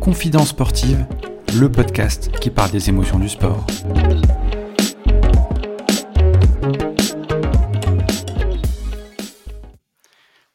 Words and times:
Confidence 0.00 0.48
sportive, 0.50 1.06
le 1.58 1.72
podcast 1.72 2.30
qui 2.40 2.50
parle 2.50 2.70
des 2.70 2.90
émotions 2.90 3.18
du 3.18 3.28
sport. 3.28 3.66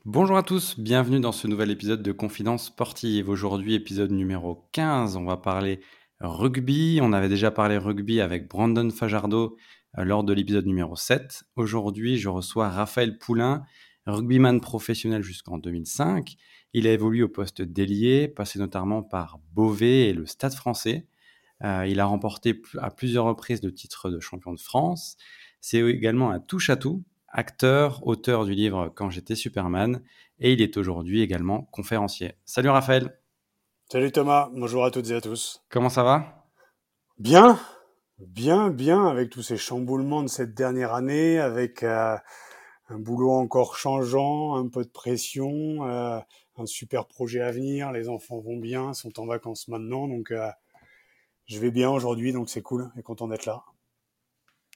Bonjour 0.05 0.37
à 0.37 0.43
tous, 0.43 0.79
bienvenue 0.79 1.19
dans 1.19 1.31
ce 1.31 1.47
nouvel 1.47 1.71
épisode 1.71 2.03
de 2.03 2.11
Confidence 2.11 2.65
sportive. 2.65 3.29
Aujourd'hui, 3.29 3.73
épisode 3.73 4.11
numéro 4.11 4.67
15, 4.73 5.15
on 5.15 5.25
va 5.25 5.37
parler 5.37 5.79
rugby. 6.19 6.99
On 7.01 7.11
avait 7.11 7.29
déjà 7.29 7.49
parlé 7.49 7.77
rugby 7.77 8.21
avec 8.21 8.47
Brandon 8.49 8.89
Fajardo 8.91 9.57
euh, 9.97 10.03
lors 10.03 10.23
de 10.23 10.33
l'épisode 10.33 10.65
numéro 10.65 10.95
7. 10.95 11.43
Aujourd'hui, 11.55 12.17
je 12.17 12.29
reçois 12.29 12.69
Raphaël 12.69 13.17
Poulain, 13.17 13.63
rugbyman 14.05 14.61
professionnel 14.61 15.23
jusqu'en 15.23 15.57
2005. 15.57 16.35
Il 16.73 16.87
a 16.87 16.91
évolué 16.91 17.23
au 17.23 17.29
poste 17.29 17.61
d'ailier, 17.61 18.27
passé 18.27 18.59
notamment 18.59 19.01
par 19.01 19.39
Beauvais 19.53 20.09
et 20.09 20.13
le 20.13 20.25
Stade 20.25 20.53
français. 20.53 21.07
Euh, 21.63 21.87
il 21.87 21.99
a 21.99 22.05
remporté 22.05 22.61
à 22.79 22.91
plusieurs 22.91 23.25
reprises 23.25 23.63
le 23.63 23.73
titre 23.73 24.09
de 24.09 24.19
champion 24.19 24.53
de 24.53 24.59
France. 24.59 25.17
C'est 25.61 25.79
également 25.79 26.31
un 26.31 26.39
touche-à-tout, 26.39 27.03
acteur, 27.29 28.05
auteur 28.05 28.45
du 28.45 28.53
livre 28.53 28.91
Quand 28.95 29.09
j'étais 29.09 29.35
Superman, 29.35 30.01
et 30.39 30.53
il 30.53 30.61
est 30.61 30.77
aujourd'hui 30.77 31.21
également 31.21 31.63
conférencier. 31.71 32.33
Salut 32.45 32.69
Raphaël. 32.69 33.17
Salut 33.91 34.11
Thomas, 34.11 34.49
bonjour 34.53 34.83
à 34.83 34.91
toutes 34.91 35.09
et 35.11 35.15
à 35.15 35.21
tous. 35.21 35.63
Comment 35.69 35.89
ça 35.89 36.03
va? 36.03 36.45
Bien, 37.17 37.59
bien, 38.19 38.69
bien, 38.69 39.07
avec 39.07 39.29
tous 39.29 39.43
ces 39.43 39.57
chamboulements 39.57 40.23
de 40.23 40.27
cette 40.27 40.53
dernière 40.53 40.93
année, 40.93 41.39
avec 41.39 41.83
euh, 41.83 42.17
un 42.89 42.99
boulot 42.99 43.31
encore 43.31 43.75
changeant, 43.75 44.55
un 44.55 44.67
peu 44.67 44.83
de 44.83 44.89
pression, 44.89 45.87
euh, 45.87 46.19
un 46.57 46.65
super 46.65 47.07
projet 47.07 47.41
à 47.41 47.51
venir, 47.51 47.91
les 47.91 48.09
enfants 48.09 48.39
vont 48.39 48.57
bien, 48.57 48.93
sont 48.93 49.19
en 49.19 49.25
vacances 49.25 49.67
maintenant, 49.67 50.07
donc 50.07 50.31
euh, 50.31 50.49
je 51.45 51.59
vais 51.59 51.71
bien 51.71 51.89
aujourd'hui, 51.89 52.31
donc 52.31 52.49
c'est 52.49 52.61
cool 52.61 52.91
et 52.97 53.01
content 53.01 53.27
d'être 53.27 53.45
là. 53.45 53.63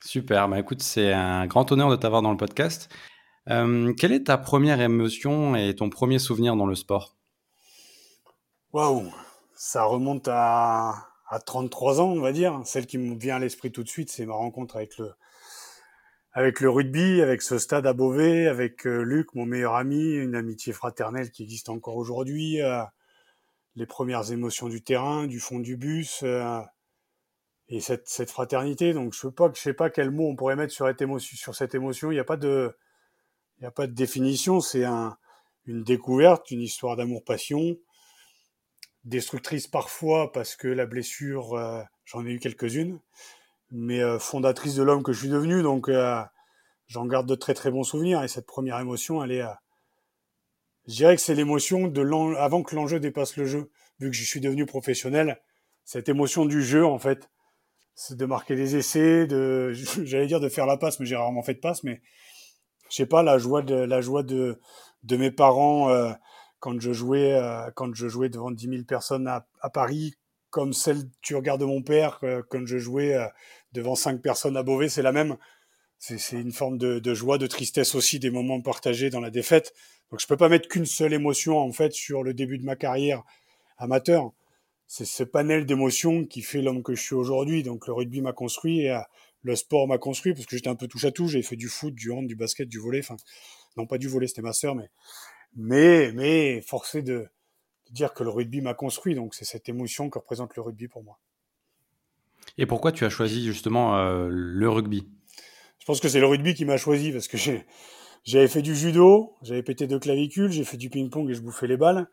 Super, 0.03 0.47
bah 0.47 0.59
écoute, 0.59 0.81
c'est 0.81 1.11
un 1.11 1.45
grand 1.45 1.71
honneur 1.71 1.89
de 1.89 1.95
t'avoir 1.95 2.21
dans 2.21 2.31
le 2.31 2.37
podcast. 2.37 2.89
quelle 3.45 4.11
est 4.11 4.27
ta 4.27 4.37
première 4.37 4.79
émotion 4.79 5.55
et 5.55 5.75
ton 5.75 5.89
premier 5.89 6.19
souvenir 6.19 6.55
dans 6.55 6.65
le 6.65 6.75
sport? 6.75 7.15
Waouh, 8.71 9.11
ça 9.55 9.83
remonte 9.83 10.27
à, 10.29 11.09
à 11.27 11.39
33 11.39 12.01
ans, 12.01 12.09
on 12.09 12.21
va 12.21 12.31
dire. 12.31 12.61
Celle 12.63 12.87
qui 12.87 12.97
me 12.97 13.15
vient 13.15 13.35
à 13.35 13.39
l'esprit 13.39 13.71
tout 13.71 13.83
de 13.83 13.89
suite, 13.89 14.09
c'est 14.09 14.25
ma 14.25 14.35
rencontre 14.35 14.77
avec 14.77 14.97
le, 14.97 15.11
avec 16.31 16.59
le 16.59 16.69
rugby, 16.69 17.21
avec 17.21 17.41
ce 17.41 17.57
stade 17.57 17.87
à 17.87 17.93
Beauvais, 17.93 18.47
avec 18.47 18.85
euh, 18.85 19.01
Luc, 19.01 19.33
mon 19.33 19.45
meilleur 19.45 19.75
ami, 19.75 20.13
une 20.13 20.35
amitié 20.35 20.73
fraternelle 20.73 21.31
qui 21.31 21.43
existe 21.43 21.69
encore 21.69 21.97
aujourd'hui, 21.97 22.61
euh, 22.61 22.83
les 23.75 23.87
premières 23.87 24.31
émotions 24.31 24.67
du 24.69 24.83
terrain, 24.83 25.25
du 25.25 25.39
fond 25.39 25.59
du 25.59 25.75
bus, 25.75 26.21
euh, 26.23 26.61
et 27.67 27.81
cette, 27.81 28.07
cette 28.07 28.29
fraternité. 28.29 28.93
Donc 28.93 29.13
je 29.13 29.21
sais 29.21 29.31
pas, 29.31 29.51
sais 29.55 29.73
pas 29.73 29.89
quel 29.89 30.11
mot 30.11 30.29
on 30.29 30.35
pourrait 30.35 30.55
mettre 30.55 30.73
sur 30.73 30.85
cette 31.55 31.75
émotion. 31.75 32.11
Il 32.11 32.15
n'y 32.15 32.19
a 32.19 32.25
pas 32.25 32.37
de, 32.37 32.75
a 33.63 33.71
pas 33.71 33.87
de 33.87 33.93
définition. 33.93 34.59
C'est 34.59 34.85
un, 34.85 35.17
une 35.65 35.83
découverte, 35.83 36.51
une 36.51 36.61
histoire 36.61 36.95
d'amour-passion, 36.95 37.77
destructrice 39.03 39.67
parfois 39.67 40.31
parce 40.31 40.55
que 40.55 40.67
la 40.67 40.85
blessure, 40.85 41.85
j'en 42.05 42.25
ai 42.25 42.31
eu 42.31 42.39
quelques-unes, 42.39 42.99
mais 43.71 44.01
euh, 44.01 44.19
fondatrice 44.19 44.75
de 44.75 44.83
l'homme 44.83 45.03
que 45.03 45.13
je 45.13 45.19
suis 45.19 45.29
devenu, 45.29 45.61
donc 45.61 45.89
euh, 45.89 46.21
j'en 46.87 47.05
garde 47.05 47.27
de 47.27 47.35
très 47.35 47.53
très 47.53 47.71
bons 47.71 47.83
souvenirs. 47.83 48.23
Et 48.23 48.27
cette 48.27 48.45
première 48.45 48.79
émotion, 48.79 49.23
elle 49.23 49.31
est, 49.31 49.43
je 50.87 50.95
dirais 50.95 51.15
que 51.15 51.21
c'est 51.21 51.35
l'émotion 51.35 51.87
de 51.87 52.35
avant 52.35 52.63
que 52.63 52.75
l'enjeu 52.75 52.99
dépasse 52.99 53.37
le 53.37 53.45
jeu, 53.45 53.71
vu 53.99 54.09
que 54.09 54.15
je 54.15 54.23
suis 54.23 54.41
devenu 54.41 54.65
professionnel. 54.65 55.41
Cette 55.85 56.09
émotion 56.09 56.45
du 56.45 56.61
jeu, 56.61 56.85
en 56.85 56.99
fait, 56.99 57.29
c'est 57.95 58.17
de 58.17 58.25
marquer 58.25 58.55
des 58.55 58.75
essais, 58.75 59.27
de, 59.27 59.71
j'allais 60.03 60.27
dire 60.27 60.39
de 60.39 60.49
faire 60.49 60.65
la 60.65 60.77
passe, 60.77 60.99
mais 60.99 61.05
j'ai 61.05 61.15
rarement 61.15 61.43
fait 61.43 61.55
de 61.55 61.59
passe, 61.59 61.83
mais 61.83 62.01
je 62.89 62.95
sais 62.95 63.05
pas 63.05 63.23
la 63.23 63.37
joie 63.37 63.61
de 63.61 63.75
la 63.75 64.01
joie 64.01 64.23
de 64.23 64.59
de 65.03 65.15
mes 65.15 65.31
parents 65.31 66.15
quand 66.59 66.79
je 66.79 66.91
jouais, 66.91 67.33
euh, 67.33 67.69
quand 67.75 67.93
je 67.95 68.07
jouais 68.07 68.29
devant 68.29 68.51
10 68.51 68.69
000 68.69 68.83
personnes 68.83 69.27
à, 69.27 69.69
Paris, 69.69 70.15
comme 70.49 70.73
celle 70.73 71.09
tu 71.21 71.35
regardes 71.35 71.63
mon 71.63 71.81
père, 71.81 72.19
euh, 72.23 72.41
quand 72.49 72.65
je 72.65 72.77
jouais 72.77 73.15
euh, 73.15 73.27
devant 73.73 73.95
5 73.95 74.21
personnes 74.21 74.57
à 74.57 74.63
Beauvais, 74.63 74.89
c'est 74.89 75.01
la 75.01 75.11
même. 75.11 75.37
C'est 75.97 76.39
une 76.39 76.53
forme 76.53 76.77
de, 76.77 76.99
de, 76.99 77.13
joie, 77.13 77.37
de 77.37 77.47
tristesse 77.47 77.93
aussi, 77.93 78.19
des 78.19 78.29
moments 78.29 78.61
partagés 78.61 79.09
dans 79.09 79.19
la 79.19 79.31
défaite. 79.31 79.73
Donc 80.11 80.21
je 80.21 80.27
peux 80.27 80.37
pas 80.37 80.47
mettre 80.47 80.69
qu'une 80.69 80.85
seule 80.85 81.13
émotion 81.13 81.57
en 81.57 81.71
fait 81.73 81.91
sur 81.91 82.23
le 82.23 82.33
début 82.33 82.57
de 82.57 82.63
ma 82.63 82.77
carrière 82.77 83.23
amateur. 83.77 84.31
C'est 84.87 85.05
ce 85.05 85.23
panel 85.23 85.65
d'émotions 85.65 86.25
qui 86.25 86.41
fait 86.41 86.61
l'homme 86.61 86.83
que 86.83 86.95
je 86.95 87.01
suis 87.01 87.15
aujourd'hui. 87.15 87.63
Donc 87.63 87.85
le 87.85 87.93
rugby 87.93 88.21
m'a 88.21 88.31
construit 88.31 88.85
et 88.85 88.97
le 89.41 89.55
sport 89.55 89.87
m'a 89.87 89.97
construit 89.97 90.33
parce 90.33 90.45
que 90.45 90.55
j'étais 90.55 90.69
un 90.69 90.75
peu 90.75 90.87
touche 90.87 91.05
à 91.05 91.11
tout. 91.11 91.27
J'ai 91.27 91.41
fait 91.41 91.57
du 91.57 91.67
foot, 91.67 91.93
du 91.93 92.11
hand, 92.11 92.25
du 92.25 92.35
basket, 92.35 92.67
du 92.67 92.79
volet. 92.79 92.99
Enfin, 92.99 93.17
non 93.75 93.85
pas 93.85 93.97
du 93.97 94.07
volet, 94.07 94.27
c'était 94.27 94.41
ma 94.41 94.53
sœur, 94.53 94.75
mais 94.75 94.89
mais, 95.55 96.11
mais 96.13 96.61
forcé 96.61 97.01
de 97.01 97.27
dire 97.91 98.13
que 98.13 98.23
le 98.23 98.29
rugby 98.29 98.61
m'a 98.61 98.73
construit. 98.73 99.15
Donc 99.15 99.35
c'est 99.35 99.45
cette 99.45 99.69
émotion 99.69 100.09
que 100.09 100.19
représente 100.19 100.55
le 100.55 100.61
rugby 100.61 100.87
pour 100.87 101.03
moi. 101.03 101.19
Et 102.59 102.65
pourquoi 102.65 102.91
tu 102.91 103.05
as 103.05 103.09
choisi 103.09 103.45
justement 103.45 103.97
euh, 103.97 104.27
le 104.29 104.69
rugby? 104.69 105.07
Je 105.79 105.85
pense 105.85 106.01
que 106.01 106.09
c'est 106.09 106.19
le 106.19 106.25
rugby 106.25 106.53
qui 106.53 106.65
m'a 106.65 106.75
choisi 106.75 107.13
parce 107.13 107.29
que 107.29 107.37
j'avais 108.25 108.47
fait 108.49 108.61
du 108.61 108.75
judo, 108.75 109.33
j'avais 109.41 109.63
pété 109.63 109.87
deux 109.87 109.97
clavicules, 109.97 110.51
j'ai 110.51 110.65
fait 110.65 110.75
du 110.75 110.89
ping-pong 110.89 111.29
et 111.29 111.33
je 111.33 111.39
bouffais 111.39 111.67
les 111.67 111.77
balles. 111.77 112.09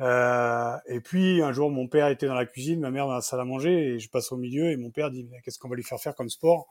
Euh, 0.00 0.74
et 0.86 1.00
puis 1.00 1.42
un 1.42 1.52
jour, 1.52 1.70
mon 1.70 1.86
père 1.86 2.08
était 2.08 2.26
dans 2.26 2.34
la 2.34 2.46
cuisine, 2.46 2.80
ma 2.80 2.90
mère 2.90 3.06
dans 3.06 3.12
la 3.12 3.20
salle 3.20 3.40
à 3.40 3.44
manger, 3.44 3.72
et 3.72 3.98
je 3.98 4.08
passe 4.08 4.32
au 4.32 4.38
milieu, 4.38 4.70
et 4.70 4.78
mon 4.78 4.90
père 4.90 5.10
dit 5.10 5.28
qu'est-ce 5.44 5.58
qu'on 5.58 5.68
va 5.68 5.76
lui 5.76 5.82
faire 5.82 6.00
faire 6.00 6.14
comme 6.14 6.30
sport? 6.30 6.68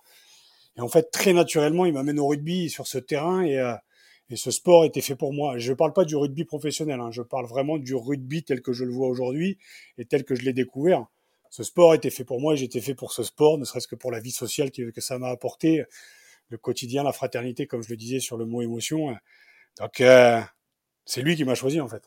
Et 0.76 0.82
en 0.82 0.88
fait, 0.88 1.12
très 1.12 1.34
naturellement, 1.34 1.86
il 1.86 1.94
m'amène 1.94 2.20
au 2.20 2.26
rugby 2.26 2.68
sur 2.72 2.88
ce 2.88 2.98
terrain, 2.98 3.44
et 3.44 3.60
euh, 3.60 3.76
ce 4.34 4.50
sport 4.50 4.86
était 4.86 5.02
fait 5.02 5.16
pour 5.16 5.34
moi. 5.34 5.60
Je 5.60 5.70
ne 5.70 5.76
parle 5.76 5.94
pas 5.94 6.04
du 6.04 6.16
rugby 6.16 6.46
professionnel, 6.46 7.00
hein. 7.00 7.12
je 7.12 7.22
parle 7.22 7.46
vraiment 7.46 7.78
du 7.78 7.94
rugby 7.94 8.44
tel 8.44 8.64
que 8.64 8.74
je 8.74 8.86
le 8.86 8.92
vois 8.92 9.08
aujourd'hui 9.08 9.60
et 10.00 10.06
tel 10.06 10.24
que 10.24 10.34
je 10.34 10.42
l'ai 10.42 10.54
découvert. 10.54 11.06
Ce 11.50 11.64
sport 11.64 11.94
était 11.94 12.10
fait 12.10 12.24
pour 12.24 12.42
moi 12.42 12.54
et 12.54 12.58
j'étais 12.58 12.82
fait 12.82 12.96
pour 12.96 13.12
ce 13.12 13.24
sport, 13.24 13.58
ne 13.58 13.66
serait-ce 13.66 13.88
que 13.88 13.96
pour 13.96 14.12
la 14.12 14.20
vie 14.20 14.32
sociale 14.32 14.72
que, 14.72 14.92
que 14.92 15.02
ça 15.02 15.18
m'a 15.18 15.30
apporté, 15.30 15.86
le 16.50 16.58
quotidien, 16.58 17.04
la 17.04 17.14
fraternité, 17.14 17.68
comme 17.68 17.84
je 17.84 17.90
le 17.90 17.98
disais 17.98 18.20
sur 18.20 18.38
le 18.38 18.46
mot 18.46 18.62
émotion. 18.62 19.16
Donc, 19.80 20.02
euh, 20.02 20.42
c'est 21.06 21.22
lui 21.22 21.36
qui 21.36 21.44
m'a 21.44 21.56
choisi 21.56 21.80
en 21.82 21.88
fait. 21.88 22.04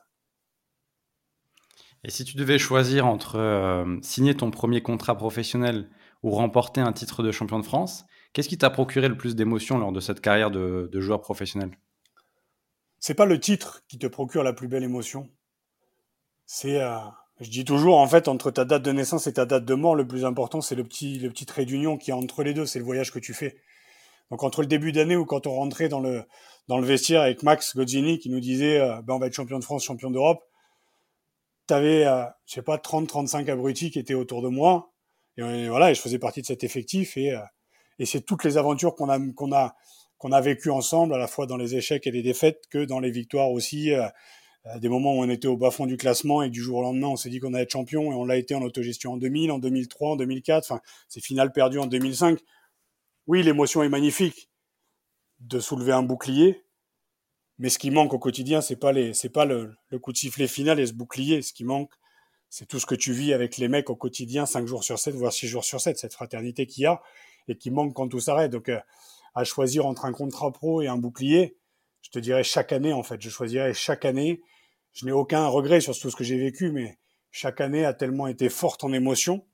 Et 2.03 2.11
si 2.11 2.25
tu 2.25 2.37
devais 2.37 2.59
choisir 2.59 3.07
entre 3.07 3.37
euh, 3.37 3.99
signer 4.03 4.35
ton 4.35 4.51
premier 4.51 4.83
contrat 4.83 5.17
professionnel 5.17 5.91
ou 6.23 6.31
remporter 6.31 6.81
un 6.81 6.93
titre 6.93 7.23
de 7.23 7.31
champion 7.31 7.59
de 7.59 7.65
France, 7.65 8.05
qu'est-ce 8.33 8.49
qui 8.49 8.59
t'a 8.59 8.71
procuré 8.71 9.09
le 9.09 9.17
plus 9.17 9.37
d'émotion 9.37 9.79
lors 9.79 9.93
de 9.93 10.01
cette 10.01 10.21
carrière 10.21 10.51
de, 10.51 10.89
de 10.91 11.01
joueur 11.01 11.21
professionnel? 11.21 11.71
C'est 12.99 13.15
pas 13.15 13.27
le 13.27 13.39
titre 13.39 13.83
qui 13.89 13.99
te 13.99 14.07
procure 14.07 14.43
la 14.43 14.53
plus 14.53 14.69
belle 14.69 14.83
émotion. 14.83 15.29
C'est, 16.47 16.81
euh, 16.81 16.99
je 17.41 17.49
dis 17.49 17.65
toujours, 17.65 17.97
en 17.97 18.07
fait, 18.07 18.29
entre 18.29 18.51
ta 18.51 18.67
date 18.67 18.83
de 18.83 18.93
naissance 18.93 19.27
et 19.27 19.33
ta 19.33 19.47
date 19.47 19.65
de 19.65 19.75
mort, 19.75 19.95
le 19.95 20.07
plus 20.07 20.27
important, 20.27 20.61
c'est 20.61 20.75
le 20.75 20.85
petit, 20.85 21.19
le 21.19 21.31
petit 21.31 21.47
trait 21.47 21.65
d'union 21.65 21.97
qui 21.97 22.11
est 22.11 22.15
entre 22.15 22.43
les 22.43 22.53
deux, 22.53 22.67
c'est 22.67 22.79
le 22.79 22.85
voyage 22.85 23.11
que 23.11 23.19
tu 23.19 23.33
fais. 23.33 23.57
Donc, 24.31 24.43
entre 24.43 24.61
le 24.61 24.67
début 24.67 24.93
d'année 24.93 25.17
ou 25.17 25.25
quand 25.25 25.47
on 25.47 25.55
rentrait 25.55 25.89
dans 25.89 26.01
le, 26.01 26.25
dans 26.69 26.79
le 26.79 26.87
vestiaire 26.87 27.23
avec 27.23 27.43
Max 27.43 27.75
Godzini 27.75 28.19
qui 28.19 28.29
nous 28.29 28.41
disait, 28.41 28.79
euh, 28.79 29.01
ben, 29.03 29.15
on 29.15 29.19
va 29.19 29.27
être 29.27 29.35
champion 29.35 29.59
de 29.59 29.65
France, 29.65 29.85
champion 29.85 30.11
d'Europe, 30.11 30.43
t'avais, 31.67 32.05
euh, 32.05 32.25
je 32.47 32.55
sais 32.55 32.63
pas, 32.63 32.77
30, 32.77 33.09
35 33.09 33.49
abrutis 33.49 33.91
qui 33.91 33.99
étaient 33.99 34.15
autour 34.15 34.43
de 34.43 34.49
moi. 34.49 34.93
Et, 35.39 35.69
voilà, 35.69 35.91
et 35.91 35.95
je 35.95 36.01
faisais 36.01 36.19
partie 36.19 36.43
de 36.43 36.47
cet 36.47 36.63
effectif 36.63 37.17
et, 37.17 37.33
euh, 37.33 37.41
et 37.99 38.05
c'est 38.05 38.21
toutes 38.21 38.45
les 38.45 38.59
aventures 38.59 38.95
qu'on 38.95 39.09
a, 39.09 39.19
qu'on 39.35 39.53
a, 39.53 39.75
qu'on 40.19 40.33
a 40.33 40.41
vécu 40.43 40.69
ensemble, 40.69 41.15
à 41.15 41.19
la 41.19 41.27
fois 41.27 41.47
dans 41.47 41.57
les 41.57 41.75
échecs 41.75 42.07
et 42.07 42.11
les 42.11 42.23
défaites, 42.23 42.65
que 42.71 42.85
dans 42.85 43.01
les 43.01 43.11
victoires 43.11 43.51
aussi. 43.51 43.93
Euh, 44.67 44.79
des 44.79 44.89
moments 44.89 45.15
où 45.15 45.23
on 45.23 45.29
était 45.31 45.49
au 45.49 45.57
bas-fond 45.57 45.87
du 45.87 45.97
classement 45.97 46.43
et 46.43 46.51
du 46.51 46.61
jour 46.61 46.79
au 46.79 46.83
lendemain, 46.83 47.09
on 47.09 47.17
s'est 47.17 47.31
dit 47.31 47.41
qu'on 47.41 47.55
allait 47.55 47.63
être 47.63 47.73
champion 47.73 48.13
et 48.13 48.15
on 48.15 48.25
l'a 48.25 48.37
été 48.37 48.55
en 48.55 48.63
autogestion 48.63 49.13
en 49.13 49.17
2000, 49.17 49.51
en 49.53 49.59
2003, 49.59 50.11
en 50.11 50.17
2004. 50.17 50.65
Enfin, 50.65 50.81
c'est 51.09 51.21
final 51.21 51.53
perdu 51.53 51.79
en 51.79 51.87
2005. 51.87 52.39
Oui, 53.27 53.43
l'émotion 53.43 53.83
est 53.83 53.89
magnifique 53.89 54.51
de 55.41 55.61
soulever 55.61 55.93
un 55.93 56.03
bouclier, 56.03 56.65
mais 57.59 57.71
ce 57.71 57.79
qui 57.79 57.91
manque 57.91 58.13
au 58.13 58.19
quotidien, 58.19 58.61
c'est 58.61 58.77
pas 58.77 58.93
les, 58.93 59.15
c'est 59.15 59.31
pas 59.31 59.47
le, 59.47 59.75
le, 59.89 59.99
coup 59.99 60.13
de 60.13 60.19
sifflet 60.19 60.47
final 60.47 60.79
et 60.79 60.87
ce 60.87 60.93
bouclier. 60.93 61.41
Ce 61.41 61.53
qui 61.53 61.65
manque, 61.65 61.93
c'est 62.51 62.67
tout 62.67 62.79
ce 62.79 62.87
que 62.87 62.95
tu 62.95 63.13
vis 63.13 63.33
avec 63.33 63.57
les 63.57 63.69
mecs 63.69 63.89
au 63.89 63.97
quotidien, 63.97 64.45
5 64.45 64.67
jours 64.67 64.85
sur 64.85 64.99
7, 64.99 65.15
voire 65.15 65.33
6 65.33 65.47
jours 65.47 65.65
sur 65.65 65.81
7, 65.81 65.99
cette 65.99 66.13
fraternité 66.13 66.67
qu'il 66.67 66.83
y 66.83 66.87
a 66.87 67.01
et 67.49 67.57
qui 67.57 67.71
manque 67.71 67.95
quand 67.95 68.09
tout 68.09 68.21
s'arrête. 68.21 68.51
Donc, 68.51 68.69
euh, 68.69 68.81
à 69.35 69.45
choisir 69.45 69.87
entre 69.87 70.05
un 70.05 70.13
contrat 70.13 70.53
pro 70.53 70.83
et 70.83 70.89
un 70.89 70.99
bouclier, 70.99 71.57
je 72.03 72.11
te 72.11 72.19
dirais 72.19 72.43
chaque 72.43 72.73
année 72.73 72.93
en 72.93 73.03
fait. 73.03 73.21
Je 73.21 73.31
choisirais 73.31 73.75
chaque 73.75 74.05
année. 74.05 74.43
Je 74.93 75.05
n'ai 75.05 75.13
aucun 75.13 75.47
regret 75.47 75.81
sur 75.81 75.97
tout 75.97 76.11
ce 76.11 76.17
que 76.17 76.25
j'ai 76.25 76.39
vécu, 76.39 76.73
mais 76.73 76.99
chaque 77.31 77.61
année 77.61 77.85
a 77.85 77.95
tellement 77.95 78.27
été 78.27 78.49
forte 78.49 78.83
en 78.83 78.93
émotion 78.93 79.45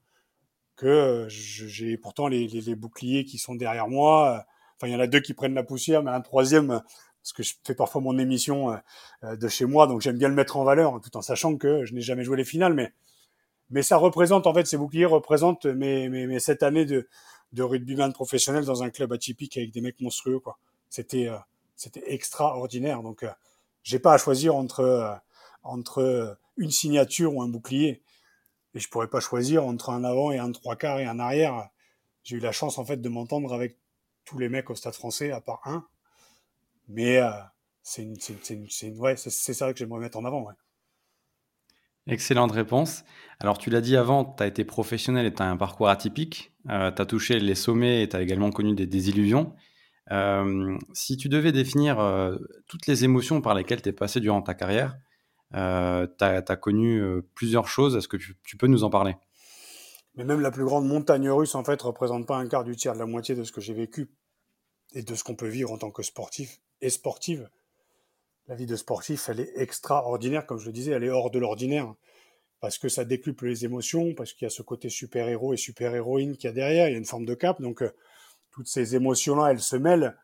que 0.77 0.87
euh, 0.87 1.29
j'ai 1.29 1.97
pourtant 1.97 2.29
les, 2.29 2.75
boucliers 2.75 3.25
qui 3.25 3.39
sont 3.39 3.55
derrière 3.55 3.89
moi. 3.89 4.47
Enfin, 4.77 4.89
il 4.89 4.93
y 4.93 4.97
en 4.97 5.01
a 5.01 5.07
deux 5.07 5.21
qui 5.21 5.35
prennent 5.35 5.55
la 5.55 5.63
poussière, 5.63 6.03
mais 6.03 6.11
un 6.11 6.21
troisième 6.21 6.83
parce 7.23 7.33
que 7.33 7.43
je 7.43 7.55
fais 7.65 7.75
parfois 7.75 8.01
mon 8.01 8.19
émission 8.19 8.79
de 9.25 9.49
chez 9.49 9.65
moi, 9.65 9.89
donc 9.89 10.01
j'aime 10.01 10.17
bien 10.17 10.29
le 10.29 10.35
mettre 10.37 10.59
en 10.59 10.65
valeur, 10.65 11.01
tout 11.01 11.17
en 11.17 11.23
sachant 11.23 11.57
que 11.57 11.85
je 11.85 11.93
n'ai 11.93 12.01
jamais 12.01 12.23
joué 12.23 12.37
les 12.37 12.45
finales, 12.45 12.73
mais 12.73 12.93
mais 13.69 13.83
ça 13.83 13.97
représente 13.97 14.47
en 14.47 14.55
fait 14.55 14.65
ces 14.65 14.77
boucliers 14.77 15.07
représentent 15.07 15.67
mes, 15.67 16.09
mes, 16.09 16.29
mes 16.29 16.39
sept 16.39 16.63
années 16.63 16.85
de 16.85 17.09
de 17.53 17.63
rugbyman 17.65 18.13
professionnel 18.13 18.65
dans 18.65 18.85
un 18.85 18.91
club 18.91 19.13
atypique 19.13 19.57
avec 19.57 19.73
des 19.73 19.81
mecs 19.81 20.01
monstrueux 20.01 20.39
quoi. 20.39 20.59
C'était 20.89 21.29
c'était 21.77 22.13
extraordinaire. 22.13 23.03
Donc 23.03 23.25
j'ai 23.83 23.99
pas 23.99 24.15
à 24.15 24.19
choisir 24.19 24.57
entre 24.57 25.21
entre 25.63 26.39
une 26.57 26.71
signature 26.71 27.35
ou 27.35 27.43
un 27.43 27.49
bouclier. 27.49 28.03
Et 28.75 28.81
je 28.81 28.89
pourrais 28.89 29.09
pas 29.09 29.21
choisir 29.21 29.65
entre 29.65 29.91
un 29.91 30.05
avant 30.05 30.33
et 30.33 30.39
un 30.39 30.53
trois 30.53 30.77
quarts 30.77 30.99
et 30.99 31.07
un 31.07 31.19
arrière. 31.19 31.69
J'ai 32.25 32.37
eu 32.37 32.41
la 32.41 32.53
chance 32.53 32.79
en 32.79 32.85
fait 32.85 32.99
de 32.99 33.09
m'entendre 33.09 33.55
avec 33.55 33.79
tous 34.25 34.39
les 34.39 34.49
mecs 34.49 34.69
au 34.71 34.75
Stade 34.75 34.95
Français 34.95 35.31
à 35.31 35.41
part 35.41 35.61
un. 35.65 35.87
Mais 36.89 37.19
euh, 37.19 37.31
c'est 37.83 38.09
c'est 38.69 38.91
ouais, 38.97 39.17
ça 39.17 39.73
que 39.73 39.79
j'aimerais 39.79 40.01
mettre 40.01 40.19
en 40.19 40.25
avant. 40.25 40.49
Excellente 42.07 42.53
réponse. 42.53 43.05
Alors 43.41 43.59
tu 43.59 43.71
l'as 43.71 43.81
dit 43.81 43.97
avant, 43.97 44.25
tu 44.25 44.43
as 44.43 44.47
été 44.47 44.65
professionnel 44.65 45.27
et 45.27 45.35
tu 45.35 45.43
as 45.43 45.47
un 45.47 45.57
parcours 45.57 45.89
atypique. 45.89 46.53
Euh, 46.69 46.93
tu 46.93 47.03
as 47.03 47.07
touché 47.07 47.39
les 47.39 47.55
sommets 47.55 48.03
et 48.03 48.09
tu 48.09 48.17
as 48.17 48.23
également 48.23 48.51
connu 48.51 48.75
des 48.75 48.87
désillusions. 48.87 49.55
Euh, 50.13 50.79
si 50.93 51.17
tu 51.17 51.29
devais 51.29 51.53
définir 51.53 51.99
euh, 51.99 52.37
toutes 52.69 52.87
les 52.87 53.05
émotions 53.05 53.41
par 53.41 53.55
lesquelles 53.55 53.83
tu 53.83 53.89
es 53.89 53.93
passé 53.93 54.21
durant 54.21 54.43
ta 54.43 54.55
carrière, 54.55 54.97
euh, 55.55 56.07
tu 56.19 56.25
as, 56.25 56.57
connu 56.57 57.01
euh, 57.01 57.23
plusieurs 57.35 57.69
choses. 57.69 57.97
Est-ce 57.97 58.09
que 58.09 58.17
tu, 58.17 58.57
peux 58.57 58.67
nous 58.67 58.85
en 58.85 58.91
parler? 58.91 59.15
Mais 60.15 60.25
même 60.25 60.41
la 60.41 60.51
plus 60.51 60.65
grande 60.65 60.87
montagne 60.87 61.29
russe, 61.31 61.55
en 61.55 61.65
fait, 61.65 61.81
représente 61.83 62.27
pas 62.27 62.37
un 62.37 62.49
quart 62.49 62.65
du 62.65 62.77
tiers 62.77 62.95
de 62.95 62.99
la 62.99 63.07
moitié 63.07 63.35
de 63.35 63.45
ce 63.45 63.53
que 63.53 63.61
j'ai 63.61 63.75
vécu 63.75 64.11
et 64.95 65.03
de 65.03 65.15
ce 65.15 65.25
qu'on 65.25 65.37
peut 65.37 65.49
vivre 65.49 65.73
en 65.73 65.79
tant 65.79 65.91
que 65.91 66.03
sportif 66.03 66.61
et 66.81 66.91
sportive. 66.91 67.49
La 68.49 68.55
vie 68.55 68.67
de 68.67 68.77
sportif, 68.77 69.29
elle 69.29 69.41
est 69.41 69.53
extraordinaire, 69.57 70.47
comme 70.47 70.59
je 70.59 70.67
le 70.67 70.73
disais, 70.73 70.93
elle 70.93 71.05
est 71.05 71.11
hors 71.11 71.31
de 71.31 71.39
l'ordinaire. 71.39 71.93
Parce 72.61 72.79
que 72.79 72.89
ça 72.89 73.05
décuple 73.05 73.47
les 73.47 73.65
émotions, 73.65 74.15
parce 74.15 74.33
qu'il 74.33 74.47
y 74.47 74.47
a 74.47 74.51
ce 74.51 74.63
côté 74.63 74.89
super-héros 74.89 75.53
et 75.53 75.57
super-héroïne 75.59 76.37
qu'il 76.37 76.49
y 76.49 76.51
a 76.51 76.53
derrière, 76.53 76.89
il 76.89 76.93
y 76.93 76.95
a 76.95 76.99
une 76.99 77.05
forme 77.05 77.27
de 77.27 77.35
cap. 77.35 77.61
Donc, 77.61 77.83
toutes 78.57 78.69
ces 78.69 78.97
émotions-là, 78.97 79.51
elles 79.51 79.61
se 79.61 79.77
mêlent. 79.77 80.17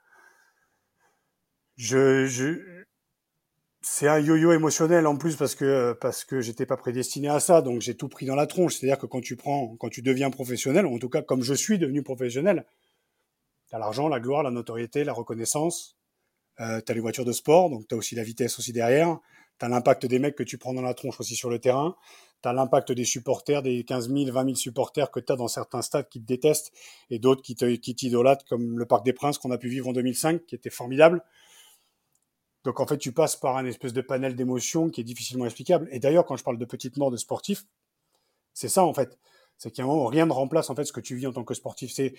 Je, 1.77 2.25
je, 2.25 2.83
c'est 3.83 4.09
un 4.09 4.19
yo-yo 4.19 4.53
émotionnel 4.53 5.07
en 5.07 5.19
plus 5.19 5.37
parce 5.37 5.55
que 5.55 5.93
parce 6.01 6.25
que 6.25 6.41
j'étais 6.41 6.65
pas 6.65 6.79
prédestiné 6.79 7.29
à 7.29 7.41
ça, 7.41 7.61
donc 7.61 7.83
j'ai 7.83 7.95
tout 7.95 8.09
pris 8.09 8.25
dans 8.25 8.35
la 8.35 8.47
tronche. 8.47 8.77
C'est-à-dire 8.77 8.99
que 8.99 9.05
quand 9.05 9.21
tu 9.21 9.37
prends, 9.37 9.77
quand 9.77 9.91
tu 9.91 10.01
deviens 10.01 10.31
professionnel, 10.31 10.87
en 10.87 10.99
tout 10.99 11.11
cas 11.11 11.21
comme 11.21 11.43
je 11.43 11.53
suis 11.53 11.79
devenu 11.79 12.03
professionnel, 12.03 12.65
t'as 13.69 13.79
l'argent, 13.79 14.09
la 14.09 14.19
gloire, 14.19 14.43
la 14.43 14.51
notoriété, 14.51 15.05
la 15.05 15.13
reconnaissance, 15.13 15.99
euh, 16.61 16.81
t'as 16.81 16.95
les 16.95 17.01
voitures 17.01 17.27
de 17.27 17.33
sport, 17.33 17.69
donc 17.69 17.87
t'as 17.87 17.97
aussi 17.97 18.15
la 18.15 18.23
vitesse 18.23 18.59
aussi 18.59 18.73
derrière, 18.73 19.19
t'as 19.59 19.69
l'impact 19.69 20.07
des 20.07 20.19
mecs 20.19 20.37
que 20.37 20.43
tu 20.43 20.57
prends 20.57 20.73
dans 20.73 20.81
la 20.81 20.95
tronche 20.95 21.21
aussi 21.21 21.37
sur 21.37 21.51
le 21.51 21.59
terrain, 21.59 21.97
t'as 22.43 22.53
l'impact 22.53 22.93
des 22.93 23.05
supporters, 23.05 23.63
des 23.63 23.85
15 23.85 24.13
000, 24.13 24.33
20 24.33 24.45
000 24.45 24.55
supporters 24.57 25.11
que 25.11 25.21
t'as 25.21 25.37
dans 25.37 25.49
certains 25.49 25.81
stades 25.81 26.09
qui 26.09 26.21
te 26.21 26.27
détestent 26.27 26.73
et 27.09 27.19
d'autres 27.19 27.43
qui 27.43 27.55
t'idolâtrent, 27.55 28.45
comme 28.45 28.79
le 28.79 28.85
Parc 28.85 29.05
des 29.05 29.13
Princes 29.13 29.39
qu'on 29.39 29.53
a 29.53 29.59
pu 29.59 29.69
vivre 29.69 29.89
en 29.89 29.93
2005, 29.93 30.45
qui 30.47 30.55
était 30.55 30.71
formidable. 30.71 31.23
Donc 32.65 32.81
en 32.81 32.87
fait, 32.87 32.99
tu 32.99 33.13
passes 33.13 33.37
par 33.37 33.57
un 33.57 33.65
espèce 33.65 33.93
de 33.93 34.01
panel 34.01 34.37
d'émotions 34.37 34.91
qui 34.91 35.01
est 35.01 35.05
difficilement 35.05 35.45
explicable. 35.47 35.89
Et 35.91 36.01
d'ailleurs, 36.01 36.27
quand 36.27 36.37
je 36.37 36.45
parle 36.45 36.59
de 36.59 36.65
petites 36.65 36.97
morts 36.97 37.11
de 37.11 37.17
sportifs, 37.17 37.65
c'est 38.55 38.69
ça 38.69 38.85
en 38.85 38.93
fait. 38.93 39.19
C'est 39.57 39.71
qu'à 39.71 39.85
un 39.85 39.87
moment, 39.87 40.07
rien 40.07 40.27
ne 40.27 40.33
remplace 40.33 40.71
en 40.71 40.75
fait 40.75 40.85
ce 40.85 40.93
que 40.93 41.01
tu 41.01 41.15
vis 41.15 41.27
en 41.27 41.33
tant 41.33 41.45
que 41.45 41.55
sportif. 41.55 41.93
C'est 41.93 42.15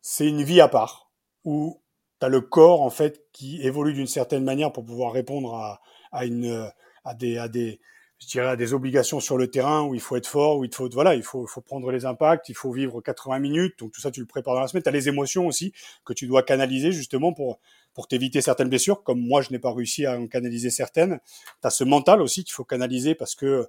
c'est 0.00 0.26
une 0.26 0.42
vie 0.42 0.60
à 0.60 0.68
part 0.68 1.10
où 1.44 1.82
tu 2.20 2.26
as 2.26 2.28
le 2.28 2.40
corps 2.40 2.82
en 2.82 2.90
fait 2.90 3.26
qui 3.32 3.62
évolue 3.62 3.92
d'une 3.92 4.06
certaine 4.06 4.44
manière 4.44 4.72
pour 4.72 4.84
pouvoir 4.84 5.12
répondre 5.12 5.54
à, 5.54 5.80
à 6.12 6.24
une 6.24 6.70
à 7.04 7.14
des 7.14 7.38
à 7.38 7.48
des 7.48 7.80
je 8.20 8.26
dirais 8.28 8.56
des 8.56 8.72
obligations 8.72 9.20
sur 9.20 9.36
le 9.36 9.48
terrain 9.48 9.82
où 9.82 9.94
il 9.94 10.00
faut 10.00 10.16
être 10.16 10.26
fort, 10.26 10.58
où 10.58 10.64
il 10.64 10.74
faut 10.74 10.88
voilà, 10.90 11.14
il 11.14 11.22
faut, 11.22 11.46
faut 11.46 11.60
prendre 11.60 11.90
les 11.90 12.06
impacts, 12.06 12.48
il 12.48 12.54
faut 12.54 12.72
vivre 12.72 13.00
80 13.00 13.38
minutes. 13.40 13.78
Donc 13.78 13.92
tout 13.92 14.00
ça, 14.00 14.10
tu 14.10 14.20
le 14.20 14.26
prépares 14.26 14.54
dans 14.54 14.60
la 14.60 14.68
semaine. 14.68 14.82
Tu 14.82 14.88
as 14.88 14.92
les 14.92 15.08
émotions 15.08 15.46
aussi 15.46 15.72
que 16.04 16.12
tu 16.12 16.26
dois 16.26 16.42
canaliser 16.42 16.92
justement 16.92 17.32
pour 17.32 17.58
pour 17.92 18.08
t'éviter 18.08 18.42
certaines 18.42 18.68
blessures, 18.68 19.02
comme 19.02 19.20
moi 19.20 19.40
je 19.40 19.50
n'ai 19.50 19.58
pas 19.58 19.72
réussi 19.72 20.04
à 20.06 20.18
en 20.18 20.26
canaliser 20.26 20.70
certaines. 20.70 21.18
Tu 21.62 21.66
as 21.66 21.70
ce 21.70 21.84
mental 21.84 22.20
aussi 22.20 22.44
qu'il 22.44 22.52
faut 22.52 22.64
canaliser 22.64 23.14
parce 23.14 23.34
que 23.34 23.66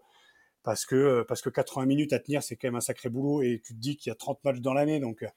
parce 0.64 0.86
que 0.86 1.24
parce 1.28 1.42
que 1.42 1.50
80 1.50 1.86
minutes 1.86 2.14
à 2.14 2.20
tenir, 2.20 2.44
c'est 2.44 2.56
quand 2.56 2.68
même 2.68 2.76
un 2.76 2.82
sacré 2.82 3.10
boulot 3.10 3.42
et 3.42 3.62
tu 3.66 3.74
te 3.74 3.80
dis 3.80 3.98
qu'il 3.98 4.10
y 4.10 4.12
a 4.12 4.16
30 4.16 4.44
matchs 4.44 4.60
dans 4.60 4.74
l'année, 4.74 5.00
donc 5.00 5.20
il 5.22 5.26
y 5.26 5.28
a 5.28 5.34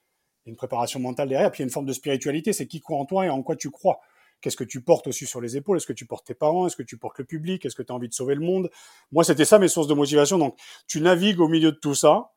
une 0.47 0.57
préparation 0.57 1.01
mentale 1.01 1.29
derrière. 1.29 1.51
Puis 1.51 1.61
il 1.61 1.63
y 1.63 1.65
a 1.65 1.69
une 1.69 1.73
forme 1.73 1.87
de 1.87 1.93
spiritualité, 1.93 2.53
c'est 2.53 2.67
qui 2.67 2.81
croit 2.81 2.99
en 2.99 3.07
toi 3.07 3.27
et 3.27 3.31
en 3.31 3.43
quoi 3.43 3.57
tu 3.57 3.71
crois. 3.71 4.01
Qu'est-ce 4.41 4.57
que 4.57 4.65
tu 4.65 4.81
portes 4.83 5.07
aussi 5.07 5.27
sur 5.27 5.41
les 5.41 5.57
épaules? 5.57 5.77
Est-ce 5.77 5.87
que 5.87 5.93
tu 5.93 6.07
portes 6.07 6.27
tes 6.27 6.35
parents? 6.35 6.67
Est-ce 6.67 6.77
que 6.77 6.83
tu 6.83 6.97
portes 6.97 7.19
le 7.19 7.25
public? 7.25 7.65
Est-ce 7.65 7.77
que 7.77 7.83
tu 7.83 7.93
as 7.93 7.95
envie 7.95 8.09
de 8.09 8.15
sauver 8.15 8.35
le 8.35 8.41
monde? 8.41 8.71
Moi, 9.13 9.25
c'était 9.25 9.45
ça 9.45 9.59
mes 9.59 9.69
sources 9.69 9.89
de 9.89 9.95
motivation. 9.95 10.39
Donc, 10.39 10.59
tu 10.87 11.01
navigues 11.01 11.41
au 11.41 11.49
milieu 11.49 11.73
de 11.73 11.77
tout 11.77 11.95
ça 11.95 12.33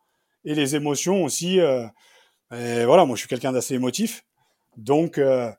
et 0.45 0.55
les 0.55 0.75
émotions 0.75 1.23
aussi. 1.23 1.59
Euh, 2.53 2.85
voilà, 2.85 3.05
moi, 3.05 3.15
je 3.15 3.21
suis 3.21 3.29
quelqu'un 3.29 3.51
d'assez 3.51 3.73
émotif, 3.73 4.25
donc 4.77 5.17
euh, 5.17 5.51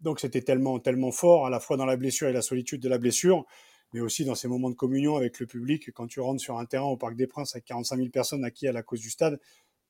donc 0.00 0.20
c'était 0.20 0.42
tellement 0.42 0.78
tellement 0.78 1.10
fort 1.10 1.46
à 1.46 1.50
la 1.50 1.60
fois 1.60 1.78
dans 1.78 1.86
la 1.86 1.96
blessure 1.96 2.28
et 2.28 2.32
la 2.32 2.42
solitude 2.42 2.82
de 2.82 2.90
la 2.90 2.98
blessure, 2.98 3.46
mais 3.94 4.00
aussi 4.00 4.24
dans 4.26 4.34
ces 4.34 4.46
moments 4.46 4.68
de 4.68 4.74
communion 4.74 5.16
avec 5.16 5.40
le 5.40 5.46
public. 5.46 5.90
Quand 5.94 6.06
tu 6.06 6.20
rentres 6.20 6.42
sur 6.42 6.58
un 6.58 6.66
terrain 6.66 6.84
au 6.86 6.98
Parc 6.98 7.16
des 7.16 7.26
Princes 7.26 7.54
avec 7.54 7.64
45 7.64 7.96
000 7.96 8.08
personnes 8.10 8.44
acquis 8.44 8.68
à 8.68 8.72
la 8.72 8.82
cause 8.82 9.00
du 9.00 9.10
stade, 9.10 9.40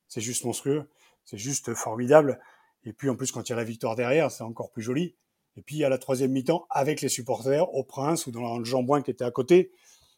c'est 0.07 0.21
juste 0.21 0.45
monstrueux, 0.45 0.89
c'est 1.25 1.37
juste 1.37 1.73
formidable. 1.73 2.39
Et 2.83 2.93
puis 2.93 3.09
en 3.09 3.17
plus, 3.17 3.33
quand 3.33 3.49
il 3.49 3.51
y 3.51 3.53
a 3.53 3.57
la 3.57 3.65
victoire 3.65 3.97
derrière, 3.97 4.31
c'est 4.31 4.43
encore 4.43 4.71
plus 4.71 4.83
joli. 4.83 5.15
Et 5.57 5.61
puis 5.61 5.83
à 5.83 5.89
la 5.89 5.97
troisième 5.97 6.31
mi-temps, 6.31 6.67
avec 6.69 7.01
les 7.01 7.09
supporters, 7.09 7.73
au 7.73 7.83
Prince 7.83 8.27
ou 8.27 8.31
dans 8.31 8.57
le 8.57 8.63
Jambouin 8.63 9.01
qui 9.01 9.09
était 9.09 9.25
à 9.25 9.31
côté, 9.31 9.71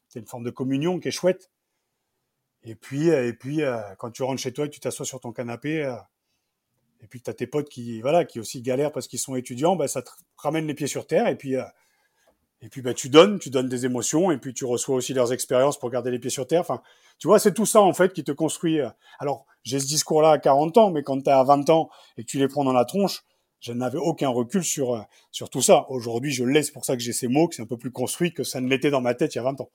c'est 0.10 0.20
une 0.20 0.28
forme 0.28 0.44
de 0.44 0.50
communion 0.50 1.00
qui 1.00 1.08
est 1.08 1.12
chouette. 1.12 1.50
Et 2.64 2.76
puis, 2.76 3.08
et 3.08 3.32
puis 3.32 3.62
euh, 3.62 3.80
quand 3.98 4.12
tu 4.12 4.22
rentres 4.22 4.42
chez 4.42 4.52
toi 4.52 4.66
et 4.66 4.70
tu 4.70 4.82
t'assois 4.82 5.06
sur 5.06 5.22
ton 5.22 5.32
canapé, 5.32 5.84
euh, 5.86 5.96
et 7.02 7.08
puis 7.08 7.22
tu 7.22 7.30
as 7.30 7.34
tes 7.34 7.48
potes 7.48 7.70
qui, 7.70 8.02
voilà, 8.02 8.26
qui 8.26 8.42
aussi 8.42 8.62
galèrent 8.62 8.92
parce 8.92 9.08
qu'ils 9.08 9.20
sont 9.20 9.36
étudiants, 9.36 9.78
bah, 9.78 9.88
ça 9.88 10.02
te 10.02 10.10
ramène 10.36 10.68
les 10.68 10.74
pieds 10.74 10.88
sur 10.88 11.08
terre. 11.08 11.28
Et 11.28 11.38
puis, 11.38 11.56
euh, 11.56 11.64
et 12.62 12.68
puis 12.68 12.82
bah, 12.82 12.94
tu 12.94 13.08
donnes, 13.08 13.40
tu 13.40 13.50
donnes 13.50 13.70
des 13.70 13.86
émotions, 13.86 14.32
et 14.32 14.38
puis 14.38 14.54
tu 14.54 14.66
reçois 14.66 14.96
aussi 14.98 15.14
leurs 15.14 15.32
expériences 15.32 15.80
pour 15.80 15.90
garder 15.90 16.12
les 16.12 16.20
pieds 16.20 16.30
sur 16.30 16.48
terre. 16.48 16.60
Enfin, 16.60 16.82
tu 17.18 17.28
vois, 17.28 17.40
c'est 17.40 17.54
tout 17.54 17.66
ça 17.66 17.80
en 17.80 17.94
fait 17.94 18.12
qui 18.12 18.26
te 18.26 18.34
construit. 18.34 18.82
Alors, 19.20 19.46
j'ai 19.64 19.80
ce 19.80 19.88
discours-là 19.88 20.32
à 20.32 20.38
40 20.40 20.78
ans, 20.78 20.92
mais 20.92 21.02
quand 21.02 21.22
tu 21.22 21.30
as 21.30 21.42
20 21.46 21.70
ans 21.70 21.90
et 22.18 22.24
que 22.24 22.28
tu 22.30 22.40
les 22.40 22.50
prends 22.50 22.66
dans 22.66 22.74
la 22.74 22.84
tronche, 22.84 23.24
je 23.60 23.74
n'avais 23.74 23.98
aucun 23.98 24.30
recul 24.30 24.64
sur, 24.64 24.94
euh, 24.94 25.02
sur 25.32 25.50
tout 25.50 25.62
ça. 25.62 25.86
Aujourd'hui, 25.90 26.32
je 26.32 26.44
laisse 26.44 26.72
pour 26.72 26.86
ça 26.86 26.96
que 26.96 27.04
j'ai 27.04 27.14
ces 27.14 27.28
mots, 27.28 27.48
que 27.48 27.56
c'est 27.56 27.62
un 27.62 27.68
peu 27.68 27.78
plus 27.78 27.92
construit 27.92 28.34
que 28.34 28.44
ça 28.44 28.62
ne 28.62 28.68
l'était 28.68 28.90
dans 28.90 29.02
ma 29.02 29.14
tête 29.14 29.36
il 29.36 29.38
y 29.38 29.42
a 29.42 29.44
20 29.44 29.62
ans. 29.62 29.70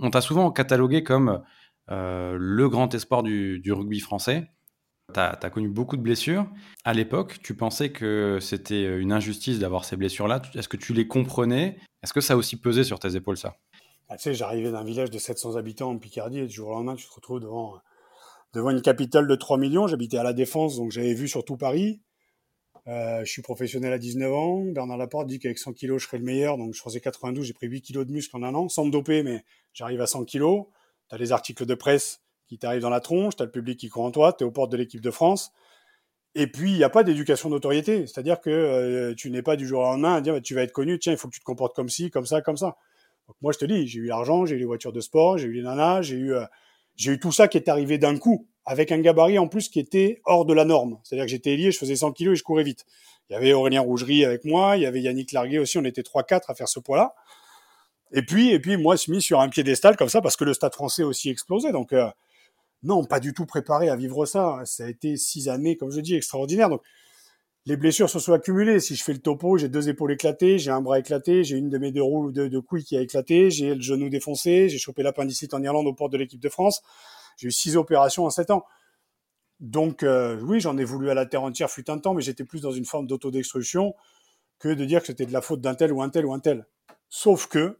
On 0.00 0.10
t'a 0.10 0.20
souvent 0.20 0.50
catalogué 0.50 1.02
comme 1.02 1.42
euh, 1.90 2.36
le 2.38 2.68
grand 2.68 2.92
espoir 2.94 3.22
du, 3.22 3.60
du 3.60 3.72
rugby 3.72 4.00
français. 4.00 4.48
Tu 5.12 5.20
as, 5.20 5.50
connu 5.50 5.68
beaucoup 5.68 5.96
de 5.96 6.02
blessures. 6.02 6.46
À 6.84 6.94
l'époque, 6.94 7.38
tu 7.42 7.54
pensais 7.54 7.90
que 7.90 8.38
c'était 8.40 8.98
une 8.98 9.12
injustice 9.12 9.58
d'avoir 9.58 9.84
ces 9.84 9.96
blessures-là. 9.96 10.40
Est-ce 10.54 10.68
que 10.68 10.78
tu 10.78 10.94
les 10.94 11.06
comprenais? 11.06 11.78
Est-ce 12.02 12.12
que 12.12 12.22
ça 12.22 12.34
a 12.34 12.36
aussi 12.36 12.56
pesé 12.56 12.84
sur 12.84 12.98
tes 12.98 13.14
épaules, 13.14 13.36
ça? 13.36 13.56
Ah, 14.08 14.16
Tu 14.16 14.24
sais, 14.24 14.34
j'arrivais 14.34 14.72
d'un 14.72 14.82
village 14.82 15.10
de 15.10 15.18
700 15.18 15.56
habitants 15.56 15.90
en 15.90 15.98
Picardie 15.98 16.38
et 16.38 16.46
du 16.46 16.54
jour 16.54 16.68
au 16.68 16.72
lendemain, 16.72 16.96
tu 16.96 17.06
te 17.06 17.12
retrouves 17.12 17.40
devant, 17.40 17.74
devant 18.54 18.70
une 18.70 18.82
capitale 18.82 19.26
de 19.26 19.34
3 19.34 19.58
millions. 19.58 19.86
J'habitais 19.86 20.16
à 20.16 20.22
La 20.22 20.32
Défense, 20.32 20.76
donc 20.76 20.90
j'avais 20.90 21.14
vu 21.14 21.28
sur 21.28 21.44
tout 21.44 21.58
Paris. 21.58 22.00
Euh, 22.86 23.24
je 23.24 23.30
suis 23.30 23.42
professionnel 23.42 23.92
à 23.92 23.98
19 23.98 24.32
ans. 24.32 24.62
Bernard 24.66 24.98
Laporte 24.98 25.26
dit 25.26 25.38
qu'avec 25.38 25.58
100 25.58 25.72
kilos, 25.72 26.02
je 26.02 26.06
serai 26.06 26.18
le 26.18 26.24
meilleur. 26.24 26.58
Donc, 26.58 26.74
je 26.74 26.82
faisais 26.82 27.00
92, 27.00 27.46
j'ai 27.46 27.52
pris 27.54 27.66
8 27.66 27.80
kilos 27.80 28.06
de 28.06 28.12
muscle 28.12 28.36
en 28.36 28.42
un 28.42 28.54
an, 28.54 28.68
sans 28.68 28.84
me 28.84 28.90
doper, 28.90 29.22
mais 29.22 29.44
j'arrive 29.72 30.00
à 30.00 30.06
100 30.06 30.24
kilos. 30.24 30.66
Tu 31.08 31.14
as 31.14 31.18
les 31.18 31.32
articles 31.32 31.64
de 31.64 31.74
presse 31.74 32.20
qui 32.46 32.58
t'arrivent 32.58 32.82
dans 32.82 32.90
la 32.90 33.00
tronche, 33.00 33.36
tu 33.36 33.42
as 33.42 33.46
le 33.46 33.52
public 33.52 33.78
qui 33.78 33.88
croit 33.88 34.04
en 34.04 34.10
toi, 34.10 34.32
tu 34.32 34.44
aux 34.44 34.50
portes 34.50 34.70
de 34.70 34.76
l'équipe 34.76 35.00
de 35.00 35.10
France. 35.10 35.52
Et 36.34 36.46
puis, 36.46 36.72
il 36.72 36.76
n'y 36.76 36.84
a 36.84 36.90
pas 36.90 37.04
d'éducation 37.04 37.48
d'autorité. 37.48 38.06
C'est-à-dire 38.06 38.40
que 38.40 38.50
euh, 38.50 39.14
tu 39.14 39.30
n'es 39.30 39.42
pas 39.42 39.56
du 39.56 39.66
jour 39.66 39.80
au 39.80 39.84
lendemain 39.84 40.16
à 40.16 40.20
dire 40.20 40.34
bah, 40.34 40.40
tu 40.40 40.54
vas 40.54 40.62
être 40.62 40.72
connu, 40.72 40.98
tiens, 40.98 41.12
il 41.12 41.18
faut 41.18 41.28
que 41.28 41.34
tu 41.34 41.40
te 41.40 41.44
comportes 41.44 41.74
comme 41.74 41.88
ci, 41.88 42.10
comme 42.10 42.26
ça, 42.26 42.42
comme 42.42 42.58
ça. 42.58 42.76
Donc, 43.28 43.36
moi, 43.40 43.52
je 43.52 43.58
te 43.58 43.64
dis, 43.64 43.86
j'ai 43.86 44.00
eu 44.00 44.06
l'argent, 44.06 44.44
j'ai 44.44 44.56
eu 44.56 44.58
les 44.58 44.64
voitures 44.66 44.92
de 44.92 45.00
sport, 45.00 45.38
j'ai 45.38 45.46
eu 45.46 45.52
les 45.52 45.62
nanas, 45.62 46.02
j'ai 46.02 46.16
eu, 46.16 46.34
euh, 46.34 46.44
j'ai 46.96 47.12
eu 47.12 47.18
tout 47.18 47.32
ça 47.32 47.48
qui 47.48 47.56
est 47.56 47.70
arrivé 47.70 47.96
d'un 47.96 48.18
coup 48.18 48.46
avec 48.66 48.92
un 48.92 48.98
gabarit 48.98 49.38
en 49.38 49.48
plus 49.48 49.68
qui 49.68 49.78
était 49.78 50.20
hors 50.24 50.44
de 50.44 50.54
la 50.54 50.64
norme. 50.64 50.98
C'est-à-dire 51.02 51.26
que 51.26 51.30
j'étais 51.30 51.56
lié, 51.56 51.70
je 51.70 51.78
faisais 51.78 51.96
100 51.96 52.12
kilos 52.12 52.32
et 52.32 52.36
je 52.36 52.42
courais 52.42 52.62
vite. 52.62 52.86
Il 53.28 53.34
y 53.34 53.36
avait 53.36 53.52
Aurélien 53.52 53.80
Rougerie 53.80 54.24
avec 54.24 54.44
moi, 54.44 54.76
il 54.76 54.82
y 54.82 54.86
avait 54.86 55.00
Yannick 55.00 55.32
Larguet 55.32 55.58
aussi, 55.58 55.78
on 55.78 55.84
était 55.84 56.02
3-4 56.02 56.42
à 56.48 56.54
faire 56.54 56.68
ce 56.68 56.80
poids-là. 56.80 57.14
Et 58.12 58.22
puis, 58.22 58.50
et 58.50 58.60
puis 58.60 58.76
moi, 58.76 58.96
je 58.96 59.10
mis 59.10 59.20
sur 59.20 59.40
un 59.40 59.48
piédestal 59.48 59.96
comme 59.96 60.08
ça 60.08 60.20
parce 60.20 60.36
que 60.36 60.44
le 60.44 60.54
stade 60.54 60.74
français 60.74 61.02
aussi 61.02 61.30
explosé. 61.30 61.72
Donc, 61.72 61.92
euh, 61.92 62.08
non, 62.82 63.04
pas 63.04 63.18
du 63.18 63.32
tout 63.32 63.46
préparé 63.46 63.88
à 63.88 63.96
vivre 63.96 64.24
ça. 64.26 64.60
Ça 64.64 64.84
a 64.84 64.88
été 64.88 65.16
six 65.16 65.48
années, 65.48 65.76
comme 65.76 65.90
je 65.90 66.00
dis, 66.00 66.14
extraordinaires. 66.14 66.68
Donc, 66.68 66.82
les 67.66 67.76
blessures 67.76 68.10
se 68.10 68.18
sont 68.18 68.32
accumulées. 68.32 68.78
Si 68.78 68.94
je 68.94 69.02
fais 69.02 69.14
le 69.14 69.18
topo, 69.18 69.56
j'ai 69.56 69.68
deux 69.68 69.88
épaules 69.88 70.12
éclatées, 70.12 70.58
j'ai 70.58 70.70
un 70.70 70.82
bras 70.82 70.98
éclaté, 70.98 71.44
j'ai 71.44 71.56
une 71.56 71.70
de 71.70 71.78
mes 71.78 71.92
deux 71.92 72.02
roues 72.02 72.30
de, 72.30 72.46
de 72.46 72.58
couilles 72.58 72.84
qui 72.84 72.96
a 72.96 73.00
éclaté, 73.00 73.50
j'ai 73.50 73.74
le 73.74 73.80
genou 73.80 74.10
défoncé, 74.10 74.68
j'ai 74.68 74.78
chopé 74.78 75.02
l'appendicite 75.02 75.54
en 75.54 75.62
Irlande 75.62 75.86
aux 75.86 75.94
portes 75.94 76.12
de 76.12 76.18
l'équipe 76.18 76.40
de 76.40 76.48
France. 76.50 76.82
J'ai 77.36 77.48
eu 77.48 77.52
six 77.52 77.76
opérations 77.76 78.24
en 78.24 78.30
sept 78.30 78.50
ans. 78.50 78.64
Donc 79.60 80.02
euh, 80.02 80.38
oui, 80.42 80.60
j'en 80.60 80.76
ai 80.76 80.84
voulu 80.84 81.10
à 81.10 81.14
la 81.14 81.26
terre 81.26 81.42
entière 81.42 81.70
fut 81.70 81.88
un 81.90 81.98
temps, 81.98 82.14
mais 82.14 82.22
j'étais 82.22 82.44
plus 82.44 82.60
dans 82.60 82.72
une 82.72 82.84
forme 82.84 83.06
d'autodestruction 83.06 83.94
que 84.58 84.68
de 84.68 84.84
dire 84.84 85.00
que 85.00 85.06
c'était 85.06 85.26
de 85.26 85.32
la 85.32 85.40
faute 85.40 85.60
d'un 85.60 85.74
tel 85.74 85.92
ou 85.92 86.02
un 86.02 86.08
tel 86.08 86.26
ou 86.26 86.32
un 86.32 86.40
tel. 86.40 86.66
Sauf 87.08 87.46
que, 87.46 87.78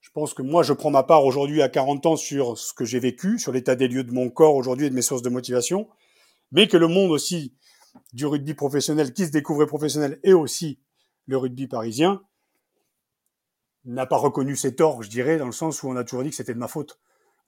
je 0.00 0.10
pense 0.10 0.34
que 0.34 0.42
moi, 0.42 0.62
je 0.62 0.72
prends 0.72 0.90
ma 0.90 1.02
part 1.02 1.24
aujourd'hui 1.24 1.62
à 1.62 1.68
40 1.68 2.06
ans 2.06 2.16
sur 2.16 2.56
ce 2.58 2.72
que 2.72 2.84
j'ai 2.84 3.00
vécu, 3.00 3.38
sur 3.38 3.52
l'état 3.52 3.74
des 3.74 3.88
lieux 3.88 4.04
de 4.04 4.12
mon 4.12 4.30
corps 4.30 4.54
aujourd'hui 4.54 4.86
et 4.86 4.90
de 4.90 4.94
mes 4.94 5.02
sources 5.02 5.22
de 5.22 5.28
motivation, 5.28 5.88
mais 6.52 6.68
que 6.68 6.76
le 6.76 6.86
monde 6.86 7.10
aussi 7.10 7.54
du 8.12 8.26
rugby 8.26 8.54
professionnel 8.54 9.12
qui 9.12 9.26
se 9.26 9.30
découvrait 9.30 9.66
professionnel 9.66 10.20
et 10.22 10.32
aussi 10.32 10.78
le 11.26 11.36
rugby 11.36 11.66
parisien 11.66 12.22
n'a 13.84 14.06
pas 14.06 14.16
reconnu 14.16 14.56
ses 14.56 14.74
torts, 14.74 15.02
je 15.02 15.10
dirais, 15.10 15.38
dans 15.38 15.46
le 15.46 15.52
sens 15.52 15.82
où 15.82 15.88
on 15.88 15.96
a 15.96 16.04
toujours 16.04 16.24
dit 16.24 16.30
que 16.30 16.36
c'était 16.36 16.54
de 16.54 16.58
ma 16.58 16.68
faute. 16.68 16.98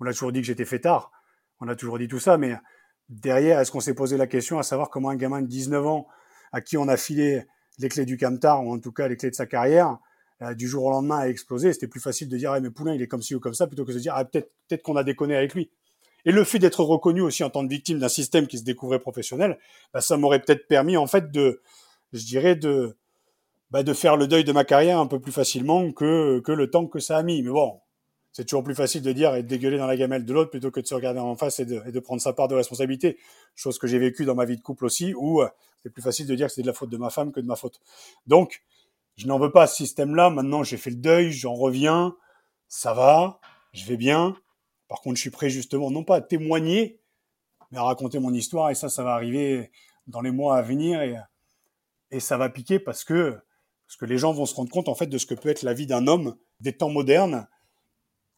On 0.00 0.06
a 0.06 0.12
toujours 0.12 0.32
dit 0.32 0.40
que 0.40 0.46
j'étais 0.46 0.64
fait 0.64 0.80
tard. 0.80 1.10
On 1.60 1.68
a 1.68 1.76
toujours 1.76 1.98
dit 1.98 2.08
tout 2.08 2.20
ça, 2.20 2.38
mais 2.38 2.54
derrière, 3.08 3.58
est-ce 3.60 3.70
qu'on 3.70 3.80
s'est 3.80 3.94
posé 3.94 4.16
la 4.16 4.26
question 4.26 4.58
à 4.58 4.62
savoir 4.62 4.90
comment 4.90 5.10
un 5.10 5.16
gamin 5.16 5.42
de 5.42 5.46
19 5.46 5.86
ans 5.86 6.06
à 6.52 6.60
qui 6.60 6.76
on 6.76 6.88
a 6.88 6.96
filé 6.96 7.44
les 7.78 7.88
clés 7.88 8.04
du 8.04 8.16
Camtar, 8.16 8.64
ou 8.64 8.72
en 8.72 8.78
tout 8.78 8.92
cas 8.92 9.08
les 9.08 9.16
clés 9.16 9.30
de 9.30 9.34
sa 9.34 9.46
carrière, 9.46 9.98
euh, 10.42 10.54
du 10.54 10.68
jour 10.68 10.84
au 10.84 10.90
lendemain 10.90 11.18
a 11.18 11.28
explosé, 11.28 11.72
c'était 11.72 11.88
plus 11.88 12.00
facile 12.00 12.28
de 12.28 12.36
dire 12.36 12.52
ah, 12.52 12.60
mais 12.60 12.70
Poulain 12.70 12.94
il 12.94 13.02
est 13.02 13.08
comme 13.08 13.22
ci 13.22 13.34
ou 13.34 13.40
comme 13.40 13.54
ça 13.54 13.66
plutôt 13.66 13.84
que 13.84 13.92
de 13.92 13.98
dire 13.98 14.12
ah, 14.14 14.24
peut-être 14.24 14.52
peut-être 14.68 14.82
qu'on 14.82 14.96
a 14.96 15.02
déconné 15.02 15.36
avec 15.36 15.54
lui. 15.54 15.70
Et 16.24 16.32
le 16.32 16.44
fait 16.44 16.58
d'être 16.58 16.80
reconnu 16.80 17.20
aussi 17.20 17.42
en 17.42 17.50
tant 17.50 17.66
que 17.66 17.70
victime 17.70 17.98
d'un 17.98 18.08
système 18.08 18.46
qui 18.46 18.58
se 18.58 18.64
découvrait 18.64 18.98
professionnel, 18.98 19.58
bah, 19.92 20.00
ça 20.00 20.16
m'aurait 20.16 20.40
peut-être 20.40 20.68
permis 20.68 20.96
en 20.96 21.06
fait 21.06 21.30
de, 21.32 21.62
je 22.12 22.24
dirais 22.24 22.54
de, 22.54 22.96
bah, 23.70 23.82
de 23.82 23.92
faire 23.92 24.16
le 24.16 24.26
deuil 24.26 24.44
de 24.44 24.52
ma 24.52 24.64
carrière 24.64 24.98
un 24.98 25.06
peu 25.06 25.20
plus 25.20 25.32
facilement 25.32 25.90
que 25.92 26.40
que 26.40 26.52
le 26.52 26.70
temps 26.70 26.86
que 26.86 27.00
ça 27.00 27.16
a 27.16 27.22
mis. 27.22 27.42
Mais 27.42 27.50
bon, 27.50 27.80
c'est 28.38 28.44
toujours 28.44 28.62
plus 28.62 28.76
facile 28.76 29.02
de 29.02 29.10
dire 29.10 29.34
et 29.34 29.42
de 29.42 29.48
dégueuler 29.48 29.78
dans 29.78 29.88
la 29.88 29.96
gamelle 29.96 30.24
de 30.24 30.32
l'autre 30.32 30.50
plutôt 30.50 30.70
que 30.70 30.78
de 30.78 30.86
se 30.86 30.94
regarder 30.94 31.18
en 31.18 31.34
face 31.34 31.58
et 31.58 31.64
de, 31.64 31.98
prendre 31.98 32.22
sa 32.22 32.32
part 32.32 32.46
de 32.46 32.54
responsabilité. 32.54 33.18
Chose 33.56 33.80
que 33.80 33.88
j'ai 33.88 33.98
vécue 33.98 34.24
dans 34.24 34.36
ma 34.36 34.44
vie 34.44 34.56
de 34.56 34.62
couple 34.62 34.84
aussi, 34.84 35.12
où 35.12 35.42
euh, 35.42 35.48
c'est 35.82 35.90
plus 35.90 36.02
facile 36.02 36.24
de 36.28 36.36
dire 36.36 36.46
que 36.46 36.52
c'est 36.52 36.62
de 36.62 36.68
la 36.68 36.72
faute 36.72 36.88
de 36.88 36.96
ma 36.96 37.10
femme 37.10 37.32
que 37.32 37.40
de 37.40 37.46
ma 37.46 37.56
faute. 37.56 37.80
Donc, 38.28 38.62
je 39.16 39.26
n'en 39.26 39.40
veux 39.40 39.50
pas 39.50 39.64
à 39.64 39.66
ce 39.66 39.74
système-là. 39.74 40.30
Maintenant, 40.30 40.62
j'ai 40.62 40.76
fait 40.76 40.90
le 40.90 40.98
deuil, 40.98 41.32
j'en 41.32 41.52
reviens, 41.52 42.14
ça 42.68 42.94
va, 42.94 43.40
je 43.72 43.84
vais 43.86 43.96
bien. 43.96 44.36
Par 44.86 45.00
contre, 45.00 45.16
je 45.16 45.22
suis 45.22 45.30
prêt 45.30 45.50
justement, 45.50 45.90
non 45.90 46.04
pas 46.04 46.14
à 46.14 46.20
témoigner, 46.20 47.00
mais 47.72 47.78
à 47.78 47.82
raconter 47.82 48.20
mon 48.20 48.32
histoire. 48.32 48.70
Et 48.70 48.76
ça, 48.76 48.88
ça 48.88 49.02
va 49.02 49.14
arriver 49.14 49.72
dans 50.06 50.20
les 50.20 50.30
mois 50.30 50.58
à 50.58 50.62
venir 50.62 51.02
et, 51.02 51.16
et 52.12 52.20
ça 52.20 52.36
va 52.36 52.48
piquer 52.50 52.78
parce 52.78 53.02
que, 53.02 53.36
parce 53.88 53.96
que 53.96 54.04
les 54.04 54.16
gens 54.16 54.32
vont 54.32 54.46
se 54.46 54.54
rendre 54.54 54.70
compte 54.70 54.88
en 54.88 54.94
fait 54.94 55.08
de 55.08 55.18
ce 55.18 55.26
que 55.26 55.34
peut 55.34 55.48
être 55.48 55.62
la 55.62 55.74
vie 55.74 55.88
d'un 55.88 56.06
homme 56.06 56.36
des 56.60 56.76
temps 56.76 56.90
modernes 56.90 57.48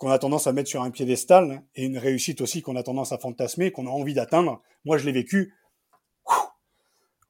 qu'on 0.01 0.11
a 0.11 0.19
tendance 0.19 0.47
à 0.47 0.53
mettre 0.53 0.71
sur 0.71 0.83
un 0.83 0.91
piédestal 0.91 1.63
et 1.75 1.85
une 1.85 1.99
réussite 1.99 2.41
aussi 2.41 2.63
qu'on 2.63 2.75
a 2.75 2.83
tendance 2.83 3.13
à 3.13 3.19
fantasmer, 3.19 3.71
qu'on 3.71 3.87
a 3.87 3.91
envie 3.91 4.15
d'atteindre. 4.15 4.63
Moi, 4.87 4.97
je 4.97 5.05
l'ai 5.05 5.13
vécu. 5.13 5.55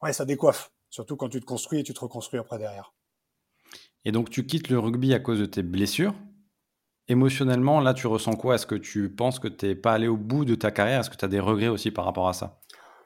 Ouais, 0.00 0.12
ça 0.12 0.24
décoiffe. 0.24 0.70
Surtout 0.88 1.16
quand 1.16 1.28
tu 1.28 1.40
te 1.40 1.44
construis 1.44 1.80
et 1.80 1.82
tu 1.82 1.92
te 1.92 2.00
reconstruis 2.00 2.38
après 2.38 2.58
derrière. 2.58 2.94
Et 4.04 4.12
donc, 4.12 4.30
tu 4.30 4.46
quittes 4.46 4.68
le 4.68 4.78
rugby 4.78 5.12
à 5.14 5.18
cause 5.18 5.40
de 5.40 5.46
tes 5.46 5.64
blessures. 5.64 6.14
Émotionnellement, 7.08 7.80
là, 7.80 7.92
tu 7.92 8.06
ressens 8.06 8.36
quoi? 8.36 8.54
Est-ce 8.54 8.66
que 8.66 8.76
tu 8.76 9.12
penses 9.12 9.40
que 9.40 9.48
tu 9.48 9.66
n'es 9.66 9.74
pas 9.74 9.92
allé 9.92 10.06
au 10.06 10.16
bout 10.16 10.44
de 10.44 10.54
ta 10.54 10.70
carrière? 10.70 11.00
Est-ce 11.00 11.10
que 11.10 11.16
tu 11.16 11.24
as 11.24 11.28
des 11.28 11.40
regrets 11.40 11.68
aussi 11.68 11.90
par 11.90 12.04
rapport 12.04 12.28
à 12.28 12.34
ça? 12.34 12.60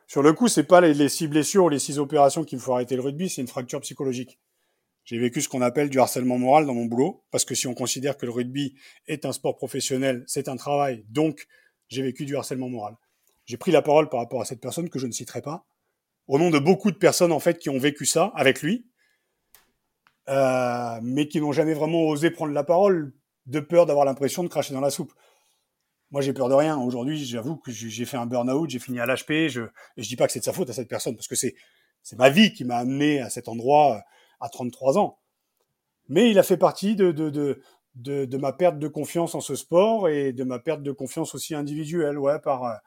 Sur 0.06 0.22
le 0.22 0.34
coup, 0.34 0.48
c'est 0.48 0.64
pas 0.64 0.82
les, 0.82 1.08
six 1.08 1.26
blessures 1.26 1.64
ou 1.64 1.68
les 1.70 1.78
six 1.78 1.98
opérations 1.98 2.44
qui 2.44 2.56
me 2.56 2.60
font 2.60 2.74
arrêter 2.74 2.96
le 2.96 3.02
rugby, 3.02 3.30
c'est 3.30 3.40
une 3.40 3.48
fracture 3.48 3.80
psychologique. 3.80 4.38
J'ai 5.04 5.18
vécu 5.18 5.42
ce 5.42 5.48
qu'on 5.48 5.60
appelle 5.60 5.90
du 5.90 6.00
harcèlement 6.00 6.38
moral 6.38 6.66
dans 6.66 6.74
mon 6.74 6.86
boulot, 6.86 7.24
parce 7.30 7.44
que 7.44 7.54
si 7.54 7.66
on 7.66 7.74
considère 7.74 8.16
que 8.16 8.24
le 8.24 8.32
rugby 8.32 8.74
est 9.06 9.26
un 9.26 9.32
sport 9.32 9.56
professionnel, 9.56 10.24
c'est 10.26 10.48
un 10.48 10.56
travail, 10.56 11.04
donc 11.10 11.46
j'ai 11.88 12.02
vécu 12.02 12.24
du 12.24 12.36
harcèlement 12.36 12.70
moral. 12.70 12.96
J'ai 13.44 13.58
pris 13.58 13.70
la 13.70 13.82
parole 13.82 14.08
par 14.08 14.20
rapport 14.20 14.40
à 14.40 14.46
cette 14.46 14.60
personne 14.60 14.88
que 14.88 14.98
je 14.98 15.06
ne 15.06 15.12
citerai 15.12 15.42
pas, 15.42 15.66
au 16.26 16.38
nom 16.38 16.48
de 16.50 16.58
beaucoup 16.58 16.90
de 16.90 16.96
personnes 16.96 17.32
en 17.32 17.38
fait 17.38 17.58
qui 17.58 17.68
ont 17.68 17.78
vécu 17.78 18.06
ça 18.06 18.32
avec 18.34 18.62
lui, 18.62 18.86
euh, 20.30 20.98
mais 21.02 21.28
qui 21.28 21.38
n'ont 21.38 21.52
jamais 21.52 21.74
vraiment 21.74 22.04
osé 22.04 22.30
prendre 22.30 22.54
la 22.54 22.64
parole 22.64 23.12
de 23.44 23.60
peur 23.60 23.84
d'avoir 23.84 24.06
l'impression 24.06 24.42
de 24.42 24.48
cracher 24.48 24.72
dans 24.72 24.80
la 24.80 24.88
soupe. 24.88 25.12
Moi, 26.10 26.22
j'ai 26.22 26.32
peur 26.32 26.48
de 26.48 26.54
rien. 26.54 26.78
Aujourd'hui, 26.78 27.22
j'avoue 27.22 27.56
que 27.56 27.70
j'ai 27.70 28.04
fait 28.06 28.16
un 28.16 28.24
burn-out, 28.24 28.70
j'ai 28.70 28.78
fini 28.78 29.00
à 29.00 29.06
l'HP, 29.06 29.48
je, 29.48 29.62
et 29.96 30.02
je 30.02 30.08
dis 30.08 30.16
pas 30.16 30.26
que 30.26 30.32
c'est 30.32 30.38
de 30.38 30.44
sa 30.44 30.54
faute 30.54 30.70
à 30.70 30.72
cette 30.72 30.88
personne, 30.88 31.14
parce 31.14 31.28
que 31.28 31.34
c'est, 31.34 31.54
c'est 32.02 32.16
ma 32.16 32.30
vie 32.30 32.54
qui 32.54 32.64
m'a 32.64 32.76
amené 32.78 33.20
à 33.20 33.28
cet 33.28 33.48
endroit 33.48 34.02
à 34.44 34.48
33 34.50 34.98
ans. 34.98 35.18
Mais 36.08 36.30
il 36.30 36.38
a 36.38 36.42
fait 36.42 36.58
partie 36.58 36.96
de, 36.96 37.12
de, 37.12 37.30
de, 37.30 38.24
de, 38.26 38.36
ma 38.36 38.52
perte 38.52 38.78
de 38.78 38.88
confiance 38.88 39.34
en 39.34 39.40
ce 39.40 39.54
sport 39.54 40.08
et 40.08 40.32
de 40.32 40.44
ma 40.44 40.58
perte 40.58 40.82
de 40.82 40.92
confiance 40.92 41.34
aussi 41.34 41.54
individuelle, 41.54 42.18
ouais, 42.18 42.38
par, 42.38 42.80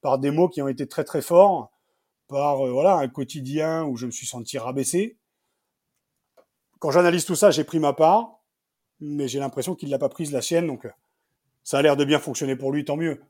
par 0.00 0.18
des 0.18 0.30
mots 0.30 0.48
qui 0.48 0.62
ont 0.62 0.68
été 0.68 0.86
très 0.86 1.04
très 1.04 1.22
forts, 1.22 1.72
par 2.28 2.64
euh, 2.64 2.70
voilà 2.70 2.94
un 2.94 3.08
quotidien 3.08 3.84
où 3.84 3.96
je 3.96 4.06
me 4.06 4.10
suis 4.10 4.26
senti 4.26 4.56
rabaissé. 4.56 5.18
Quand 6.78 6.90
j'analyse 6.90 7.24
tout 7.24 7.34
ça, 7.34 7.50
j'ai 7.50 7.64
pris 7.64 7.78
ma 7.78 7.92
part, 7.92 8.40
mais 9.00 9.28
j'ai 9.28 9.40
l'impression 9.40 9.74
qu'il 9.74 9.90
l'a 9.90 9.98
pas 9.98 10.08
prise 10.08 10.32
la 10.32 10.40
sienne, 10.40 10.66
donc 10.66 10.86
euh, 10.86 10.92
ça 11.64 11.78
a 11.78 11.82
l'air 11.82 11.96
de 11.96 12.04
bien 12.04 12.18
fonctionner 12.18 12.56
pour 12.56 12.72
lui, 12.72 12.84
tant 12.84 12.96
mieux. 12.96 13.20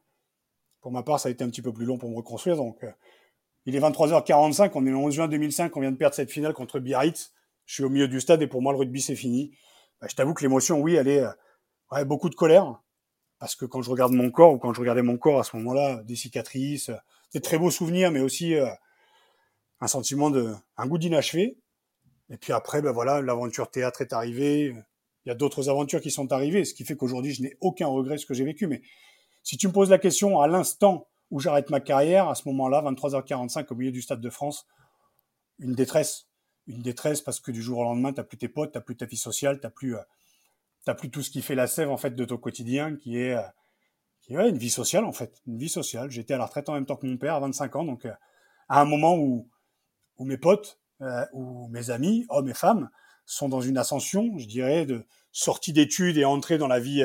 Pour 0.82 0.92
ma 0.92 1.02
part, 1.02 1.18
ça 1.18 1.28
a 1.28 1.32
été 1.32 1.42
un 1.42 1.48
petit 1.48 1.62
peu 1.62 1.72
plus 1.72 1.86
long 1.86 1.98
pour 1.98 2.10
me 2.10 2.16
reconstruire, 2.16 2.56
donc 2.56 2.84
euh, 2.84 2.90
il 3.66 3.74
est 3.74 3.80
23h45, 3.80 4.70
on 4.74 4.86
est 4.86 4.90
le 4.90 4.96
11 4.96 5.14
juin 5.14 5.28
2005, 5.28 5.76
on 5.76 5.80
vient 5.80 5.92
de 5.92 5.96
perdre 5.96 6.14
cette 6.14 6.30
finale 6.30 6.52
contre 6.52 6.78
Biarritz. 6.78 7.32
Je 7.70 7.74
suis 7.74 7.84
au 7.84 7.88
milieu 7.88 8.08
du 8.08 8.20
stade 8.20 8.42
et 8.42 8.48
pour 8.48 8.62
moi 8.62 8.72
le 8.72 8.80
rugby 8.80 9.00
c'est 9.00 9.14
fini. 9.14 9.52
Bah, 10.00 10.08
je 10.10 10.16
t'avoue 10.16 10.34
que 10.34 10.42
l'émotion, 10.42 10.80
oui, 10.80 10.96
elle 10.96 11.06
est 11.06 11.24
ouais, 11.92 12.04
beaucoup 12.04 12.28
de 12.28 12.34
colère, 12.34 12.82
parce 13.38 13.54
que 13.54 13.64
quand 13.64 13.80
je 13.80 13.88
regarde 13.88 14.12
mon 14.12 14.32
corps 14.32 14.54
ou 14.54 14.58
quand 14.58 14.74
je 14.74 14.80
regardais 14.80 15.02
mon 15.02 15.16
corps 15.16 15.38
à 15.38 15.44
ce 15.44 15.54
moment-là, 15.56 16.02
des 16.02 16.16
cicatrices, 16.16 16.90
des 17.32 17.40
très 17.40 17.58
beaux 17.58 17.70
souvenirs, 17.70 18.10
mais 18.10 18.18
aussi 18.18 18.56
un 19.80 19.86
sentiment 19.86 20.30
de, 20.30 20.52
un 20.78 20.86
goût 20.88 20.98
d'inachevé. 20.98 21.58
Et 22.28 22.38
puis 22.38 22.52
après, 22.52 22.82
ben 22.82 22.90
voilà, 22.90 23.22
l'aventure 23.22 23.70
théâtre 23.70 24.00
est 24.00 24.12
arrivée. 24.12 24.74
Il 25.24 25.28
y 25.28 25.30
a 25.30 25.36
d'autres 25.36 25.68
aventures 25.68 26.00
qui 26.00 26.10
sont 26.10 26.32
arrivées, 26.32 26.64
ce 26.64 26.74
qui 26.74 26.84
fait 26.84 26.96
qu'aujourd'hui, 26.96 27.34
je 27.34 27.42
n'ai 27.42 27.56
aucun 27.60 27.86
regret 27.86 28.16
de 28.16 28.20
ce 28.20 28.26
que 28.26 28.34
j'ai 28.34 28.44
vécu. 28.44 28.66
Mais 28.66 28.82
si 29.44 29.58
tu 29.58 29.68
me 29.68 29.72
poses 29.72 29.90
la 29.90 29.98
question 29.98 30.40
à 30.40 30.48
l'instant 30.48 31.06
où 31.30 31.38
j'arrête 31.38 31.70
ma 31.70 31.78
carrière, 31.78 32.28
à 32.28 32.34
ce 32.34 32.48
moment-là, 32.48 32.82
23h45 32.82 33.66
au 33.70 33.76
milieu 33.76 33.92
du 33.92 34.02
Stade 34.02 34.20
de 34.20 34.30
France, 34.30 34.66
une 35.60 35.76
détresse. 35.76 36.29
Une 36.70 36.82
détresse 36.82 37.20
parce 37.20 37.40
que 37.40 37.50
du 37.50 37.62
jour 37.62 37.78
au 37.78 37.82
lendemain, 37.82 38.12
t'as 38.12 38.22
plus 38.22 38.38
tes 38.38 38.48
potes, 38.48 38.72
t'as 38.72 38.80
plus 38.80 38.96
ta 38.96 39.04
vie 39.04 39.16
sociale, 39.16 39.58
t'as 39.60 39.70
plus, 39.70 39.96
euh, 39.96 40.02
t'as 40.84 40.94
plus 40.94 41.10
tout 41.10 41.20
ce 41.20 41.30
qui 41.30 41.42
fait 41.42 41.56
la 41.56 41.66
sève, 41.66 41.90
en 41.90 41.96
fait, 41.96 42.14
de 42.14 42.24
ton 42.24 42.36
quotidien, 42.36 42.94
qui 42.94 43.18
est, 43.18 43.34
euh, 43.34 43.42
qui 44.20 44.34
une 44.34 44.56
vie 44.56 44.70
sociale, 44.70 45.04
en 45.04 45.12
fait. 45.12 45.42
Une 45.48 45.58
vie 45.58 45.68
sociale. 45.68 46.10
J'étais 46.10 46.34
à 46.34 46.38
la 46.38 46.46
retraite 46.46 46.68
en 46.68 46.74
même 46.74 46.86
temps 46.86 46.94
que 46.94 47.06
mon 47.06 47.16
père 47.16 47.34
à 47.34 47.40
25 47.40 47.74
ans, 47.74 47.84
donc, 47.84 48.04
euh, 48.06 48.12
à 48.68 48.80
un 48.80 48.84
moment 48.84 49.16
où, 49.16 49.48
où 50.18 50.24
mes 50.24 50.38
potes 50.38 50.78
ou 51.32 51.66
mes 51.68 51.88
amis, 51.88 52.26
hommes 52.28 52.50
et 52.50 52.54
femmes, 52.54 52.90
sont 53.24 53.48
dans 53.48 53.62
une 53.62 53.78
ascension, 53.78 54.36
je 54.36 54.46
dirais, 54.46 54.84
de 54.84 55.06
sortie 55.32 55.72
d'études 55.72 56.18
et 56.18 56.26
entrée 56.26 56.58
dans 56.58 56.68
la 56.68 56.78
vie, 56.78 57.02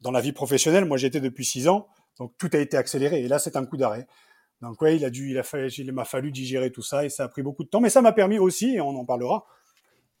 dans 0.00 0.10
la 0.10 0.22
vie 0.22 0.32
professionnelle. 0.32 0.86
Moi, 0.86 0.96
j'étais 0.96 1.20
depuis 1.20 1.44
six 1.44 1.68
ans, 1.68 1.88
donc 2.18 2.32
tout 2.38 2.48
a 2.54 2.56
été 2.56 2.78
accéléré. 2.78 3.22
Et 3.22 3.28
là, 3.28 3.38
c'est 3.38 3.54
un 3.56 3.66
coup 3.66 3.76
d'arrêt. 3.76 4.08
Donc 4.62 4.80
ouais, 4.82 4.96
il 4.96 5.04
a 5.04 5.10
dû, 5.10 5.30
il 5.30 5.38
a 5.38 5.42
fallu, 5.42 5.68
il 5.68 5.92
m'a 5.92 6.04
fallu 6.04 6.32
digérer 6.32 6.72
tout 6.72 6.82
ça 6.82 7.04
et 7.04 7.08
ça 7.08 7.24
a 7.24 7.28
pris 7.28 7.42
beaucoup 7.42 7.64
de 7.64 7.68
temps, 7.68 7.80
mais 7.80 7.90
ça 7.90 8.02
m'a 8.02 8.12
permis 8.12 8.38
aussi, 8.38 8.74
et 8.74 8.80
on 8.80 8.90
en 8.90 9.04
parlera, 9.04 9.46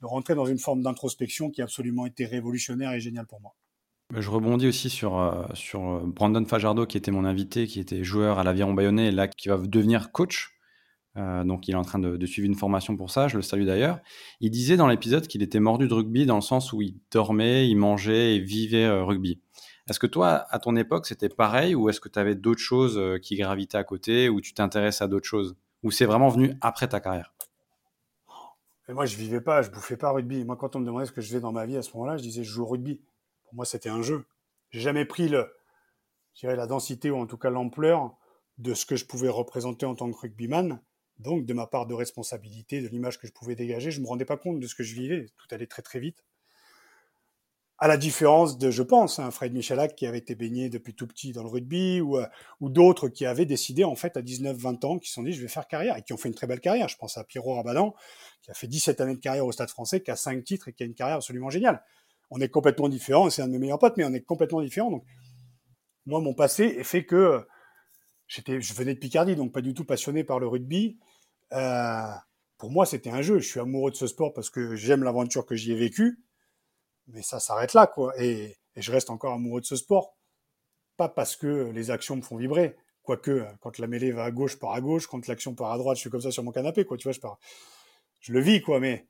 de 0.00 0.06
rentrer 0.06 0.34
dans 0.34 0.46
une 0.46 0.58
forme 0.58 0.82
d'introspection 0.82 1.50
qui 1.50 1.60
a 1.60 1.64
absolument 1.64 2.06
été 2.06 2.24
révolutionnaire 2.24 2.92
et 2.92 3.00
géniale 3.00 3.26
pour 3.26 3.40
moi. 3.40 3.54
Je 4.16 4.30
rebondis 4.30 4.66
aussi 4.66 4.88
sur, 4.88 5.18
euh, 5.18 5.44
sur 5.54 6.06
Brandon 6.06 6.44
Fajardo, 6.44 6.86
qui 6.86 6.96
était 6.96 7.10
mon 7.10 7.24
invité, 7.24 7.66
qui 7.66 7.78
était 7.80 8.04
joueur 8.04 8.38
à 8.38 8.44
l'Aviron 8.44 8.72
Bayonnais, 8.72 9.08
et 9.08 9.10
là, 9.10 9.28
qui 9.28 9.48
va 9.48 9.58
devenir 9.58 10.12
coach 10.12 10.58
euh, 11.18 11.42
donc 11.44 11.66
il 11.68 11.72
est 11.72 11.76
en 11.76 11.82
train 11.82 11.98
de, 11.98 12.26
suivre 12.26 12.46
une 12.46 12.54
formation 12.54 12.96
pour 12.96 13.10
ça, 13.10 13.28
je 13.28 13.36
le 13.36 13.42
salue 13.42 13.64
d'ailleurs. 13.64 13.98
Il 14.40 14.50
disait 14.50 14.76
dans 14.76 14.86
l'épisode 14.86 15.26
qu'il 15.26 15.42
était 15.42 15.60
mordu 15.60 15.88
de 15.88 15.94
rugby 15.94 16.26
dans 16.26 16.36
le 16.36 16.42
sens 16.42 16.72
où 16.72 16.82
il 16.82 16.96
dormait, 17.10 17.68
il 17.68 17.76
mangeait 17.76 18.36
et 18.36 18.38
vivait 18.38 18.84
euh, 18.84 19.04
rugby. 19.04 19.40
Est-ce 19.88 19.98
que 19.98 20.06
toi, 20.06 20.46
à 20.50 20.58
ton 20.58 20.76
époque, 20.76 21.06
c'était 21.06 21.28
pareil 21.28 21.74
ou 21.74 21.88
est-ce 21.88 22.00
que 22.00 22.08
tu 22.08 22.18
avais 22.18 22.34
d'autres 22.34 22.60
choses 22.60 22.98
euh, 22.98 23.18
qui 23.18 23.36
gravitaient 23.36 23.78
à 23.78 23.84
côté 23.84 24.28
ou 24.28 24.40
tu 24.40 24.54
t'intéresses 24.54 25.00
à 25.02 25.08
d'autres 25.08 25.26
choses 25.26 25.56
Ou 25.82 25.90
c'est 25.90 26.04
vraiment 26.04 26.28
venu 26.28 26.54
après 26.60 26.88
ta 26.88 27.00
carrière? 27.00 27.32
Et 28.88 28.92
Moi, 28.92 29.06
je 29.06 29.16
vivais 29.16 29.40
pas, 29.40 29.62
je 29.62 29.70
bouffais 29.70 29.96
pas 29.96 30.10
rugby. 30.10 30.44
Moi, 30.44 30.56
quand 30.56 30.76
on 30.76 30.80
me 30.80 30.86
demandait 30.86 31.06
ce 31.06 31.12
que 31.12 31.20
je 31.20 31.28
faisais 31.28 31.40
dans 31.40 31.52
ma 31.52 31.66
vie 31.66 31.76
à 31.76 31.82
ce 31.82 31.92
moment-là, 31.94 32.16
je 32.16 32.22
disais 32.22 32.44
je 32.44 32.50
joue 32.50 32.62
au 32.62 32.66
rugby. 32.66 33.00
Pour 33.44 33.54
moi, 33.54 33.64
c'était 33.64 33.88
un 33.88 34.02
jeu. 34.02 34.26
J'ai 34.70 34.80
jamais 34.80 35.04
pris 35.04 35.28
le, 35.28 35.50
la 36.42 36.66
densité 36.66 37.10
ou 37.10 37.16
en 37.16 37.26
tout 37.26 37.38
cas 37.38 37.50
l'ampleur 37.50 38.16
de 38.58 38.74
ce 38.74 38.86
que 38.86 38.96
je 38.96 39.06
pouvais 39.06 39.28
représenter 39.28 39.86
en 39.86 39.94
tant 39.94 40.10
que 40.10 40.18
rugbyman 40.18 40.80
donc, 41.18 41.46
de 41.46 41.52
ma 41.52 41.66
part 41.66 41.86
de 41.86 41.94
responsabilité, 41.94 42.80
de 42.80 42.88
l'image 42.88 43.18
que 43.18 43.26
je 43.26 43.32
pouvais 43.32 43.56
dégager, 43.56 43.90
je 43.90 44.00
me 44.00 44.06
rendais 44.06 44.24
pas 44.24 44.36
compte 44.36 44.60
de 44.60 44.66
ce 44.66 44.74
que 44.74 44.84
je 44.84 44.94
vivais. 44.94 45.26
Tout 45.36 45.46
allait 45.50 45.66
très 45.66 45.82
très 45.82 45.98
vite. 45.98 46.24
À 47.80 47.86
la 47.86 47.96
différence 47.96 48.58
de, 48.58 48.72
je 48.72 48.82
pense, 48.82 49.20
un 49.20 49.26
hein, 49.26 49.30
Fred 49.30 49.54
Michalak 49.54 49.94
qui 49.94 50.06
avait 50.06 50.18
été 50.18 50.34
baigné 50.34 50.68
depuis 50.68 50.94
tout 50.94 51.06
petit 51.06 51.32
dans 51.32 51.44
le 51.44 51.48
rugby, 51.48 52.00
ou, 52.00 52.16
euh, 52.16 52.26
ou 52.60 52.70
d'autres 52.70 53.08
qui 53.08 53.24
avaient 53.24 53.46
décidé, 53.46 53.84
en 53.84 53.94
fait, 53.94 54.16
à 54.16 54.22
19-20 54.22 54.84
ans, 54.84 54.98
qui 54.98 55.08
se 55.08 55.14
sont 55.14 55.22
dit, 55.22 55.32
je 55.32 55.40
vais 55.40 55.48
faire 55.48 55.68
carrière, 55.68 55.96
et 55.96 56.02
qui 56.02 56.12
ont 56.12 56.16
fait 56.16 56.28
une 56.28 56.34
très 56.34 56.48
belle 56.48 56.60
carrière. 56.60 56.88
Je 56.88 56.96
pense 56.96 57.16
à 57.16 57.24
Pierrot 57.24 57.54
Rabadan, 57.54 57.94
qui 58.42 58.50
a 58.50 58.54
fait 58.54 58.66
17 58.66 59.00
années 59.00 59.14
de 59.14 59.20
carrière 59.20 59.46
au 59.46 59.52
Stade 59.52 59.70
français, 59.70 60.02
qui 60.02 60.10
a 60.10 60.16
5 60.16 60.42
titres 60.42 60.68
et 60.68 60.72
qui 60.72 60.82
a 60.82 60.86
une 60.86 60.94
carrière 60.94 61.18
absolument 61.18 61.50
géniale. 61.50 61.84
On 62.30 62.40
est 62.40 62.48
complètement 62.48 62.88
différents, 62.88 63.30
c'est 63.30 63.42
un 63.42 63.46
de 63.46 63.52
mes 63.52 63.58
meilleurs 63.58 63.78
potes, 63.78 63.96
mais 63.96 64.04
on 64.04 64.12
est 64.12 64.22
complètement 64.22 64.60
différents. 64.60 64.90
Donc, 64.90 65.04
moi, 66.04 66.20
mon 66.20 66.34
passé 66.34 66.82
fait 66.82 67.04
que 67.04 67.46
j'étais, 68.26 68.60
je 68.60 68.74
venais 68.74 68.94
de 68.94 68.98
Picardie, 68.98 69.36
donc 69.36 69.52
pas 69.52 69.60
du 69.60 69.72
tout 69.72 69.84
passionné 69.84 70.24
par 70.24 70.40
le 70.40 70.48
rugby. 70.48 70.98
Euh, 71.52 72.10
pour 72.58 72.70
moi, 72.70 72.86
c'était 72.86 73.10
un 73.10 73.22
jeu. 73.22 73.38
Je 73.38 73.48
suis 73.48 73.60
amoureux 73.60 73.92
de 73.92 73.96
ce 73.96 74.06
sport 74.06 74.32
parce 74.32 74.50
que 74.50 74.74
j'aime 74.74 75.04
l'aventure 75.04 75.46
que 75.46 75.54
j'y 75.54 75.72
ai 75.72 75.76
vécue. 75.76 76.18
Mais 77.08 77.22
ça 77.22 77.40
s'arrête 77.40 77.74
là, 77.74 77.86
quoi. 77.86 78.12
Et, 78.22 78.56
je 78.76 78.92
reste 78.92 79.10
encore 79.10 79.32
amoureux 79.32 79.60
de 79.60 79.66
ce 79.66 79.74
sport. 79.74 80.16
Pas 80.96 81.08
parce 81.08 81.34
que 81.34 81.70
les 81.70 81.90
actions 81.90 82.14
me 82.14 82.22
font 82.22 82.36
vibrer. 82.36 82.76
Quoique, 83.02 83.44
quand 83.60 83.78
la 83.78 83.88
mêlée 83.88 84.12
va 84.12 84.24
à 84.24 84.30
gauche, 84.30 84.56
je 84.60 84.66
à 84.66 84.80
gauche. 84.80 85.08
Quand 85.08 85.26
l'action 85.26 85.54
part 85.54 85.72
à 85.72 85.78
droite, 85.78 85.96
je 85.96 86.02
suis 86.02 86.10
comme 86.10 86.20
ça 86.20 86.30
sur 86.30 86.44
mon 86.44 86.52
canapé, 86.52 86.84
quoi. 86.84 86.96
Tu 86.96 87.04
vois, 87.04 87.12
je 87.12 87.20
pars. 87.20 87.38
Je 88.20 88.32
le 88.32 88.40
vis, 88.40 88.62
quoi. 88.62 88.78
Mais, 88.78 89.08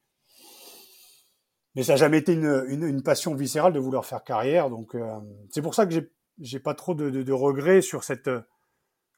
ça 1.83 1.93
n'a 1.93 1.97
jamais 1.97 2.19
été 2.19 2.33
une, 2.33 3.03
passion 3.03 3.35
viscérale 3.35 3.73
de 3.73 3.79
vouloir 3.79 4.07
faire 4.07 4.25
carrière. 4.25 4.71
Donc, 4.71 4.95
euh, 4.95 5.19
c'est 5.51 5.63
pour 5.63 5.75
ça 5.75 5.85
que 5.85 5.93
j'ai, 5.93 6.11
j'ai 6.39 6.61
pas 6.61 6.75
trop 6.75 6.95
de, 6.95 7.11
de 7.11 7.33
regrets 7.33 7.83
sur 7.83 8.05
cette. 8.05 8.29
Euh, 8.29 8.41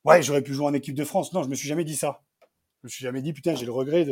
ouais, 0.05 0.23
j'aurais 0.23 0.43
pu 0.43 0.53
jouer 0.53 0.67
en 0.67 0.75
équipe 0.75 0.97
de 0.97 1.05
France. 1.05 1.33
Non, 1.33 1.43
je 1.43 1.49
me 1.49 1.55
suis 1.55 1.69
jamais 1.69 1.85
dit 1.85 1.97
ça. 1.97 2.23
Je 2.83 2.87
me 2.87 2.89
suis 2.89 3.03
jamais 3.03 3.23
dit, 3.23 3.33
putain, 3.33 3.55
j'ai 3.55 3.67
le 3.67 3.73
regret 3.73 4.07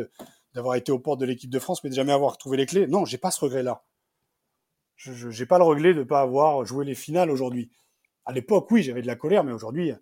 d'avoir 0.55 0.77
été 0.77 0.93
aux 0.93 0.99
portes 0.99 1.21
de 1.21 1.27
l'équipe 1.27 1.51
de 1.51 1.59
France, 1.59 1.83
mais 1.83 1.91
de 1.91 1.95
jamais 1.95 2.13
avoir 2.13 2.37
trouvé 2.37 2.59
les 2.59 2.67
clés. 2.67 2.87
Non, 2.87 3.05
j'ai 3.05 3.19
pas 3.19 3.31
ce 3.31 3.41
regret-là. 3.41 3.83
Je 4.99 5.29
n'ai 5.29 5.47
pas 5.47 5.59
le 5.59 5.65
regret 5.65 5.95
de 5.95 6.01
ne 6.01 6.05
pas 6.05 6.21
avoir 6.21 6.65
joué 6.65 6.85
les 6.85 6.95
finales 6.95 7.31
aujourd'hui. 7.31 7.71
À 8.25 8.33
l'époque, 8.33 8.71
oui, 8.71 8.83
j'avais 8.83 9.01
de 9.01 9.07
la 9.07 9.17
colère, 9.17 9.45
mais 9.45 9.53
aujourd'hui, 9.53 9.93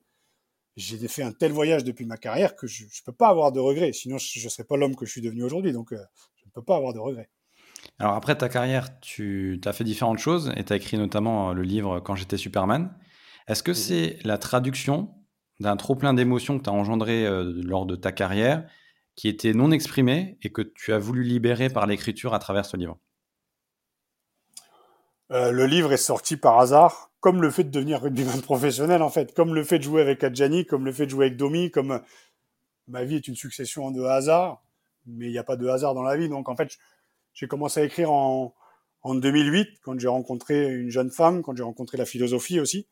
j'ai 0.76 1.08
fait 1.08 1.22
un 1.22 1.32
tel 1.32 1.52
voyage 1.52 1.84
depuis 1.84 2.06
ma 2.06 2.16
carrière 2.16 2.56
que 2.56 2.66
je 2.66 2.84
ne 2.84 3.04
peux 3.04 3.12
pas 3.12 3.28
avoir 3.28 3.52
de 3.52 3.60
regrets. 3.60 3.92
Sinon, 3.92 4.16
je 4.18 4.42
ne 4.42 4.48
serais 4.48 4.64
pas 4.64 4.76
l'homme 4.76 4.96
que 4.96 5.06
je 5.06 5.10
suis 5.10 5.20
devenu 5.20 5.44
aujourd'hui. 5.44 5.72
Donc, 5.72 5.92
euh, 5.92 5.98
je 6.36 6.46
ne 6.46 6.50
peux 6.50 6.62
pas 6.62 6.76
avoir 6.76 6.94
de 6.94 6.98
regrets. 6.98 7.30
Alors, 7.98 8.14
après 8.14 8.36
ta 8.36 8.48
carrière, 8.48 8.98
tu 9.00 9.60
as 9.64 9.72
fait 9.72 9.84
différentes 9.84 10.18
choses 10.18 10.52
et 10.56 10.64
tu 10.64 10.72
as 10.72 10.76
écrit 10.76 10.96
notamment 10.96 11.52
le 11.52 11.62
livre 11.62 12.00
Quand 12.00 12.16
j'étais 12.16 12.38
Superman. 12.38 12.90
Est-ce 13.48 13.62
que 13.62 13.74
c'est 13.74 14.18
la 14.24 14.38
traduction 14.38 15.14
d'un 15.60 15.76
trop 15.76 15.94
plein 15.94 16.14
d'émotions 16.14 16.58
que 16.58 16.64
tu 16.64 16.70
as 16.70 16.72
engendré 16.72 17.26
euh, 17.26 17.52
lors 17.62 17.86
de 17.86 17.96
ta 17.96 18.12
carrière, 18.12 18.68
qui 19.14 19.28
était 19.28 19.52
non 19.52 19.70
exprimé 19.70 20.38
et 20.42 20.50
que 20.50 20.62
tu 20.62 20.92
as 20.92 20.98
voulu 20.98 21.22
libérer 21.22 21.70
par 21.70 21.86
l'écriture 21.86 22.34
à 22.34 22.38
travers 22.38 22.66
ce 22.66 22.76
livre? 22.76 22.98
Euh, 25.32 25.50
Le 25.50 25.66
livre 25.66 25.92
est 25.92 25.96
sorti 25.96 26.36
par 26.36 26.58
hasard, 26.58 27.10
comme 27.20 27.42
le 27.42 27.50
fait 27.50 27.64
de 27.64 27.70
devenir 27.70 28.02
rugbyman 28.02 28.40
professionnel 28.42 29.02
en 29.02 29.10
fait, 29.10 29.34
comme 29.34 29.54
le 29.54 29.64
fait 29.64 29.78
de 29.78 29.84
jouer 29.84 30.02
avec 30.02 30.22
Adjani, 30.24 30.66
comme 30.66 30.84
le 30.84 30.92
fait 30.92 31.06
de 31.06 31.10
jouer 31.10 31.26
avec 31.26 31.36
Domi, 31.36 31.70
comme 31.70 31.92
euh, 31.92 31.98
ma 32.88 33.04
vie 33.04 33.16
est 33.16 33.28
une 33.28 33.36
succession 33.36 33.90
de 33.90 34.02
hasards, 34.02 34.62
mais 35.06 35.26
il 35.26 35.32
n'y 35.32 35.38
a 35.38 35.44
pas 35.44 35.56
de 35.56 35.66
hasard 35.66 35.94
dans 35.94 36.02
la 36.02 36.16
vie. 36.16 36.28
Donc 36.28 36.48
en 36.48 36.56
fait, 36.56 36.76
j'ai 37.34 37.48
commencé 37.48 37.80
à 37.80 37.84
écrire 37.84 38.10
en, 38.12 38.54
en 39.02 39.14
2008, 39.14 39.80
quand 39.82 39.98
j'ai 39.98 40.08
rencontré 40.08 40.72
une 40.72 40.90
jeune 40.90 41.10
femme, 41.10 41.42
quand 41.42 41.56
j'ai 41.56 41.62
rencontré 41.62 41.96
la 41.98 42.06
philosophie 42.06 42.60
aussi. 42.60 42.88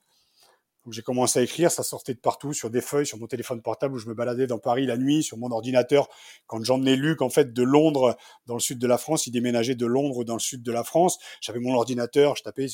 J'ai 0.90 1.02
commencé 1.02 1.38
à 1.38 1.42
écrire, 1.42 1.70
ça 1.70 1.82
sortait 1.82 2.12
de 2.12 2.18
partout, 2.18 2.52
sur 2.52 2.68
des 2.68 2.82
feuilles, 2.82 3.06
sur 3.06 3.18
mon 3.18 3.26
téléphone 3.26 3.62
portable 3.62 3.94
où 3.94 3.98
je 3.98 4.06
me 4.06 4.14
baladais 4.14 4.46
dans 4.46 4.58
Paris 4.58 4.84
la 4.84 4.98
nuit, 4.98 5.22
sur 5.22 5.38
mon 5.38 5.50
ordinateur. 5.50 6.08
Quand 6.46 6.62
j'emmenais 6.62 6.96
Luc, 6.96 7.22
en 7.22 7.30
fait, 7.30 7.54
de 7.54 7.62
Londres 7.62 8.16
dans 8.46 8.54
le 8.54 8.60
sud 8.60 8.78
de 8.78 8.86
la 8.86 8.98
France, 8.98 9.26
il 9.26 9.30
déménageait 9.30 9.76
de 9.76 9.86
Londres 9.86 10.24
dans 10.24 10.34
le 10.34 10.40
sud 10.40 10.62
de 10.62 10.72
la 10.72 10.84
France. 10.84 11.18
J'avais 11.40 11.60
mon 11.60 11.74
ordinateur, 11.74 12.36
je 12.36 12.42
tapais 12.42 12.66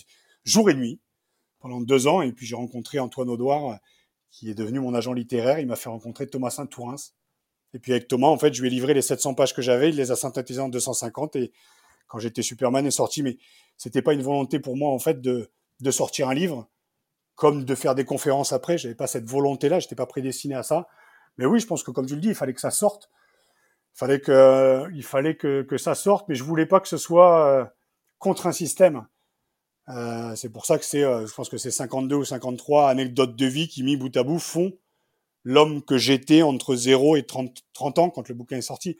jour 0.44 0.70
et 0.70 0.74
nuit 0.74 1.00
pendant 1.60 1.80
deux 1.80 2.08
ans. 2.08 2.20
Et 2.20 2.32
puis 2.32 2.46
j'ai 2.46 2.56
rencontré 2.56 2.98
Antoine 2.98 3.28
Audouard, 3.28 3.78
qui 4.30 4.50
est 4.50 4.54
devenu 4.54 4.80
mon 4.80 4.92
agent 4.94 5.12
littéraire. 5.12 5.60
Il 5.60 5.68
m'a 5.68 5.76
fait 5.76 5.88
rencontrer 5.88 6.26
Thomas 6.26 6.50
Saint-Tourins. 6.50 6.96
Et 7.74 7.78
puis 7.78 7.92
avec 7.92 8.08
Thomas, 8.08 8.26
en 8.26 8.38
fait, 8.38 8.52
je 8.52 8.60
lui 8.60 8.68
ai 8.68 8.70
livré 8.70 8.92
les 8.94 9.02
700 9.02 9.34
pages 9.34 9.54
que 9.54 9.62
j'avais. 9.62 9.90
Il 9.90 9.96
les 9.96 10.10
a 10.10 10.16
synthétisées 10.16 10.60
en 10.60 10.68
250. 10.68 11.36
Et 11.36 11.52
quand 12.08 12.18
j'étais 12.18 12.42
Superman 12.42 12.84
est 12.86 12.90
sorti, 12.90 13.22
mais 13.22 13.38
c'était 13.76 14.02
pas 14.02 14.14
une 14.14 14.22
volonté 14.22 14.58
pour 14.58 14.76
moi, 14.76 14.90
en 14.90 14.98
fait, 14.98 15.20
de, 15.20 15.50
de 15.80 15.90
sortir 15.92 16.28
un 16.28 16.34
livre 16.34 16.68
comme 17.40 17.64
de 17.64 17.74
faire 17.74 17.94
des 17.94 18.04
conférences 18.04 18.52
après. 18.52 18.76
J'avais 18.76 18.94
pas 18.94 19.06
cette 19.06 19.24
volonté-là, 19.24 19.80
j'étais 19.80 19.94
pas 19.94 20.04
prédestiné 20.04 20.54
à 20.54 20.62
ça. 20.62 20.86
Mais 21.38 21.46
oui, 21.46 21.58
je 21.58 21.66
pense 21.66 21.82
que 21.82 21.90
comme 21.90 22.04
tu 22.04 22.14
le 22.14 22.20
dis, 22.20 22.28
il 22.28 22.34
fallait 22.34 22.52
que 22.52 22.60
ça 22.60 22.70
sorte. 22.70 23.10
Il 23.94 23.98
fallait 23.98 24.20
que, 24.20 24.86
il 24.92 25.02
fallait 25.02 25.36
que, 25.36 25.78
ça 25.78 25.94
sorte, 25.94 26.28
mais 26.28 26.34
je 26.34 26.44
voulais 26.44 26.66
pas 26.66 26.80
que 26.80 26.88
ce 26.88 26.98
soit 26.98 27.46
euh, 27.46 27.64
contre 28.18 28.46
un 28.46 28.52
système. 28.52 29.06
Euh, 29.88 30.36
c'est 30.36 30.50
pour 30.50 30.66
ça 30.66 30.76
que 30.78 30.84
c'est, 30.84 31.02
euh, 31.02 31.26
je 31.26 31.32
pense 31.32 31.48
que 31.48 31.56
c'est 31.56 31.70
52 31.70 32.14
ou 32.14 32.24
53 32.26 32.90
anecdotes 32.90 33.34
de 33.34 33.46
vie 33.46 33.68
qui, 33.68 33.84
mis 33.84 33.96
bout 33.96 34.14
à 34.18 34.22
bout, 34.22 34.38
font 34.38 34.74
l'homme 35.42 35.82
que 35.82 35.96
j'étais 35.96 36.42
entre 36.42 36.76
0 36.76 37.16
et 37.16 37.24
30, 37.24 37.56
30 37.72 37.98
ans 38.00 38.10
quand 38.10 38.28
le 38.28 38.34
bouquin 38.34 38.58
est 38.58 38.60
sorti. 38.60 38.98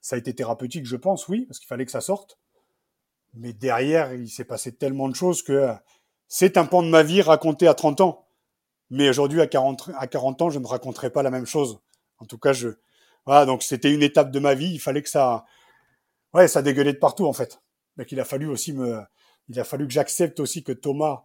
Ça 0.00 0.16
a 0.16 0.18
été 0.18 0.34
thérapeutique, 0.34 0.86
je 0.86 0.96
pense, 0.96 1.28
oui, 1.28 1.44
parce 1.44 1.58
qu'il 1.58 1.68
fallait 1.68 1.84
que 1.84 1.92
ça 1.92 2.00
sorte. 2.00 2.38
Mais 3.34 3.52
derrière, 3.52 4.14
il 4.14 4.30
s'est 4.30 4.44
passé 4.44 4.74
tellement 4.74 5.10
de 5.10 5.14
choses 5.14 5.42
que 5.42 5.70
c'est 6.32 6.56
un 6.56 6.64
pan 6.64 6.84
de 6.84 6.88
ma 6.88 7.02
vie 7.02 7.22
raconté 7.22 7.66
à 7.66 7.74
30 7.74 8.00
ans. 8.00 8.24
Mais 8.88 9.08
aujourd'hui, 9.08 9.40
à 9.40 9.48
40, 9.48 9.90
à 9.98 10.06
40 10.06 10.42
ans, 10.42 10.50
je 10.50 10.60
ne 10.60 10.66
raconterai 10.66 11.10
pas 11.10 11.24
la 11.24 11.30
même 11.30 11.44
chose. 11.44 11.80
En 12.18 12.24
tout 12.24 12.38
cas, 12.38 12.52
je, 12.52 12.68
voilà, 13.26 13.46
donc 13.46 13.64
c'était 13.64 13.92
une 13.92 14.02
étape 14.02 14.30
de 14.30 14.38
ma 14.38 14.54
vie. 14.54 14.72
Il 14.72 14.78
fallait 14.78 15.02
que 15.02 15.08
ça, 15.08 15.44
ouais, 16.32 16.46
ça 16.46 16.62
dégueulait 16.62 16.92
de 16.92 16.98
partout, 16.98 17.26
en 17.26 17.32
fait. 17.32 17.60
Donc 17.96 18.12
il 18.12 18.20
a 18.20 18.24
fallu 18.24 18.46
aussi 18.46 18.72
me, 18.72 19.02
il 19.48 19.58
a 19.58 19.64
fallu 19.64 19.88
que 19.88 19.92
j'accepte 19.92 20.38
aussi 20.38 20.62
que 20.62 20.70
Thomas 20.70 21.24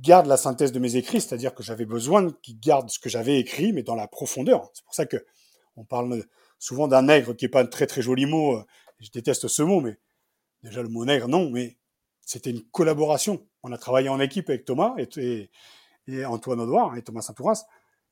garde 0.00 0.26
la 0.26 0.36
synthèse 0.36 0.72
de 0.72 0.80
mes 0.80 0.96
écrits, 0.96 1.20
c'est-à-dire 1.20 1.54
que 1.54 1.62
j'avais 1.62 1.86
besoin 1.86 2.32
qu'il 2.42 2.58
garde 2.58 2.90
ce 2.90 2.98
que 2.98 3.08
j'avais 3.08 3.38
écrit, 3.38 3.72
mais 3.72 3.84
dans 3.84 3.94
la 3.94 4.08
profondeur. 4.08 4.70
C'est 4.74 4.84
pour 4.84 4.94
ça 4.94 5.06
que 5.06 5.24
on 5.76 5.84
parle 5.84 6.24
souvent 6.58 6.88
d'un 6.88 7.02
nègre 7.02 7.34
qui 7.34 7.44
est 7.44 7.48
pas 7.48 7.62
un 7.62 7.66
très 7.66 7.86
très 7.86 8.02
joli 8.02 8.26
mot. 8.26 8.60
Je 8.98 9.10
déteste 9.10 9.46
ce 9.46 9.62
mot, 9.62 9.80
mais 9.80 9.98
déjà 10.64 10.82
le 10.82 10.88
mot 10.88 11.04
nègre, 11.04 11.28
non, 11.28 11.48
mais 11.48 11.78
c'était 12.22 12.50
une 12.50 12.62
collaboration. 12.64 13.46
On 13.66 13.72
a 13.72 13.78
travaillé 13.78 14.08
en 14.08 14.20
équipe 14.20 14.48
avec 14.48 14.64
Thomas 14.64 14.94
et, 15.16 15.50
Antoine 16.24 16.60
Audouard 16.60 16.96
et 16.96 17.02
Thomas 17.02 17.20
saint 17.20 17.34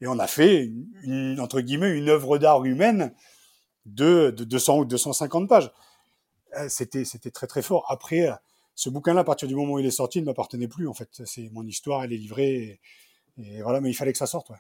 et 0.01 0.09
on 0.09 0.19
a 0.19 0.27
fait, 0.27 0.69
une, 1.05 1.39
entre 1.39 1.61
guillemets, 1.61 1.97
une 1.97 2.09
œuvre 2.09 2.39
d'art 2.39 2.65
humaine 2.65 3.15
de, 3.87 4.35
200 4.37 4.79
ou 4.79 4.85
250 4.85 5.49
pages. 5.49 5.71
Euh, 6.59 6.69
c'était, 6.69 7.05
très 7.33 7.47
très 7.47 7.63
fort. 7.63 7.87
Après, 7.89 8.29
euh, 8.29 8.35
ce 8.75 8.91
bouquin-là, 8.91 9.21
à 9.21 9.25
partir 9.25 9.47
du 9.47 9.55
moment 9.55 9.75
où 9.75 9.79
il 9.79 9.87
est 9.87 9.93
sorti, 9.93 10.21
ne 10.21 10.27
m'appartenait 10.27 10.67
plus. 10.67 10.89
En 10.89 10.95
fait, 10.95 11.09
c'est 11.25 11.49
mon 11.53 11.65
histoire, 11.65 12.03
elle 12.03 12.13
est 12.13 12.19
livrée. 12.19 12.81
Voilà, 13.63 13.81
mais 13.81 13.91
il 13.91 13.95
fallait 13.95 14.13
que 14.13 14.19
ça 14.19 14.27
sorte. 14.27 14.51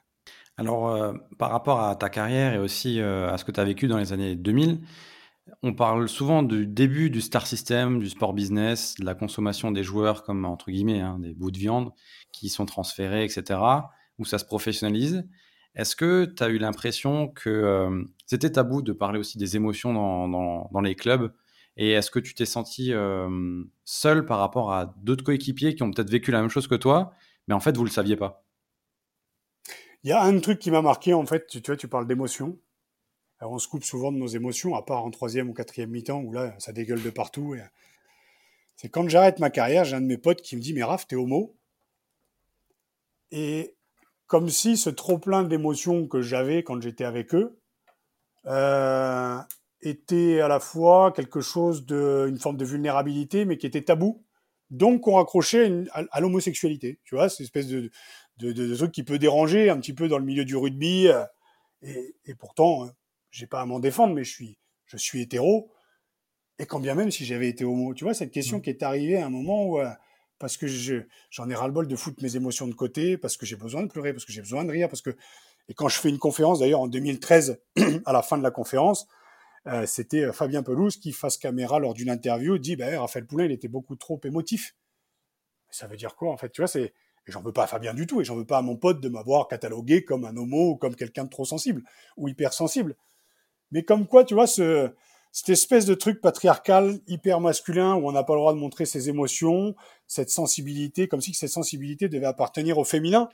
Alors, 0.56 0.88
euh, 0.88 1.12
par 1.38 1.50
rapport 1.50 1.80
à 1.80 1.96
ta 1.96 2.08
carrière 2.08 2.54
et 2.54 2.58
aussi 2.58 3.00
à 3.00 3.36
ce 3.36 3.44
que 3.44 3.50
tu 3.50 3.58
as 3.58 3.64
vécu 3.64 3.88
dans 3.88 3.98
les 3.98 4.12
années 4.12 4.36
2000, 4.36 4.80
on 5.62 5.74
parle 5.74 6.08
souvent 6.08 6.42
du 6.42 6.66
début 6.66 7.10
du 7.10 7.20
star 7.20 7.46
system, 7.46 7.98
du 7.98 8.08
sport 8.08 8.32
business, 8.32 8.94
de 8.96 9.04
la 9.04 9.14
consommation 9.14 9.70
des 9.70 9.82
joueurs 9.82 10.22
comme 10.22 10.44
entre 10.44 10.70
guillemets 10.70 11.00
hein, 11.00 11.18
des 11.18 11.34
bouts 11.34 11.50
de 11.50 11.58
viande 11.58 11.92
qui 12.32 12.48
sont 12.48 12.66
transférés, 12.66 13.24
etc., 13.24 13.60
où 14.18 14.24
ça 14.24 14.38
se 14.38 14.44
professionnalise. 14.44 15.26
Est-ce 15.74 15.96
que 15.96 16.24
tu 16.24 16.42
as 16.42 16.48
eu 16.48 16.58
l'impression 16.58 17.28
que 17.28 17.50
euh, 17.50 18.04
c'était 18.26 18.52
tabou 18.52 18.80
de 18.80 18.92
parler 18.92 19.18
aussi 19.18 19.38
des 19.38 19.56
émotions 19.56 19.92
dans, 19.92 20.80
les 20.80 20.94
clubs? 20.94 21.32
Et 21.76 21.90
est-ce 21.90 22.10
que 22.10 22.20
tu 22.20 22.34
t'es 22.34 22.46
senti 22.46 22.92
euh, 22.92 23.64
seul 23.84 24.24
par 24.24 24.38
rapport 24.38 24.72
à 24.72 24.94
d'autres 25.02 25.24
coéquipiers 25.24 25.74
qui 25.74 25.82
ont 25.82 25.90
peut-être 25.90 26.10
vécu 26.10 26.30
la 26.30 26.40
même 26.40 26.50
chose 26.50 26.68
que 26.68 26.76
toi, 26.76 27.12
mais 27.48 27.54
en 27.54 27.60
fait, 27.60 27.76
vous 27.76 27.82
ne 27.82 27.88
le 27.88 27.92
saviez 27.92 28.16
pas? 28.16 28.44
Il 30.04 30.10
y 30.10 30.12
a 30.12 30.22
un 30.22 30.38
truc 30.38 30.60
qui 30.60 30.70
m'a 30.70 30.82
marqué, 30.82 31.12
en 31.12 31.26
fait, 31.26 31.46
tu, 31.48 31.60
vois, 31.66 31.76
tu 31.76 31.88
parles 31.88 32.06
on 33.48 33.58
se 33.58 33.68
coupe 33.68 33.84
souvent 33.84 34.12
de 34.12 34.16
nos 34.16 34.26
émotions, 34.26 34.74
à 34.74 34.82
part 34.82 35.04
en 35.04 35.10
troisième 35.10 35.50
ou 35.50 35.54
quatrième 35.54 35.90
mi-temps, 35.90 36.20
où 36.20 36.32
là, 36.32 36.54
ça 36.58 36.72
dégueule 36.72 37.02
de 37.02 37.10
partout. 37.10 37.56
C'est 38.76 38.88
quand 38.88 39.08
j'arrête 39.08 39.38
ma 39.38 39.50
carrière, 39.50 39.84
j'ai 39.84 39.96
un 39.96 40.00
de 40.00 40.06
mes 40.06 40.18
potes 40.18 40.42
qui 40.42 40.56
me 40.56 40.60
dit 40.60 40.72
Mais 40.72 40.82
Raph, 40.82 41.06
t'es 41.06 41.16
homo? 41.16 41.56
Et 43.30 43.76
comme 44.26 44.48
si 44.48 44.76
ce 44.76 44.90
trop-plein 44.90 45.44
d'émotions 45.44 46.06
que 46.06 46.22
j'avais 46.22 46.62
quand 46.62 46.80
j'étais 46.80 47.04
avec 47.04 47.34
eux 47.34 47.58
euh, 48.46 49.38
était 49.80 50.40
à 50.40 50.48
la 50.48 50.60
fois 50.60 51.12
quelque 51.12 51.40
chose 51.40 51.84
de, 51.86 52.26
une 52.28 52.38
forme 52.38 52.56
de 52.56 52.64
vulnérabilité, 52.64 53.44
mais 53.44 53.58
qui 53.58 53.66
était 53.66 53.82
tabou. 53.82 54.24
Donc, 54.70 55.06
on 55.06 55.14
raccrochait 55.16 55.84
à, 55.92 56.20
l'homosexualité. 56.20 57.00
Tu 57.04 57.14
vois, 57.14 57.28
cette 57.28 57.42
espèce 57.42 57.68
de, 57.68 57.90
de, 58.38 58.76
truc 58.76 58.92
qui 58.92 59.04
peut 59.04 59.18
déranger 59.18 59.68
un 59.68 59.78
petit 59.78 59.92
peu 59.92 60.08
dans 60.08 60.18
le 60.18 60.24
milieu 60.24 60.44
du 60.44 60.56
rugby. 60.56 61.08
Euh, 61.08 61.24
et 61.82 62.34
pourtant, 62.34 62.88
j'ai 63.34 63.48
pas 63.48 63.60
à 63.60 63.66
m'en 63.66 63.80
défendre, 63.80 64.14
mais 64.14 64.22
je 64.22 64.30
suis, 64.30 64.58
je 64.86 64.96
suis 64.96 65.20
hétéro. 65.20 65.72
Et 66.60 66.66
quand 66.66 66.78
bien 66.78 66.94
même 66.94 67.10
si 67.10 67.24
j'avais 67.24 67.48
été 67.48 67.64
homo, 67.64 67.92
tu 67.92 68.04
vois, 68.04 68.14
cette 68.14 68.30
question 68.30 68.58
mmh. 68.58 68.62
qui 68.62 68.70
est 68.70 68.82
arrivée 68.84 69.16
à 69.16 69.26
un 69.26 69.30
moment 69.30 69.64
où, 69.66 69.80
euh, 69.80 69.90
parce 70.38 70.56
que 70.56 70.68
j'en 70.68 71.50
ai 71.50 71.54
ras-le-bol 71.54 71.88
de 71.88 71.96
foutre 71.96 72.22
mes 72.22 72.36
émotions 72.36 72.68
de 72.68 72.74
côté, 72.74 73.18
parce 73.18 73.36
que 73.36 73.44
j'ai 73.44 73.56
besoin 73.56 73.82
de 73.82 73.88
pleurer, 73.88 74.12
parce 74.12 74.24
que 74.24 74.32
j'ai 74.32 74.40
besoin 74.40 74.64
de 74.64 74.70
rire, 74.70 74.88
parce 74.88 75.02
que, 75.02 75.10
et 75.68 75.74
quand 75.74 75.88
je 75.88 75.98
fais 75.98 76.10
une 76.10 76.18
conférence, 76.18 76.60
d'ailleurs, 76.60 76.80
en 76.80 76.86
2013, 76.86 77.60
à 78.06 78.12
la 78.12 78.22
fin 78.22 78.38
de 78.38 78.44
la 78.44 78.52
conférence, 78.52 79.08
euh, 79.66 79.84
c'était 79.84 80.26
euh, 80.26 80.32
Fabien 80.32 80.62
Pelouse 80.62 80.96
qui, 80.98 81.10
face 81.10 81.36
caméra, 81.36 81.80
lors 81.80 81.94
d'une 81.94 82.10
interview, 82.10 82.58
dit, 82.58 82.76
ben, 82.76 83.00
Raphaël 83.00 83.26
Poulain, 83.26 83.46
il 83.46 83.52
était 83.52 83.68
beaucoup 83.68 83.96
trop 83.96 84.20
émotif. 84.22 84.76
Ça 85.70 85.88
veut 85.88 85.96
dire 85.96 86.14
quoi, 86.14 86.30
en 86.30 86.36
fait? 86.36 86.50
Tu 86.50 86.60
vois, 86.60 86.68
c'est, 86.68 86.94
et 87.26 87.32
j'en 87.32 87.42
veux 87.42 87.52
pas 87.52 87.64
à 87.64 87.66
Fabien 87.66 87.94
du 87.94 88.06
tout, 88.06 88.20
et 88.20 88.24
j'en 88.24 88.36
veux 88.36 88.46
pas 88.46 88.58
à 88.58 88.62
mon 88.62 88.76
pote 88.76 89.00
de 89.00 89.08
m'avoir 89.08 89.48
catalogué 89.48 90.04
comme 90.04 90.24
un 90.24 90.36
homo 90.36 90.70
ou 90.70 90.76
comme 90.76 90.94
quelqu'un 90.94 91.24
de 91.24 91.30
trop 91.30 91.44
sensible 91.44 91.82
ou 92.16 92.28
hypersensible. 92.28 92.96
Mais 93.74 93.82
comme 93.82 94.06
quoi, 94.06 94.24
tu 94.24 94.34
vois, 94.34 94.46
ce, 94.46 94.90
cette 95.32 95.48
espèce 95.48 95.84
de 95.84 95.94
truc 95.94 96.20
patriarcal, 96.20 97.00
hyper 97.08 97.40
masculin, 97.40 97.96
où 97.96 98.08
on 98.08 98.12
n'a 98.12 98.22
pas 98.22 98.34
le 98.34 98.38
droit 98.38 98.54
de 98.54 98.58
montrer 98.58 98.86
ses 98.86 99.08
émotions, 99.08 99.74
cette 100.06 100.30
sensibilité, 100.30 101.08
comme 101.08 101.20
si 101.20 101.34
cette 101.34 101.50
sensibilité 101.50 102.08
devait 102.08 102.26
appartenir 102.26 102.78
au 102.78 102.84
féminin. 102.84 103.28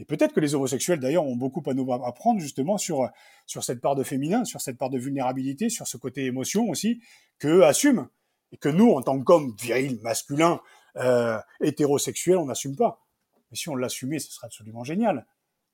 Et 0.00 0.04
peut-être 0.04 0.34
que 0.34 0.40
les 0.40 0.56
homosexuels, 0.56 0.98
d'ailleurs, 0.98 1.24
ont 1.24 1.36
beaucoup 1.36 1.62
à 1.70 1.74
nous 1.74 1.92
apprendre 1.92 2.40
justement 2.40 2.76
sur, 2.76 3.08
sur 3.46 3.62
cette 3.62 3.80
part 3.80 3.94
de 3.94 4.02
féminin, 4.02 4.44
sur 4.44 4.60
cette 4.60 4.78
part 4.78 4.90
de 4.90 4.98
vulnérabilité, 4.98 5.70
sur 5.70 5.86
ce 5.86 5.96
côté 5.96 6.24
émotion 6.24 6.68
aussi, 6.68 7.00
qu'eux 7.38 7.64
assument. 7.64 8.08
Et 8.50 8.56
que 8.56 8.68
nous, 8.68 8.90
en 8.90 9.02
tant 9.02 9.22
qu'hommes 9.22 9.54
virils, 9.60 10.00
masculins, 10.02 10.60
euh, 10.96 11.38
hétérosexuels, 11.60 12.38
on 12.38 12.46
n'assume 12.46 12.74
pas. 12.74 13.06
Mais 13.52 13.56
si 13.56 13.68
on 13.68 13.76
l'assumait, 13.76 14.18
ce 14.18 14.32
serait 14.32 14.46
absolument 14.46 14.82
génial. 14.82 15.24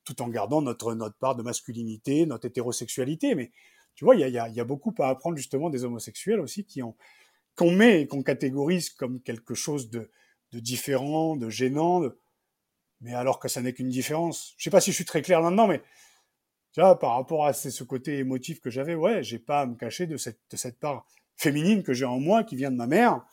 Tout 0.05 0.21
en 0.21 0.29
gardant 0.29 0.61
notre, 0.61 0.93
notre 0.93 1.17
part 1.17 1.37
de 1.37 1.43
masculinité, 1.43 2.27
notre 2.27 2.47
hétérosexualité. 2.47 3.35
Mais 3.35 3.51
tu 3.95 4.05
vois, 4.05 4.17
il 4.17 4.29
y 4.29 4.39
a, 4.39 4.65
beaucoup 4.65 4.95
à 4.99 5.09
apprendre 5.09 5.37
justement 5.37 5.71
des 5.71 5.85
homosexuels 5.85 6.41
aussi 6.41 6.65
qui 6.65 6.83
ont 6.83 6.97
qu'on 7.57 7.71
met 7.71 8.03
et 8.03 8.07
qu'on 8.09 8.23
catégorise 8.23 8.91
comme 8.91 9.21
quelque 9.23 9.55
chose 9.55 9.89
de, 9.89 10.11
différent, 10.53 11.37
de 11.37 11.49
gênant, 11.49 12.01
de, 12.01 12.19
mais 13.01 13.15
alors 13.15 13.39
que 13.39 13.47
ça 13.47 13.63
n'est 13.63 13.73
qu'une 13.73 13.89
différence. 13.89 14.55
Je 14.59 14.65
sais 14.65 14.71
pas 14.71 14.81
si 14.81 14.91
je 14.91 14.97
suis 14.97 15.05
très 15.05 15.23
clair 15.23 15.41
là-dedans, 15.41 15.69
mais 15.69 15.81
tu 16.73 16.81
vois, 16.81 16.99
par 16.99 17.15
rapport 17.15 17.47
à 17.47 17.53
ce 17.53 17.85
côté 17.85 18.19
émotif 18.19 18.61
que 18.61 18.71
j'avais, 18.71 18.97
ouais, 18.97 19.23
j'ai 19.23 19.39
pas 19.39 19.61
à 19.61 19.67
me 19.67 19.77
cacher 19.77 20.09
de 20.09 20.17
cette 20.17 20.81
part 20.81 21.07
féminine 21.37 21.85
que 21.85 21.93
j'ai 21.93 22.05
en 22.05 22.19
moi, 22.19 22.43
qui 22.43 22.57
vient 22.57 22.73
de 22.73 22.77
ma 22.77 22.89
mère, 22.89 23.25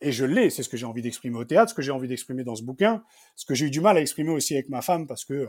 et 0.00 0.12
je 0.12 0.24
l'ai. 0.24 0.50
C'est 0.50 0.62
ce 0.62 0.68
que 0.68 0.76
j'ai 0.76 0.86
envie 0.86 1.02
d'exprimer 1.02 1.38
au 1.38 1.44
théâtre, 1.44 1.70
ce 1.70 1.74
que 1.74 1.82
j'ai 1.82 1.92
envie 1.92 2.08
d'exprimer 2.08 2.44
dans 2.44 2.56
ce 2.56 2.62
bouquin, 2.62 3.02
ce 3.36 3.46
que 3.46 3.54
j'ai 3.54 3.66
eu 3.66 3.70
du 3.70 3.80
mal 3.80 3.96
à 3.96 4.00
exprimer 4.00 4.30
aussi 4.30 4.54
avec 4.54 4.68
ma 4.68 4.82
femme, 4.82 5.06
parce 5.06 5.24
que 5.24 5.48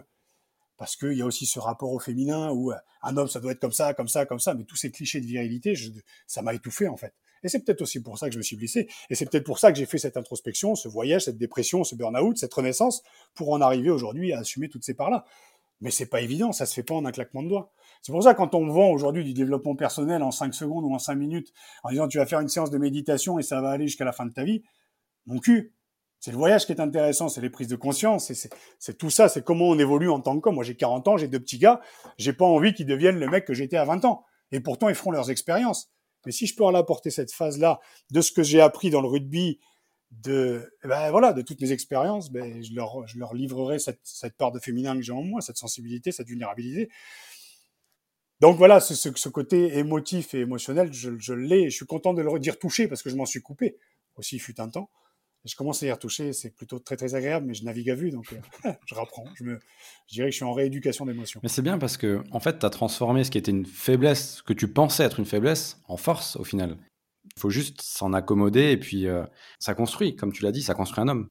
parce 0.77 0.95
qu'il 0.95 1.13
y 1.13 1.21
a 1.21 1.25
aussi 1.25 1.45
ce 1.45 1.59
rapport 1.59 1.91
au 1.91 1.99
féminin 1.99 2.51
où 2.51 2.71
un 3.01 3.17
homme 3.17 3.27
ça 3.27 3.39
doit 3.39 3.51
être 3.51 3.59
comme 3.59 3.71
ça, 3.71 3.93
comme 3.93 4.07
ça, 4.07 4.25
comme 4.25 4.39
ça, 4.39 4.53
mais 4.53 4.63
tous 4.63 4.75
ces 4.75 4.91
clichés 4.91 5.21
de 5.21 5.25
virilité, 5.25 5.73
ça 6.27 6.41
m'a 6.41 6.53
étouffé 6.53 6.87
en 6.87 6.97
fait. 6.97 7.13
Et 7.43 7.49
c'est 7.49 7.59
peut-être 7.59 7.81
aussi 7.81 8.01
pour 8.01 8.17
ça 8.17 8.27
que 8.27 8.33
je 8.33 8.37
me 8.37 8.43
suis 8.43 8.55
blessé. 8.55 8.87
Et 9.09 9.15
c'est 9.15 9.29
peut-être 9.29 9.45
pour 9.45 9.59
ça 9.59 9.71
que 9.71 9.77
j'ai 9.77 9.85
fait 9.85 9.97
cette 9.97 10.17
introspection, 10.17 10.75
ce 10.75 10.87
voyage, 10.87 11.25
cette 11.25 11.37
dépression, 11.37 11.83
ce 11.83 11.95
burn-out, 11.95 12.37
cette 12.37 12.53
renaissance, 12.53 13.03
pour 13.33 13.51
en 13.51 13.61
arriver 13.61 13.89
aujourd'hui 13.89 14.31
à 14.33 14.39
assumer 14.39 14.69
toutes 14.69 14.85
ces 14.85 14.93
parts-là. 14.93 15.25
Mais 15.81 15.91
c'est 15.91 16.05
pas 16.05 16.21
évident, 16.21 16.53
ça 16.53 16.65
se 16.65 16.73
fait 16.73 16.83
pas 16.83 16.93
en 16.93 17.03
un 17.03 17.11
claquement 17.11 17.43
de 17.43 17.49
doigts. 17.49 17.73
C'est 18.01 18.13
pour 18.13 18.23
ça 18.23 18.33
quand 18.33 18.55
on 18.55 18.67
vend 18.67 18.89
aujourd'hui 18.91 19.25
du 19.25 19.33
développement 19.33 19.75
personnel 19.75 20.23
en 20.23 20.31
5 20.31 20.53
secondes 20.53 20.85
ou 20.85 20.93
en 20.93 20.99
5 20.99 21.15
minutes, 21.15 21.51
en 21.83 21.89
disant 21.89 22.07
tu 22.07 22.17
vas 22.17 22.25
faire 22.25 22.39
une 22.39 22.47
séance 22.47 22.69
de 22.69 22.77
méditation 22.77 23.37
et 23.37 23.43
ça 23.43 23.59
va 23.59 23.71
aller 23.71 23.87
jusqu'à 23.87 24.05
la 24.05 24.13
fin 24.13 24.25
de 24.25 24.31
ta 24.31 24.45
vie, 24.45 24.63
mon 25.25 25.39
cul, 25.39 25.73
c'est 26.23 26.31
le 26.31 26.37
voyage 26.37 26.65
qui 26.65 26.71
est 26.71 26.79
intéressant, 26.79 27.27
c'est 27.27 27.41
les 27.41 27.49
prises 27.49 27.67
de 27.67 27.75
conscience, 27.75 28.31
c'est 28.79 28.97
tout 28.97 29.09
ça, 29.09 29.27
c'est 29.27 29.43
comment 29.43 29.65
on 29.65 29.77
évolue 29.77 30.09
en 30.09 30.21
tant 30.21 30.39
qu'homme. 30.39 30.55
Moi 30.55 30.63
j'ai 30.63 30.77
40 30.77 31.09
ans, 31.09 31.17
j'ai 31.17 31.27
deux 31.27 31.41
petits 31.41 31.57
gars, 31.57 31.81
j'ai 32.17 32.31
pas 32.31 32.45
envie 32.45 32.73
qu'ils 32.73 32.85
deviennent 32.85 33.19
le 33.19 33.27
mec 33.27 33.43
que 33.43 33.53
j'étais 33.53 33.75
à 33.75 33.83
20 33.83 34.05
ans. 34.05 34.23
Et 34.53 34.61
pourtant 34.61 34.87
ils 34.87 34.95
feront 34.95 35.11
leurs 35.11 35.31
expériences. 35.31 35.91
Mais 36.25 36.31
si 36.31 36.47
je 36.47 36.55
peux 36.55 36.63
en 36.63 36.73
apporter 36.75 37.09
cette 37.09 37.33
phase-là 37.33 37.81
de 38.09 38.21
ce 38.21 38.31
que 38.31 38.41
j'ai 38.41 38.61
appris 38.61 38.89
dans 38.89 39.01
le 39.01 39.09
rugby, 39.09 39.59
de 40.11 40.71
eh 40.85 40.87
ben 40.87 41.11
voilà, 41.11 41.33
de 41.33 41.41
toutes 41.41 41.59
mes 41.59 41.73
expériences, 41.73 42.31
ben 42.31 42.63
je 42.63 42.73
leur 42.73 43.05
je 43.05 43.19
leur 43.19 43.33
livrerai 43.33 43.77
cette, 43.77 43.99
cette 44.03 44.37
part 44.37 44.53
de 44.53 44.59
féminin 44.59 44.95
que 44.95 45.01
j'ai 45.01 45.11
en 45.11 45.23
moi, 45.23 45.41
cette 45.41 45.57
sensibilité, 45.57 46.13
cette 46.13 46.29
vulnérabilité. 46.29 46.89
Donc 48.39 48.55
voilà, 48.55 48.79
ce, 48.79 48.93
ce, 48.93 49.27
côté 49.27 49.77
émotif 49.77 50.33
et 50.35 50.39
émotionnel, 50.39 50.93
je, 50.93 51.19
je 51.19 51.33
l'ai. 51.33 51.69
Je 51.69 51.75
suis 51.75 51.85
content 51.85 52.13
de 52.13 52.21
le 52.21 52.29
redire 52.29 52.57
touché 52.59 52.87
parce 52.87 53.03
que 53.03 53.09
je 53.09 53.17
m'en 53.17 53.25
suis 53.25 53.41
coupé 53.41 53.75
aussi, 54.15 54.37
il 54.37 54.39
fut 54.39 54.61
un 54.61 54.69
temps 54.69 54.89
je 55.45 55.55
commence 55.55 55.83
à 55.83 55.87
y 55.87 55.91
retoucher, 55.91 56.31
c'est 56.31 56.51
plutôt 56.51 56.79
très 56.79 56.95
très 56.95 57.15
agréable, 57.15 57.47
mais 57.47 57.53
je 57.53 57.65
navigue 57.65 57.89
à 57.89 57.95
vue, 57.95 58.11
donc 58.11 58.33
euh, 58.33 58.71
je 59.35 59.43
me, 59.43 59.59
je 60.07 60.13
dirais 60.13 60.27
que 60.27 60.31
je 60.31 60.37
suis 60.37 60.45
en 60.45 60.53
rééducation 60.53 61.05
d'émotions. 61.05 61.41
Mais 61.43 61.49
c'est 61.49 61.61
bien 61.61 61.77
parce 61.77 61.97
que, 61.97 62.23
en 62.31 62.39
fait, 62.39 62.59
tu 62.59 62.65
as 62.65 62.69
transformé 62.69 63.23
ce 63.23 63.31
qui 63.31 63.37
était 63.37 63.51
une 63.51 63.65
faiblesse, 63.65 64.37
ce 64.37 64.43
que 64.43 64.53
tu 64.53 64.71
pensais 64.71 65.03
être 65.03 65.19
une 65.19 65.25
faiblesse, 65.25 65.81
en 65.87 65.97
force 65.97 66.37
au 66.37 66.43
final. 66.43 66.77
Il 67.35 67.39
faut 67.39 67.49
juste 67.49 67.81
s'en 67.81 68.13
accommoder 68.13 68.71
et 68.71 68.77
puis 68.77 69.07
euh, 69.07 69.25
ça 69.59 69.73
construit, 69.73 70.15
comme 70.15 70.31
tu 70.31 70.43
l'as 70.43 70.51
dit, 70.51 70.61
ça 70.61 70.75
construit 70.75 71.01
un 71.01 71.07
homme. 71.09 71.27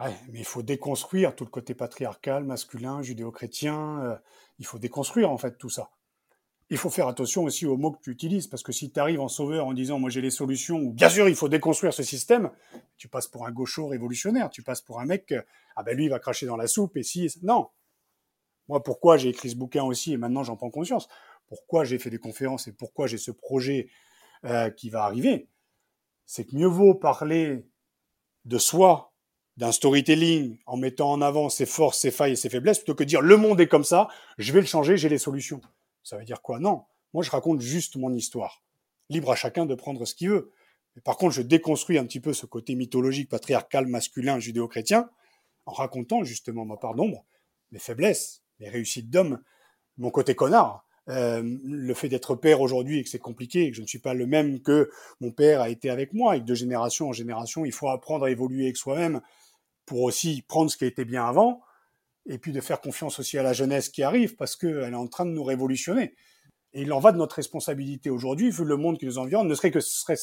Ouais, 0.00 0.16
mais 0.32 0.40
il 0.40 0.44
faut 0.44 0.62
déconstruire 0.62 1.36
tout 1.36 1.44
le 1.44 1.50
côté 1.50 1.74
patriarcal, 1.74 2.44
masculin, 2.44 3.02
judéo-chrétien. 3.02 4.00
Euh, 4.02 4.16
il 4.58 4.66
faut 4.66 4.78
déconstruire 4.78 5.30
en 5.30 5.38
fait 5.38 5.58
tout 5.58 5.68
ça 5.68 5.90
il 6.72 6.78
faut 6.78 6.88
faire 6.88 7.06
attention 7.06 7.44
aussi 7.44 7.66
aux 7.66 7.76
mots 7.76 7.92
que 7.92 8.00
tu 8.02 8.10
utilises, 8.10 8.46
parce 8.46 8.62
que 8.62 8.72
si 8.72 8.90
tu 8.90 8.98
arrives 8.98 9.20
en 9.20 9.28
sauveur 9.28 9.66
en 9.66 9.74
disant 9.74 9.98
moi 9.98 10.08
j'ai 10.08 10.22
les 10.22 10.30
solutions, 10.30 10.78
ou 10.78 10.90
bien 10.94 11.10
sûr 11.10 11.28
il 11.28 11.34
faut 11.34 11.50
déconstruire 11.50 11.92
ce 11.92 12.02
système, 12.02 12.50
tu 12.96 13.08
passes 13.08 13.28
pour 13.28 13.46
un 13.46 13.52
gaucho 13.52 13.88
révolutionnaire, 13.88 14.48
tu 14.48 14.62
passes 14.62 14.80
pour 14.80 14.98
un 14.98 15.04
mec, 15.04 15.34
ah 15.76 15.82
ben 15.82 15.94
lui 15.94 16.04
il 16.04 16.08
va 16.08 16.18
cracher 16.18 16.46
dans 16.46 16.56
la 16.56 16.66
soupe, 16.66 16.96
et 16.96 17.02
si... 17.02 17.28
Non. 17.42 17.68
Moi 18.68 18.82
pourquoi 18.82 19.18
j'ai 19.18 19.28
écrit 19.28 19.50
ce 19.50 19.54
bouquin 19.56 19.84
aussi, 19.84 20.14
et 20.14 20.16
maintenant 20.16 20.44
j'en 20.44 20.56
prends 20.56 20.70
conscience, 20.70 21.08
pourquoi 21.46 21.84
j'ai 21.84 21.98
fait 21.98 22.08
des 22.08 22.16
conférences 22.16 22.66
et 22.68 22.72
pourquoi 22.72 23.06
j'ai 23.06 23.18
ce 23.18 23.32
projet 23.32 23.90
euh, 24.46 24.70
qui 24.70 24.88
va 24.88 25.04
arriver, 25.04 25.48
c'est 26.24 26.46
que 26.46 26.56
mieux 26.56 26.66
vaut 26.66 26.94
parler 26.94 27.66
de 28.46 28.56
soi, 28.56 29.12
d'un 29.58 29.72
storytelling, 29.72 30.56
en 30.64 30.78
mettant 30.78 31.10
en 31.10 31.20
avant 31.20 31.50
ses 31.50 31.66
forces, 31.66 31.98
ses 31.98 32.10
failles 32.10 32.32
et 32.32 32.36
ses 32.36 32.48
faiblesses, 32.48 32.78
plutôt 32.78 32.94
que 32.94 33.04
dire 33.04 33.20
le 33.20 33.36
monde 33.36 33.60
est 33.60 33.68
comme 33.68 33.84
ça, 33.84 34.08
je 34.38 34.54
vais 34.54 34.60
le 34.60 34.66
changer, 34.66 34.96
j'ai 34.96 35.10
les 35.10 35.18
solutions. 35.18 35.60
Ça 36.02 36.16
veut 36.16 36.24
dire 36.24 36.42
quoi? 36.42 36.58
Non. 36.58 36.84
Moi, 37.14 37.22
je 37.22 37.30
raconte 37.30 37.60
juste 37.60 37.96
mon 37.96 38.12
histoire. 38.12 38.62
Libre 39.08 39.30
à 39.30 39.36
chacun 39.36 39.66
de 39.66 39.74
prendre 39.74 40.04
ce 40.04 40.14
qu'il 40.14 40.30
veut. 40.30 40.52
Mais 40.96 41.02
par 41.02 41.16
contre, 41.16 41.34
je 41.34 41.42
déconstruis 41.42 41.98
un 41.98 42.04
petit 42.04 42.20
peu 42.20 42.32
ce 42.32 42.46
côté 42.46 42.74
mythologique, 42.74 43.28
patriarcal, 43.28 43.86
masculin, 43.86 44.38
judéo-chrétien, 44.38 45.08
en 45.66 45.72
racontant 45.72 46.24
justement 46.24 46.64
ma 46.64 46.76
part 46.76 46.94
d'ombre, 46.94 47.24
mes 47.70 47.78
faiblesses, 47.78 48.42
mes 48.60 48.68
réussites 48.68 49.10
d'homme, 49.10 49.42
mon 49.96 50.10
côté 50.10 50.34
connard, 50.34 50.84
euh, 51.08 51.42
le 51.64 51.94
fait 51.94 52.08
d'être 52.08 52.34
père 52.36 52.60
aujourd'hui 52.60 52.98
et 52.98 53.04
que 53.04 53.10
c'est 53.10 53.18
compliqué, 53.18 53.64
et 53.64 53.70
que 53.70 53.76
je 53.76 53.82
ne 53.82 53.86
suis 53.86 53.98
pas 53.98 54.14
le 54.14 54.26
même 54.26 54.60
que 54.60 54.90
mon 55.20 55.32
père 55.32 55.60
a 55.60 55.68
été 55.68 55.90
avec 55.90 56.12
moi, 56.12 56.36
et 56.36 56.40
que 56.40 56.44
de 56.44 56.54
génération 56.54 57.08
en 57.08 57.12
génération, 57.12 57.64
il 57.64 57.72
faut 57.72 57.88
apprendre 57.88 58.24
à 58.26 58.30
évoluer 58.30 58.64
avec 58.64 58.76
soi-même 58.76 59.20
pour 59.86 60.02
aussi 60.02 60.42
prendre 60.42 60.70
ce 60.70 60.76
qui 60.76 60.84
a 60.84 60.86
été 60.86 61.04
bien 61.04 61.24
avant, 61.26 61.60
et 62.26 62.38
puis 62.38 62.52
de 62.52 62.60
faire 62.60 62.80
confiance 62.80 63.18
aussi 63.18 63.38
à 63.38 63.42
la 63.42 63.52
jeunesse 63.52 63.88
qui 63.88 64.02
arrive, 64.02 64.36
parce 64.36 64.56
qu'elle 64.56 64.92
est 64.92 64.94
en 64.94 65.08
train 65.08 65.26
de 65.26 65.30
nous 65.30 65.44
révolutionner. 65.44 66.14
Et 66.72 66.82
il 66.82 66.92
en 66.92 67.00
va 67.00 67.12
de 67.12 67.18
notre 67.18 67.36
responsabilité 67.36 68.10
aujourd'hui, 68.10 68.50
vu 68.50 68.64
le 68.64 68.76
monde 68.76 68.98
qui 68.98 69.06
nous 69.06 69.18
environne, 69.18 69.48
ne 69.48 69.54
serait 69.54 69.70
que 69.70 69.80
serait 69.80 70.16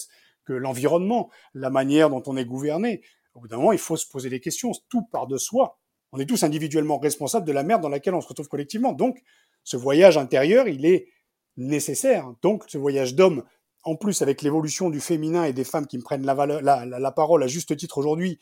que 0.46 0.54
l'environnement, 0.54 1.30
la 1.54 1.70
manière 1.70 2.10
dont 2.10 2.24
on 2.26 2.36
est 2.36 2.46
gouverné. 2.46 3.02
Au 3.36 3.42
bout 3.42 3.48
d'un 3.48 3.58
moment, 3.58 3.72
il 3.72 3.80
faut 3.80 3.98
se 3.98 4.08
poser 4.08 4.30
des 4.30 4.40
questions. 4.40 4.72
Tout 4.90 5.04
part 5.04 5.28
de 5.28 5.38
soi. 5.38 5.78
On 6.12 6.20
est 6.20 6.26
tous 6.26 6.42
individuellement 6.42 6.98
responsables 6.98 7.46
de 7.46 7.52
la 7.52 7.64
merde 7.64 7.84
dans 7.84 7.90
laquelle 7.90 8.16
on 8.16 8.22
se 8.22 8.28
retrouve 8.28 8.48
collectivement. 8.48 8.94
Donc, 8.94 9.22
ce 9.64 9.78
voyage 9.78 10.18
intérieur, 10.18 10.68
il 10.68 10.86
est 10.86 11.08
nécessaire. 11.56 12.34
Donc, 12.42 12.64
ce 12.68 12.80
voyage 12.80 13.14
d'homme, 13.14 13.44
en 13.84 13.96
plus 13.96 14.24
avec 14.24 14.42
l'évolution 14.42 14.90
du 14.90 15.02
féminin 15.02 15.44
et 15.44 15.54
des 15.54 15.64
femmes 15.64 15.86
qui 15.86 15.98
me 15.98 16.04
prennent 16.04 16.26
la, 16.26 16.86
la 16.86 17.12
parole 17.12 17.44
à 17.44 17.48
juste 17.48 17.78
titre 17.78 18.00
aujourd'hui, 18.00 18.40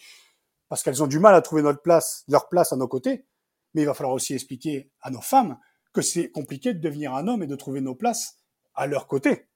parce 0.70 0.84
qu'elles 0.84 1.04
ont 1.04 1.08
du 1.08 1.20
mal 1.20 1.36
à 1.36 1.42
trouver 1.42 1.62
notre 1.62 1.82
place, 1.82 2.24
leur 2.30 2.48
place 2.48 2.72
à 2.72 2.78
nos 2.78 2.88
côtés, 2.88 3.26
mais 3.74 3.84
il 3.84 3.86
va 3.86 3.94
falloir 3.94 4.14
aussi 4.14 4.34
expliquer 4.34 4.90
à 5.02 5.10
nos 5.10 5.22
femmes 5.22 5.58
que 5.94 6.02
c'est 6.02 6.30
compliqué 6.30 6.74
de 6.74 6.80
devenir 6.80 7.14
un 7.14 7.28
homme 7.28 7.44
et 7.44 7.48
de 7.48 7.56
trouver 7.56 7.82
nos 7.82 7.96
places 7.96 8.38
à 8.76 8.88
leur 8.88 9.08
côté. 9.08 9.48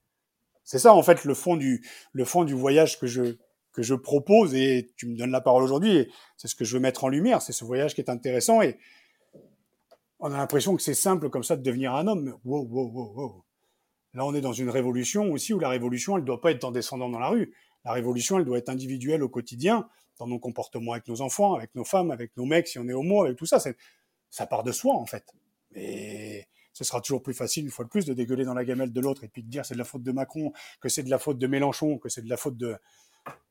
C'est 0.64 0.78
ça, 0.78 0.94
en 0.94 1.02
fait, 1.02 1.24
le 1.24 1.34
fond 1.34 1.56
du, 1.56 1.86
le 2.12 2.24
fond 2.24 2.44
du 2.44 2.54
voyage 2.54 2.98
que 2.98 3.06
je, 3.06 3.36
que 3.72 3.82
je 3.82 3.94
propose 3.94 4.54
et 4.54 4.92
tu 4.96 5.06
me 5.06 5.16
donnes 5.16 5.30
la 5.30 5.40
parole 5.40 5.62
aujourd'hui 5.62 5.96
et 5.96 6.10
c'est 6.36 6.48
ce 6.48 6.54
que 6.54 6.64
je 6.64 6.76
veux 6.76 6.80
mettre 6.80 7.04
en 7.04 7.08
lumière. 7.08 7.42
C'est 7.42 7.52
ce 7.52 7.64
voyage 7.64 7.94
qui 7.94 8.00
est 8.00 8.10
intéressant 8.10 8.62
et 8.62 8.78
on 10.20 10.32
a 10.32 10.36
l'impression 10.36 10.76
que 10.76 10.82
c'est 10.82 10.94
simple 10.94 11.30
comme 11.30 11.42
ça 11.42 11.56
de 11.56 11.62
devenir 11.62 11.94
un 11.94 12.06
homme. 12.06 12.22
Mais 12.24 12.32
wow, 12.44 12.64
wow, 12.64 12.90
wow, 12.90 13.12
wow. 13.14 13.44
Là, 14.14 14.26
on 14.26 14.34
est 14.34 14.40
dans 14.40 14.52
une 14.52 14.68
révolution 14.68 15.32
aussi 15.32 15.54
où 15.54 15.58
la 15.58 15.70
révolution, 15.70 16.16
elle 16.16 16.22
ne 16.22 16.26
doit 16.26 16.40
pas 16.40 16.50
être 16.50 16.64
en 16.64 16.70
descendant 16.70 17.08
dans 17.08 17.18
la 17.18 17.28
rue. 17.28 17.54
La 17.84 17.92
révolution, 17.92 18.38
elle 18.38 18.44
doit 18.44 18.58
être 18.58 18.68
individuelle 18.68 19.22
au 19.22 19.28
quotidien, 19.28 19.88
dans 20.18 20.26
nos 20.26 20.38
comportements 20.38 20.92
avec 20.92 21.08
nos 21.08 21.22
enfants, 21.22 21.54
avec 21.54 21.74
nos 21.74 21.84
femmes, 21.84 22.10
avec 22.10 22.36
nos 22.36 22.44
mecs, 22.44 22.68
si 22.68 22.78
on 22.78 22.86
est 22.88 22.92
homo, 22.92 23.24
avec 23.24 23.36
tout 23.36 23.46
ça. 23.46 23.58
Ça 24.32 24.46
part 24.46 24.64
de 24.64 24.72
soi 24.72 24.94
en 24.94 25.04
fait. 25.06 25.24
Mais 25.72 26.48
ce 26.72 26.84
sera 26.84 27.00
toujours 27.00 27.22
plus 27.22 27.34
facile, 27.34 27.64
une 27.64 27.70
fois 27.70 27.84
de 27.84 27.90
plus, 27.90 28.06
de 28.06 28.14
dégueuler 28.14 28.44
dans 28.44 28.54
la 28.54 28.64
gamelle 28.64 28.92
de 28.92 29.00
l'autre 29.00 29.24
et 29.24 29.28
puis 29.28 29.42
de 29.42 29.48
dire 29.48 29.64
c'est 29.64 29.74
de 29.74 29.78
la 29.78 29.84
faute 29.84 30.02
de 30.02 30.10
Macron, 30.10 30.52
que 30.80 30.88
c'est 30.88 31.02
de 31.02 31.10
la 31.10 31.18
faute 31.18 31.38
de 31.38 31.46
Mélenchon, 31.46 31.98
que 31.98 32.08
c'est 32.08 32.22
de 32.22 32.30
la 32.30 32.38
faute 32.38 32.56
de 32.56 32.76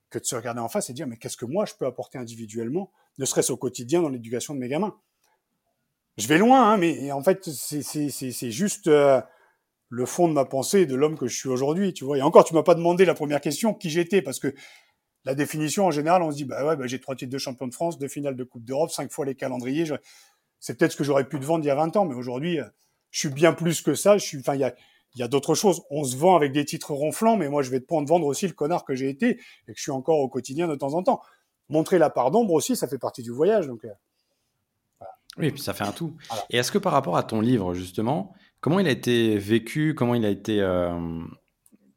que 0.09 0.19
de 0.19 0.25
se 0.25 0.35
regarder 0.35 0.59
en 0.59 0.67
face 0.67 0.89
et 0.89 0.93
dire 0.93 1.07
mais 1.07 1.17
qu'est-ce 1.17 1.37
que 1.37 1.45
moi 1.45 1.65
je 1.65 1.75
peux 1.75 1.85
apporter 1.85 2.17
individuellement, 2.17 2.91
ne 3.19 3.25
serait-ce 3.25 3.51
au 3.51 3.57
quotidien 3.57 4.01
dans 4.01 4.09
l'éducation 4.09 4.53
de 4.55 4.59
mes 4.59 4.67
gamins? 4.67 4.97
Je 6.17 6.27
vais 6.27 6.39
loin, 6.39 6.73
hein, 6.73 6.77
mais 6.77 7.11
en 7.11 7.21
fait 7.21 7.45
c'est 7.45 8.51
juste 8.51 8.87
euh, 8.87 9.21
le 9.89 10.05
fond 10.07 10.27
de 10.27 10.33
ma 10.33 10.45
pensée 10.45 10.87
de 10.87 10.95
l'homme 10.95 11.17
que 11.17 11.27
je 11.27 11.37
suis 11.37 11.49
aujourd'hui, 11.49 11.93
tu 11.93 12.05
vois. 12.05 12.17
Et 12.17 12.21
encore, 12.21 12.43
tu 12.43 12.53
m'as 12.55 12.63
pas 12.63 12.75
demandé 12.75 13.05
la 13.05 13.13
première 13.13 13.41
question 13.41 13.73
qui 13.73 13.89
j'étais? 13.89 14.21
Parce 14.21 14.39
que 14.39 14.53
la 15.25 15.35
définition 15.35 15.85
en 15.85 15.91
général, 15.91 16.23
on 16.23 16.31
se 16.31 16.37
dit 16.37 16.45
bah 16.45 16.65
ouais, 16.65 16.75
bah, 16.75 16.87
j'ai 16.87 16.99
trois 16.99 17.15
titres 17.15 17.31
de 17.31 17.37
champion 17.37 17.67
de 17.67 17.73
France, 17.73 17.99
deux 17.99 18.07
finales 18.07 18.35
de 18.35 18.43
Coupe 18.43 18.63
d'Europe, 18.63 18.89
cinq 18.89 19.11
fois 19.11 19.25
les 19.25 19.35
calendriers 19.35 19.85
c'est 20.61 20.77
peut-être 20.77 20.93
ce 20.93 20.97
que 20.97 21.03
j'aurais 21.03 21.27
pu 21.27 21.39
te 21.39 21.45
vendre 21.45 21.65
il 21.65 21.67
y 21.67 21.71
a 21.71 21.75
20 21.75 21.97
ans, 21.97 22.05
mais 22.05 22.15
aujourd'hui, 22.15 22.59
euh, 22.59 22.65
je 23.09 23.19
suis 23.19 23.29
bien 23.29 23.51
plus 23.51 23.81
que 23.81 23.95
ça. 23.95 24.17
Je 24.17 24.25
suis, 24.25 24.39
enfin, 24.39 24.53
il 24.55 24.61
y 24.61 24.63
a, 24.63 24.73
il 25.15 25.19
y 25.19 25.23
a 25.23 25.27
d'autres 25.27 25.55
choses. 25.55 25.81
On 25.89 26.03
se 26.03 26.15
vend 26.15 26.35
avec 26.35 26.53
des 26.53 26.63
titres 26.63 26.93
ronflants, 26.93 27.35
mais 27.35 27.49
moi, 27.49 27.63
je 27.63 27.71
vais 27.71 27.79
te 27.79 27.85
prendre 27.85 28.07
vendre 28.07 28.27
aussi 28.27 28.47
le 28.47 28.53
connard 28.53 28.85
que 28.85 28.95
j'ai 28.95 29.09
été 29.09 29.31
et 29.67 29.73
que 29.73 29.77
je 29.77 29.81
suis 29.81 29.91
encore 29.91 30.19
au 30.19 30.29
quotidien 30.29 30.67
de 30.67 30.75
temps 30.75 30.93
en 30.93 31.03
temps. 31.03 31.21
Montrer 31.67 31.97
la 31.97 32.09
part 32.09 32.31
d'ombre 32.31 32.53
aussi, 32.53 32.75
ça 32.75 32.87
fait 32.87 32.99
partie 32.99 33.23
du 33.23 33.31
voyage. 33.31 33.67
Donc, 33.67 33.83
euh, 33.83 35.05
Oui, 35.37 35.47
et 35.47 35.51
puis 35.51 35.61
ça 35.61 35.73
fait 35.73 35.83
un 35.83 35.91
tout. 35.91 36.15
Et 36.51 36.57
est-ce 36.57 36.71
que 36.71 36.77
par 36.77 36.93
rapport 36.93 37.17
à 37.17 37.23
ton 37.23 37.41
livre, 37.41 37.73
justement, 37.73 38.33
comment 38.59 38.79
il 38.79 38.87
a 38.87 38.91
été 38.91 39.37
vécu, 39.39 39.95
comment 39.95 40.13
il 40.13 40.25
a 40.25 40.29
été, 40.29 40.61
euh, 40.61 41.23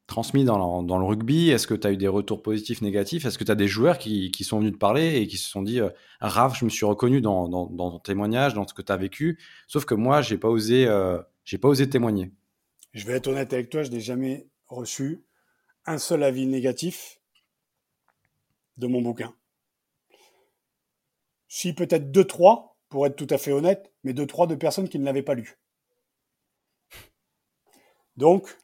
transmis 0.06 0.44
dans, 0.44 0.82
le 0.82 1.04
rugby? 1.04 1.50
Est-ce 1.50 1.66
que 1.66 1.74
tu 1.74 1.86
as 1.86 1.92
eu 1.92 1.96
des 1.96 2.08
retours 2.08 2.42
positifs, 2.42 2.82
négatifs? 2.82 3.24
Est-ce 3.24 3.38
que 3.38 3.44
tu 3.44 3.50
as 3.50 3.56
des 3.56 3.68
joueurs 3.68 3.98
qui, 3.98 4.30
sont 4.42 4.58
venus 4.58 4.72
te 4.72 4.78
parler 4.78 5.16
et 5.16 5.26
qui 5.26 5.36
se 5.36 5.48
sont 5.48 5.62
dit 5.62 5.80
euh, 5.80 5.90
Raph, 6.20 6.58
je 6.58 6.64
me 6.64 6.70
suis 6.70 6.84
reconnu 6.84 7.20
dans, 7.20 7.48
ton 7.48 7.98
témoignage, 7.98 8.54
dans 8.54 8.66
ce 8.66 8.74
que 8.74 8.82
tu 8.82 8.92
as 8.92 8.96
vécu, 8.96 9.38
sauf 9.66 9.84
que 9.84 9.94
moi, 9.94 10.22
j'ai 10.22 10.38
pas 10.38 10.48
osé, 10.48 10.86
euh, 10.86 11.18
pas 11.60 11.68
osé 11.68 11.88
témoigner 11.88 12.32
Je 12.92 13.06
vais 13.06 13.14
être 13.14 13.28
honnête 13.28 13.52
avec 13.52 13.70
toi, 13.70 13.82
je 13.82 13.90
n'ai 13.90 14.00
jamais 14.00 14.46
reçu 14.66 15.24
un 15.86 15.98
seul 15.98 16.22
avis 16.22 16.46
négatif 16.46 17.20
de 18.76 18.86
mon 18.86 19.02
bouquin. 19.02 19.34
Si 21.48 21.72
peut-être 21.72 22.10
deux, 22.10 22.24
trois, 22.24 22.76
pour 22.88 23.06
être 23.06 23.16
tout 23.16 23.26
à 23.30 23.38
fait 23.38 23.52
honnête, 23.52 23.92
mais 24.02 24.12
deux, 24.12 24.26
trois 24.26 24.46
de 24.46 24.54
personnes 24.54 24.88
qui 24.88 24.98
ne 24.98 25.04
l'avaient 25.04 25.22
pas 25.22 25.34
lu. 25.34 25.58
Donc, 28.16 28.56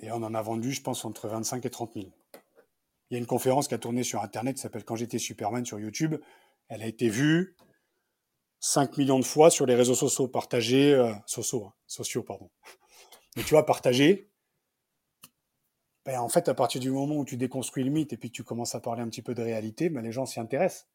et 0.00 0.10
on 0.10 0.16
en 0.16 0.34
a 0.34 0.42
vendu, 0.42 0.72
je 0.72 0.82
pense, 0.82 1.04
entre 1.04 1.28
25 1.28 1.64
et 1.64 1.70
30 1.70 1.94
000. 1.94 2.06
Il 3.10 3.14
y 3.14 3.16
a 3.16 3.18
une 3.18 3.26
conférence 3.26 3.68
qui 3.68 3.74
a 3.74 3.78
tourné 3.78 4.02
sur 4.02 4.22
Internet 4.22 4.56
qui 4.56 4.62
s'appelle 4.62 4.84
Quand 4.84 4.96
j'étais 4.96 5.18
Superman 5.18 5.64
sur 5.64 5.78
YouTube. 5.78 6.16
Elle 6.68 6.82
a 6.82 6.86
été 6.86 7.08
vue 7.08 7.56
5 8.60 8.96
millions 8.98 9.18
de 9.18 9.24
fois 9.24 9.50
sur 9.50 9.66
les 9.66 9.74
réseaux 9.74 9.94
sociaux 9.94 10.28
partagés, 10.28 10.92
euh, 10.92 11.12
sociaux, 11.26 11.66
hein, 11.66 11.74
sociaux, 11.86 12.22
pardon. 12.22 12.50
Mais 13.36 13.42
tu 13.42 13.50
vois, 13.50 13.66
partagés. 13.66 14.30
Ben, 16.04 16.20
en 16.20 16.28
fait, 16.28 16.48
à 16.48 16.54
partir 16.54 16.80
du 16.80 16.90
moment 16.90 17.16
où 17.16 17.24
tu 17.24 17.36
déconstruis 17.36 17.84
le 17.84 17.90
mythe 17.90 18.12
et 18.12 18.16
puis 18.16 18.30
tu 18.30 18.44
commences 18.44 18.74
à 18.74 18.80
parler 18.80 19.02
un 19.02 19.08
petit 19.08 19.22
peu 19.22 19.34
de 19.34 19.42
réalité, 19.42 19.90
ben, 19.90 20.02
les 20.02 20.12
gens 20.12 20.26
s'y 20.26 20.40
intéressent. 20.40 20.88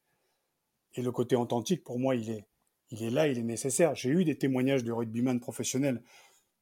Et 0.93 1.01
le 1.01 1.11
côté 1.11 1.35
authentique, 1.35 1.83
pour 1.83 1.99
moi, 1.99 2.15
il 2.15 2.29
est, 2.29 2.45
il 2.91 3.03
est 3.03 3.09
là, 3.09 3.27
il 3.27 3.37
est 3.37 3.43
nécessaire. 3.43 3.93
J'ai 3.95 4.09
eu 4.09 4.23
des 4.23 4.37
témoignages 4.37 4.83
de 4.83 4.91
rugbyman 4.91 5.39
professionnels 5.39 6.01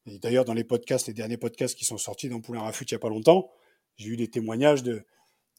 et 0.06 0.20
d'ailleurs, 0.20 0.46
dans 0.46 0.54
les 0.54 0.64
podcasts, 0.64 1.08
les 1.08 1.14
derniers 1.14 1.38
podcasts 1.38 1.78
qui 1.78 1.86
sont 1.86 1.98
sortis 1.98 2.30
dans 2.30 2.42
Poulain 2.42 2.62
Rafut 2.62 2.86
il 2.86 2.94
n'y 2.94 2.98
a 2.98 3.00
pas 3.00 3.10
longtemps, 3.10 3.50
j'ai 3.98 4.10
eu 4.10 4.18
des 4.18 4.30
témoignages 4.30 4.84
de, 4.84 5.06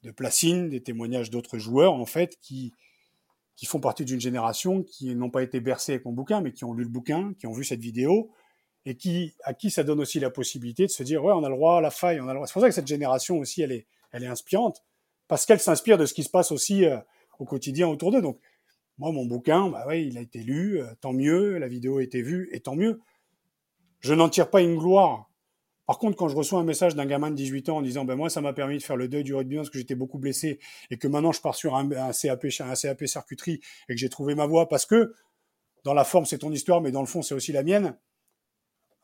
de 0.02 0.11
Placine, 0.11 0.68
des 0.68 0.83
témoignages 0.83 1.30
d'autres 1.30 1.59
joueurs, 1.59 1.94
en 1.94 2.07
fait, 2.07 2.38
qui, 2.40 2.72
qui 3.57 3.66
font 3.66 3.80
partie 3.80 4.04
d'une 4.04 4.20
génération 4.20 4.83
qui 4.83 5.14
n'ont 5.14 5.30
pas 5.30 5.42
été 5.42 5.61
bercés 5.61 5.92
avec 5.92 6.04
mon 6.04 6.12
bouquin, 6.12 6.40
mais 6.40 6.52
qui 6.52 6.64
ont 6.64 6.74
lu 6.74 6.85
le 6.85 6.90
bouquin, 6.90 7.33
qui 7.38 7.46
ont 7.46 7.52
vu 7.52 7.64
cette 7.64 7.80
vidéo, 7.80 8.30
et 8.87 8.96
qui, 8.96 9.35
à 9.44 9.54
qui 9.54 9.70
ça 9.70 9.83
donne 9.83 10.00
aussi 10.00 10.20
la 10.20 10.30
possibilité 10.30 10.85
de 10.85 10.90
se 10.90 11.02
dire, 11.02 11.24
ouais, 11.24 11.33
on 11.33 11.42
a 11.42 11.48
le 11.48 11.54
droit 11.54 11.78
à 11.78 11.80
la 11.80 11.90
faille, 11.90 12.20
on 12.20 12.28
a 12.28 12.33
le 12.33 12.35
droit. 12.35 12.46
C'est 12.46 12.52
pour 12.52 12.62
ça 12.62 12.68
que 12.68 12.74
cette 12.74 12.87
génération 12.87 13.38
aussi, 13.38 13.62
elle 13.62 13.72
est, 13.72 13.87
elle 14.12 14.24
est 14.24 14.28
inspirante, 14.28 14.83
parce 15.26 15.46
qu'elle 15.46 15.61
s'inspire 15.61 15.96
de 15.96 16.04
ce 16.04 16.12
qui 16.12 16.22
se 16.22 16.28
passe 16.28 16.52
aussi 16.52 16.85
euh, 16.85 16.98
au 17.38 17.46
quotidien 17.46 17.88
autour 17.88 18.11
d'eux. 18.11 18.20
Donc, 18.20 18.38
moi, 18.98 19.11
mon 19.11 19.24
bouquin, 19.24 19.68
bah 19.70 19.87
ouais, 19.87 20.04
il 20.04 20.18
a 20.18 20.20
été 20.20 20.40
lu, 20.40 20.80
euh, 20.80 20.87
tant 21.00 21.12
mieux, 21.12 21.57
la 21.59 21.66
vidéo 21.66 21.98
a 21.98 22.02
été 22.02 22.20
vue, 22.20 22.50
et 22.52 22.61
tant 22.61 22.76
mieux 22.76 23.00
je 24.04 24.12
n'en 24.12 24.28
tire 24.28 24.50
pas 24.50 24.60
une 24.60 24.76
gloire. 24.76 25.30
Par 25.86 25.98
contre, 25.98 26.16
quand 26.16 26.28
je 26.28 26.36
reçois 26.36 26.60
un 26.60 26.64
message 26.64 26.94
d'un 26.94 27.06
gamin 27.06 27.30
de 27.30 27.36
18 27.36 27.70
ans 27.70 27.78
en 27.78 27.82
disant 27.82 28.04
ben 28.04 28.16
moi 28.16 28.28
ça 28.28 28.42
m'a 28.42 28.52
permis 28.52 28.76
de 28.76 28.82
faire 28.82 28.96
le 28.96 29.08
deuil 29.08 29.24
du 29.24 29.34
rugby 29.34 29.56
parce 29.56 29.70
que 29.70 29.78
j'étais 29.78 29.94
beaucoup 29.94 30.18
blessé 30.18 30.60
et 30.90 30.98
que 30.98 31.08
maintenant 31.08 31.32
je 31.32 31.40
pars 31.40 31.54
sur 31.54 31.74
un, 31.74 31.88
CAP 32.12 32.46
un 32.60 32.74
CAP 32.74 33.06
circuiterie 33.06 33.60
et 33.88 33.94
que 33.94 33.98
j'ai 33.98 34.10
trouvé 34.10 34.34
ma 34.34 34.46
voie 34.46 34.68
parce 34.68 34.84
que 34.84 35.14
dans 35.84 35.94
la 35.94 36.04
forme 36.04 36.26
c'est 36.26 36.38
ton 36.38 36.52
histoire 36.52 36.82
mais 36.82 36.90
dans 36.90 37.00
le 37.00 37.06
fond 37.06 37.22
c'est 37.22 37.34
aussi 37.34 37.52
la 37.52 37.62
mienne. 37.62 37.98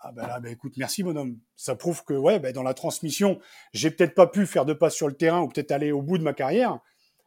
Ah 0.00 0.12
ben 0.12 0.26
là 0.26 0.38
ben 0.38 0.52
écoute 0.52 0.74
merci 0.76 1.02
bonhomme. 1.02 1.38
Ça 1.56 1.74
prouve 1.74 2.04
que 2.04 2.14
ouais 2.14 2.38
ben 2.38 2.52
dans 2.52 2.62
la 2.62 2.74
transmission, 2.74 3.40
j'ai 3.72 3.90
peut-être 3.90 4.14
pas 4.14 4.26
pu 4.26 4.46
faire 4.46 4.66
de 4.66 4.74
pas 4.74 4.90
sur 4.90 5.08
le 5.08 5.14
terrain 5.14 5.40
ou 5.40 5.48
peut-être 5.48 5.72
aller 5.72 5.92
au 5.92 6.02
bout 6.02 6.18
de 6.18 6.22
ma 6.22 6.34
carrière, 6.34 6.78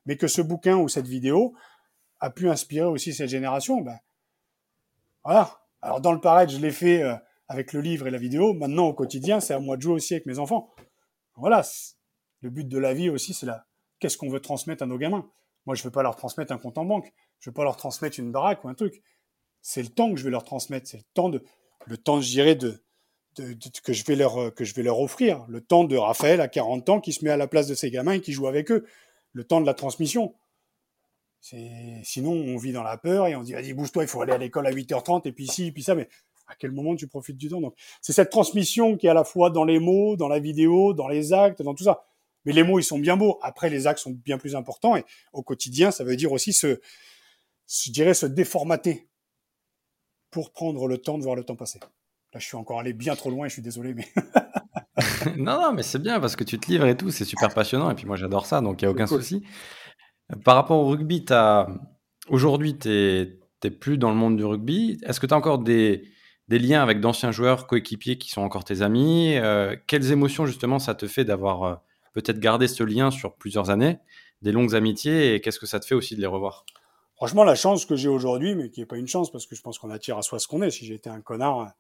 mais 0.05 0.15
que 0.15 0.27
ce 0.27 0.43
bouquin 0.43 0.77
ou 0.77 0.89
cette 0.89 1.07
vidéo 1.07 1.55
a 2.19 2.29
pu 2.29 2.49
inspirer 2.49 2.85
aussi 2.85 3.13
cette 3.13 3.29
génération. 3.29 3.81
Ben 3.81 3.97
voilà. 5.23 5.59
Alors 5.81 6.01
dans 6.01 6.11
le 6.11 6.21
pareil, 6.21 6.49
je 6.49 6.57
l'ai 6.57 6.71
fait 6.71 7.03
euh, 7.03 7.15
avec 7.53 7.73
le 7.73 7.81
livre 7.81 8.07
et 8.07 8.11
la 8.11 8.17
vidéo. 8.17 8.53
Maintenant, 8.53 8.87
au 8.87 8.93
quotidien, 8.93 9.39
c'est 9.39 9.53
à 9.53 9.59
moi 9.59 9.77
de 9.77 9.81
jouer 9.81 9.93
aussi 9.93 10.13
avec 10.13 10.25
mes 10.25 10.39
enfants. 10.39 10.73
Voilà. 11.35 11.63
Le 12.41 12.49
but 12.49 12.67
de 12.67 12.77
la 12.77 12.93
vie 12.93 13.09
aussi, 13.09 13.33
c'est 13.33 13.45
là. 13.45 13.65
Qu'est-ce 13.99 14.17
qu'on 14.17 14.29
veut 14.29 14.41
transmettre 14.41 14.83
à 14.83 14.85
nos 14.85 14.97
gamins? 14.97 15.29
Moi, 15.65 15.75
je 15.75 15.81
ne 15.81 15.85
veux 15.85 15.91
pas 15.91 16.03
leur 16.03 16.15
transmettre 16.15 16.51
un 16.51 16.57
compte 16.57 16.77
en 16.77 16.85
banque. 16.85 17.13
Je 17.39 17.49
ne 17.49 17.51
veux 17.51 17.55
pas 17.55 17.63
leur 17.63 17.77
transmettre 17.77 18.19
une 18.19 18.31
baraque 18.31 18.63
ou 18.63 18.69
un 18.69 18.73
truc. 18.73 19.01
C'est 19.61 19.81
le 19.81 19.87
temps 19.87 20.11
que 20.11 20.19
je 20.19 20.25
vais 20.25 20.29
leur 20.29 20.43
transmettre. 20.43 20.87
C'est 20.89 20.97
le 20.97 21.03
temps 21.13 21.29
de, 21.29 21.43
le 21.85 21.97
temps, 21.97 22.19
je 22.19 22.29
dirais, 22.29 22.55
de, 22.55 22.81
que 23.83 23.93
je 23.93 24.03
vais 24.05 24.15
leur, 24.15 24.53
que 24.53 24.65
je 24.65 24.73
vais 24.75 24.83
leur 24.83 24.99
offrir. 24.99 25.45
Le 25.47 25.61
temps 25.61 25.85
de 25.85 25.95
Raphaël 25.95 26.41
à 26.41 26.47
40 26.47 26.89
ans 26.89 26.99
qui 26.99 27.13
se 27.13 27.23
met 27.23 27.31
à 27.31 27.37
la 27.37 27.47
place 27.47 27.67
de 27.67 27.75
ses 27.75 27.91
gamins 27.91 28.13
et 28.13 28.21
qui 28.21 28.33
joue 28.33 28.47
avec 28.47 28.71
eux. 28.71 28.85
Le 29.31 29.43
temps 29.45 29.61
de 29.61 29.65
la 29.65 29.73
transmission. 29.73 30.35
Sinon, 31.39 32.31
on 32.31 32.57
vit 32.57 32.71
dans 32.71 32.83
la 32.83 32.97
peur 32.97 33.27
et 33.27 33.35
on 33.35 33.43
dit, 33.43 33.53
vas-y, 33.53 33.73
bouge-toi, 33.73 34.03
il 34.03 34.07
faut 34.07 34.21
aller 34.21 34.31
à 34.31 34.37
l'école 34.37 34.65
à 34.65 34.71
8h30 34.71 35.27
et 35.27 35.33
puis 35.33 35.47
ci, 35.47 35.67
et 35.67 35.71
puis 35.71 35.83
ça. 35.83 35.93
Mais 35.93 36.07
à 36.53 36.55
quel 36.57 36.71
moment 36.71 36.95
tu 36.95 37.07
profites 37.07 37.37
du 37.37 37.49
temps. 37.49 37.61
Donc, 37.61 37.75
c'est 38.01 38.13
cette 38.13 38.29
transmission 38.29 38.95
qui 38.95 39.07
est 39.07 39.09
à 39.09 39.13
la 39.13 39.23
fois 39.23 39.49
dans 39.49 39.65
les 39.65 39.79
mots, 39.79 40.15
dans 40.15 40.27
la 40.27 40.39
vidéo, 40.39 40.93
dans 40.93 41.07
les 41.07 41.33
actes, 41.33 41.61
dans 41.61 41.73
tout 41.73 41.83
ça. 41.83 42.05
Mais 42.45 42.53
les 42.53 42.63
mots, 42.63 42.79
ils 42.79 42.83
sont 42.83 42.99
bien 42.99 43.17
beaux. 43.17 43.39
Après, 43.41 43.69
les 43.69 43.87
actes 43.87 43.99
sont 43.99 44.11
bien 44.11 44.37
plus 44.37 44.55
importants. 44.55 44.95
Et 44.95 45.03
au 45.31 45.43
quotidien, 45.43 45.91
ça 45.91 46.03
veut 46.03 46.15
dire 46.15 46.31
aussi 46.31 46.53
se, 46.53 46.79
je 47.67 47.91
dirais, 47.91 48.13
se 48.13 48.25
déformater 48.25 49.07
pour 50.29 50.51
prendre 50.51 50.87
le 50.87 50.97
temps 50.97 51.17
de 51.17 51.23
voir 51.23 51.35
le 51.35 51.43
temps 51.43 51.55
passer. 51.55 51.79
Là, 51.79 52.39
je 52.39 52.45
suis 52.45 52.57
encore 52.57 52.79
allé 52.79 52.93
bien 52.93 53.15
trop 53.15 53.29
loin 53.29 53.45
et 53.45 53.49
je 53.49 53.53
suis 53.53 53.61
désolé, 53.61 53.93
mais. 53.93 54.07
non, 55.37 55.61
non, 55.61 55.73
mais 55.73 55.83
c'est 55.83 55.99
bien 55.99 56.19
parce 56.19 56.35
que 56.35 56.43
tu 56.43 56.59
te 56.59 56.69
livres 56.69 56.87
et 56.87 56.97
tout. 56.97 57.11
C'est 57.11 57.25
super 57.25 57.53
passionnant. 57.53 57.89
Et 57.89 57.95
puis 57.95 58.05
moi, 58.05 58.15
j'adore 58.15 58.45
ça. 58.45 58.61
Donc, 58.61 58.81
il 58.81 58.85
n'y 58.85 58.89
a 58.89 58.91
aucun 58.91 59.07
souci. 59.07 59.43
Par 60.43 60.55
rapport 60.55 60.79
au 60.79 60.87
rugby, 60.89 61.25
aujourd'hui, 62.29 62.77
tu 62.77 62.89
n'es 63.63 63.71
plus 63.71 63.97
dans 63.97 64.09
le 64.09 64.15
monde 64.15 64.35
du 64.35 64.43
rugby. 64.43 64.99
Est-ce 65.03 65.19
que 65.19 65.27
tu 65.27 65.33
as 65.33 65.37
encore 65.37 65.59
des, 65.59 66.12
des 66.47 66.59
liens 66.59 66.81
avec 66.81 66.99
d'anciens 66.99 67.31
joueurs, 67.31 67.67
coéquipiers 67.67 68.17
qui 68.17 68.29
sont 68.29 68.41
encore 68.41 68.63
tes 68.63 68.81
amis 68.81 69.37
euh, 69.37 69.75
Quelles 69.87 70.11
émotions 70.11 70.45
justement 70.45 70.79
ça 70.79 70.95
te 70.95 71.07
fait 71.07 71.25
d'avoir 71.25 71.63
euh, 71.63 71.75
peut-être 72.13 72.39
gardé 72.39 72.67
ce 72.67 72.83
lien 72.83 73.11
sur 73.11 73.35
plusieurs 73.35 73.69
années, 73.69 73.99
des 74.41 74.51
longues 74.51 74.75
amitiés, 74.75 75.33
et 75.33 75.41
qu'est-ce 75.41 75.59
que 75.59 75.65
ça 75.65 75.79
te 75.79 75.85
fait 75.85 75.95
aussi 75.95 76.15
de 76.15 76.21
les 76.21 76.27
revoir? 76.27 76.65
Franchement, 77.15 77.43
la 77.43 77.55
chance 77.55 77.85
que 77.85 77.95
j'ai 77.95 78.09
aujourd'hui, 78.09 78.55
mais 78.55 78.69
qui 78.69 78.81
n'est 78.81 78.85
pas 78.85 78.97
une 78.97 79.07
chance, 79.07 79.31
parce 79.31 79.45
que 79.45 79.55
je 79.55 79.61
pense 79.61 79.79
qu'on 79.79 79.89
attire 79.89 80.17
à 80.17 80.21
soi 80.21 80.39
ce 80.39 80.47
qu'on 80.47 80.61
est. 80.61 80.71
Si 80.71 80.85
j'étais 80.85 81.09
un 81.09 81.21
connard, 81.21 81.73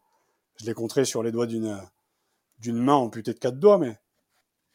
je 0.59 0.65
les 0.65 0.73
compterais 0.73 1.05
sur 1.05 1.23
les 1.23 1.31
doigts 1.31 1.47
d'une 1.47 1.77
d'une 2.59 2.77
main 2.77 2.93
amputée 2.93 3.33
de 3.33 3.39
quatre 3.39 3.59
doigts, 3.59 3.77
mais 3.77 3.97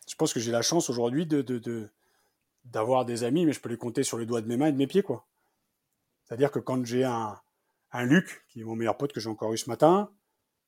je 0.07 0.15
pense 0.15 0.35
que 0.35 0.41
j'ai 0.41 0.53
la 0.53 0.61
chance 0.61 0.91
aujourd'hui 0.91 1.25
de, 1.25 1.41
de, 1.41 1.89
d'avoir 2.67 3.07
des 3.07 3.25
amis, 3.25 3.47
mais 3.47 3.53
je 3.53 3.61
peux 3.61 3.71
les 3.71 3.79
compter 3.79 4.03
sur 4.03 4.19
les 4.19 4.27
doigts 4.27 4.43
de 4.43 4.47
mes 4.47 4.59
mains 4.59 4.67
et 4.67 4.73
de 4.73 4.77
mes 4.77 4.87
pieds, 4.87 5.03
quoi. 5.03 5.27
C'est-à-dire 6.25 6.51
que 6.51 6.59
quand 6.59 6.85
j'ai 6.85 7.05
un, 7.05 7.41
un 7.93 8.05
Luc, 8.05 8.45
qui 8.49 8.61
est 8.61 8.65
mon 8.65 8.77
meilleur 8.77 8.97
pote 8.97 9.13
que 9.13 9.21
j'ai 9.21 9.31
encore 9.31 9.53
eu 9.53 9.59
ce 9.59 9.69
matin, 9.69 10.11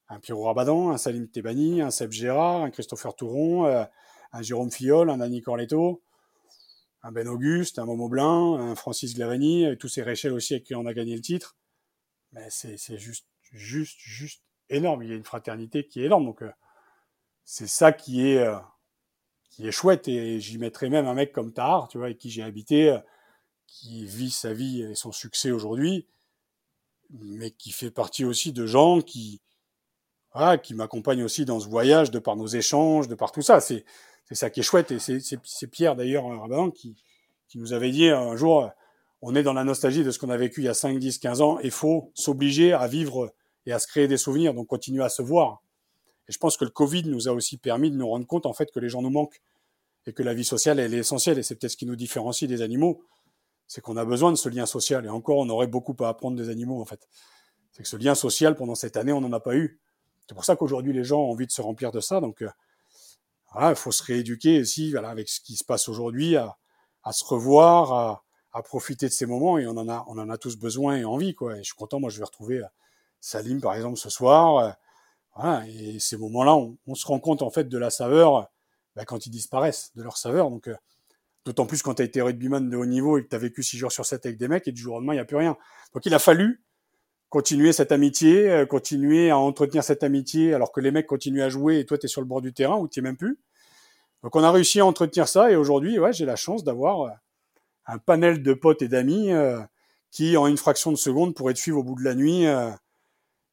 un 0.08 0.18
Pierrot 0.18 0.44
Rabadan, 0.44 0.90
un 0.90 0.98
Salim 0.98 1.28
Tebani, 1.28 1.82
un 1.82 1.90
Seb 1.90 2.10
Gérard, 2.10 2.62
un 2.62 2.70
Christopher 2.70 3.14
Touron, 3.14 3.66
euh, 3.66 3.84
un 4.32 4.42
Jérôme 4.42 4.70
Fiol, 4.70 5.10
un 5.10 5.20
Annie 5.20 5.40
Corletto, 5.40 6.02
un 7.02 7.12
Ben 7.12 7.28
Auguste, 7.28 7.78
un 7.78 7.84
Momo 7.84 8.08
Blin, 8.08 8.54
un 8.54 8.74
Francis 8.74 9.14
Glavani, 9.14 9.76
tous 9.78 9.88
ces 9.88 10.02
Réchel 10.02 10.32
aussi 10.32 10.54
avec 10.54 10.64
qui 10.64 10.74
on 10.74 10.86
a 10.86 10.94
gagné 10.94 11.14
le 11.14 11.20
titre. 11.20 11.56
Mais 12.32 12.46
c'est 12.50 12.98
juste, 12.98 13.26
juste, 13.52 13.98
juste 13.98 14.42
énorme. 14.68 15.02
Il 15.02 15.10
y 15.10 15.12
a 15.12 15.16
une 15.16 15.24
fraternité 15.24 15.86
qui 15.86 16.00
est 16.02 16.06
énorme. 16.06 16.26
Donc, 16.26 16.42
euh, 16.42 16.50
c'est 17.44 17.66
ça 17.66 17.92
qui 17.92 18.26
est, 18.28 18.38
euh, 18.38 18.58
qui 19.50 19.66
est 19.66 19.72
chouette. 19.72 20.08
Et 20.08 20.40
j'y 20.40 20.58
mettrais 20.58 20.90
même 20.90 21.06
un 21.06 21.14
mec 21.14 21.32
comme 21.32 21.52
Tahar, 21.52 21.88
tu 21.88 21.98
vois, 21.98 22.08
avec 22.08 22.18
qui 22.18 22.30
j'ai 22.30 22.42
habité, 22.42 22.98
qui 23.66 24.04
vit 24.06 24.30
sa 24.30 24.52
vie 24.52 24.82
et 24.82 24.94
son 24.94 25.12
succès 25.12 25.50
aujourd'hui 25.50 26.08
mais 27.18 27.50
qui 27.50 27.72
fait 27.72 27.90
partie 27.90 28.24
aussi 28.24 28.52
de 28.52 28.66
gens 28.66 29.00
qui, 29.00 29.40
ah, 30.32 30.58
qui 30.58 30.74
m'accompagnent 30.74 31.24
aussi 31.24 31.44
dans 31.44 31.60
ce 31.60 31.68
voyage 31.68 32.10
de 32.10 32.18
par 32.18 32.36
nos 32.36 32.46
échanges, 32.46 33.08
de 33.08 33.14
par 33.14 33.32
tout 33.32 33.42
ça. 33.42 33.60
C'est, 33.60 33.84
c'est 34.24 34.34
ça 34.34 34.50
qui 34.50 34.60
est 34.60 34.64
chouette. 34.64 34.92
Et 34.92 34.98
c'est, 34.98 35.66
Pierre 35.66 35.96
d'ailleurs, 35.96 36.24
qui, 36.74 36.96
qui 37.48 37.58
nous 37.58 37.72
avait 37.72 37.90
dit 37.90 38.08
un 38.08 38.36
jour, 38.36 38.70
on 39.22 39.34
est 39.34 39.42
dans 39.42 39.52
la 39.52 39.64
nostalgie 39.64 40.04
de 40.04 40.10
ce 40.10 40.18
qu'on 40.18 40.30
a 40.30 40.36
vécu 40.36 40.60
il 40.60 40.64
y 40.64 40.68
a 40.68 40.74
5, 40.74 40.98
10, 40.98 41.18
15 41.18 41.40
ans. 41.40 41.58
Il 41.60 41.72
faut 41.72 42.12
s'obliger 42.14 42.72
à 42.72 42.86
vivre 42.86 43.34
et 43.66 43.72
à 43.72 43.78
se 43.78 43.86
créer 43.86 44.08
des 44.08 44.16
souvenirs, 44.16 44.54
donc 44.54 44.68
continuer 44.68 45.02
à 45.02 45.08
se 45.08 45.22
voir. 45.22 45.62
Et 46.28 46.32
je 46.32 46.38
pense 46.38 46.56
que 46.56 46.64
le 46.64 46.70
Covid 46.70 47.04
nous 47.04 47.28
a 47.28 47.32
aussi 47.32 47.58
permis 47.58 47.90
de 47.90 47.96
nous 47.96 48.08
rendre 48.08 48.26
compte 48.26 48.46
en 48.46 48.52
fait 48.52 48.70
que 48.70 48.78
les 48.78 48.88
gens 48.88 49.02
nous 49.02 49.10
manquent 49.10 49.40
et 50.06 50.12
que 50.12 50.22
la 50.22 50.32
vie 50.32 50.44
sociale 50.44 50.78
elle 50.78 50.94
est 50.94 50.98
essentielle. 50.98 51.38
Et 51.38 51.42
c'est 51.42 51.56
peut-être 51.56 51.72
ce 51.72 51.76
qui 51.76 51.86
nous 51.86 51.96
différencie 51.96 52.48
des 52.48 52.62
animaux 52.62 53.02
c'est 53.70 53.80
qu'on 53.80 53.96
a 53.96 54.04
besoin 54.04 54.32
de 54.32 54.36
ce 54.36 54.48
lien 54.48 54.66
social. 54.66 55.06
Et 55.06 55.08
encore, 55.08 55.38
on 55.38 55.48
aurait 55.48 55.68
beaucoup 55.68 55.94
à 56.00 56.08
apprendre 56.08 56.36
des 56.36 56.48
animaux, 56.48 56.80
en 56.80 56.84
fait. 56.84 57.06
C'est 57.70 57.84
que 57.84 57.88
ce 57.88 57.96
lien 57.96 58.16
social, 58.16 58.56
pendant 58.56 58.74
cette 58.74 58.96
année, 58.96 59.12
on 59.12 59.20
n'en 59.20 59.32
a 59.32 59.38
pas 59.38 59.54
eu. 59.54 59.80
C'est 60.26 60.34
pour 60.34 60.44
ça 60.44 60.56
qu'aujourd'hui, 60.56 60.92
les 60.92 61.04
gens 61.04 61.20
ont 61.20 61.30
envie 61.30 61.46
de 61.46 61.52
se 61.52 61.62
remplir 61.62 61.92
de 61.92 62.00
ça. 62.00 62.20
Donc, 62.20 62.42
euh, 62.42 62.50
voilà, 63.52 63.70
il 63.70 63.76
faut 63.76 63.92
se 63.92 64.02
rééduquer 64.02 64.62
aussi, 64.62 64.90
voilà, 64.90 65.10
avec 65.10 65.28
ce 65.28 65.40
qui 65.40 65.54
se 65.54 65.62
passe 65.62 65.88
aujourd'hui, 65.88 66.34
à, 66.34 66.56
se 67.12 67.24
revoir, 67.24 67.92
à, 67.92 68.24
à, 68.52 68.62
profiter 68.62 69.06
de 69.06 69.12
ces 69.12 69.24
moments. 69.24 69.56
Et 69.56 69.68
on 69.68 69.76
en 69.76 69.88
a, 69.88 70.04
on 70.08 70.18
en 70.18 70.28
a 70.30 70.36
tous 70.36 70.56
besoin 70.56 70.96
et 70.96 71.04
envie, 71.04 71.36
quoi. 71.36 71.54
Et 71.54 71.58
je 71.58 71.66
suis 71.66 71.76
content, 71.76 72.00
moi, 72.00 72.10
je 72.10 72.18
vais 72.18 72.24
retrouver 72.24 72.58
euh, 72.58 72.66
Salim, 73.20 73.60
par 73.60 73.76
exemple, 73.76 73.98
ce 73.98 74.10
soir. 74.10 74.56
Euh, 74.56 74.70
voilà, 75.36 75.64
et 75.68 76.00
ces 76.00 76.16
moments-là, 76.16 76.56
on, 76.56 76.94
se 76.96 77.06
rend 77.06 77.20
compte, 77.20 77.40
en 77.40 77.50
fait, 77.50 77.68
de 77.68 77.78
la 77.78 77.90
saveur 77.90 78.50
bah, 78.96 79.04
quand 79.04 79.26
ils 79.26 79.30
disparaissent, 79.30 79.92
de 79.94 80.02
leur 80.02 80.16
saveur. 80.16 80.50
Donc, 80.50 80.68
D'autant 81.44 81.66
plus 81.66 81.82
quand 81.82 81.94
tu 81.94 82.02
as 82.02 82.04
été 82.04 82.20
rugbyman 82.20 82.68
de 82.68 82.76
haut 82.76 82.86
niveau 82.86 83.16
et 83.16 83.24
que 83.24 83.28
tu 83.28 83.36
as 83.36 83.38
vécu 83.38 83.62
6 83.62 83.78
jours 83.78 83.92
sur 83.92 84.04
7 84.04 84.26
avec 84.26 84.38
des 84.38 84.48
mecs 84.48 84.68
et 84.68 84.72
du 84.72 84.80
jour 84.80 84.94
au 84.94 84.98
lendemain, 84.98 85.14
il 85.14 85.16
n'y 85.16 85.22
a 85.22 85.24
plus 85.24 85.36
rien. 85.36 85.56
Donc 85.94 86.04
il 86.04 86.14
a 86.14 86.18
fallu 86.18 86.62
continuer 87.30 87.72
cette 87.72 87.92
amitié, 87.92 88.50
euh, 88.50 88.66
continuer 88.66 89.30
à 89.30 89.38
entretenir 89.38 89.82
cette 89.82 90.02
amitié 90.02 90.52
alors 90.52 90.72
que 90.72 90.80
les 90.80 90.90
mecs 90.90 91.06
continuent 91.06 91.42
à 91.42 91.48
jouer 91.48 91.78
et 91.78 91.86
toi 91.86 91.96
tu 91.96 92.06
es 92.06 92.08
sur 92.08 92.20
le 92.20 92.26
bord 92.26 92.42
du 92.42 92.52
terrain 92.52 92.76
ou 92.76 92.88
tu 92.88 93.00
même 93.00 93.16
plus. 93.16 93.38
Donc 94.22 94.36
on 94.36 94.42
a 94.42 94.50
réussi 94.50 94.80
à 94.80 94.86
entretenir 94.86 95.28
ça 95.28 95.50
et 95.50 95.56
aujourd'hui, 95.56 95.98
ouais, 95.98 96.12
j'ai 96.12 96.26
la 96.26 96.36
chance 96.36 96.62
d'avoir 96.62 97.00
euh, 97.02 97.10
un 97.86 97.98
panel 97.98 98.42
de 98.42 98.52
potes 98.52 98.82
et 98.82 98.88
d'amis 98.88 99.32
euh, 99.32 99.60
qui, 100.10 100.36
en 100.36 100.46
une 100.46 100.58
fraction 100.58 100.90
de 100.92 100.96
seconde, 100.96 101.34
pourraient 101.34 101.54
te 101.54 101.58
suivre 101.58 101.78
au 101.78 101.84
bout 101.84 101.94
de 101.94 102.04
la 102.04 102.14
nuit 102.14 102.44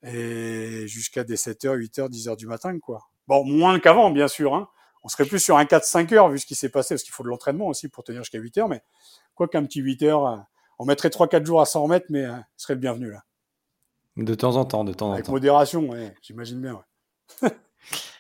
et 0.03 0.87
jusqu'à 0.87 1.23
des 1.23 1.35
7h, 1.35 1.77
8h, 1.77 2.09
10h 2.09 2.35
du 2.35 2.47
matin, 2.47 2.77
quoi. 2.79 3.07
Bon, 3.27 3.43
moins 3.43 3.79
qu'avant, 3.79 4.09
bien 4.09 4.27
sûr. 4.27 4.55
Hein. 4.55 4.67
On 5.07 5.09
serait 5.09 5.23
plus 5.23 5.39
sur 5.39 5.55
un 5.55 5.63
4-5 5.63 6.13
heures 6.13 6.27
vu 6.27 6.37
ce 6.37 6.45
qui 6.45 6.53
s'est 6.53 6.67
passé, 6.67 6.95
parce 6.95 7.03
qu'il 7.03 7.13
faut 7.13 7.23
de 7.23 7.29
l'entraînement 7.29 7.67
aussi 7.67 7.87
pour 7.87 8.03
tenir 8.03 8.23
jusqu'à 8.23 8.39
8 8.39 8.57
heures, 8.57 8.67
mais 8.67 8.81
quoi 9.35 9.47
qu'un 9.47 9.63
petit 9.63 9.79
8 9.79 10.03
heures, 10.03 10.45
on 10.79 10.85
mettrait 10.85 11.07
3-4 11.07 11.45
jours 11.45 11.61
à 11.61 11.65
s'en 11.65 11.83
remettre, 11.83 12.07
mais 12.09 12.25
ce 12.57 12.65
serait 12.65 12.73
le 12.73 12.81
bienvenu 12.81 13.11
là. 13.11 13.23
De 14.17 14.35
temps 14.35 14.57
en 14.57 14.65
temps, 14.65 14.83
de 14.83 14.91
temps 14.91 15.05
en 15.05 15.09
temps. 15.11 15.13
Avec 15.13 15.29
modération, 15.29 15.89
j'imagine 16.21 16.59
bien. 16.59 16.83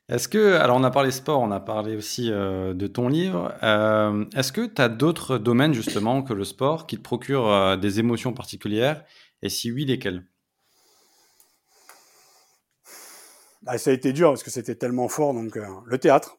Est-ce 0.09 0.29
que, 0.29 0.53
alors 0.53 0.77
on 0.77 0.85
a 0.85 0.91
parlé 0.91 1.11
sport, 1.11 1.41
on 1.41 1.51
a 1.51 1.59
parlé 1.59 1.97
aussi 1.97 2.31
euh, 2.31 2.73
de 2.73 2.87
ton 2.87 3.09
livre. 3.09 3.53
Euh, 3.61 4.23
est-ce 4.37 4.53
que 4.53 4.65
tu 4.65 4.81
as 4.81 4.87
d'autres 4.87 5.37
domaines 5.37 5.73
justement 5.73 6.23
que 6.23 6.31
le 6.31 6.45
sport 6.45 6.87
qui 6.87 6.95
te 6.95 7.01
procurent 7.01 7.51
euh, 7.51 7.75
des 7.75 7.99
émotions 7.99 8.31
particulières? 8.33 9.03
Et 9.41 9.49
si 9.49 9.69
oui, 9.69 9.83
lesquelles 9.83 10.25
bah, 13.63 13.77
Ça 13.77 13.89
a 13.89 13.93
été 13.93 14.13
dur 14.13 14.29
parce 14.29 14.43
que 14.43 14.49
c'était 14.49 14.75
tellement 14.75 15.09
fort. 15.09 15.33
Donc 15.33 15.57
le 15.57 15.97
théâtre. 15.97 16.37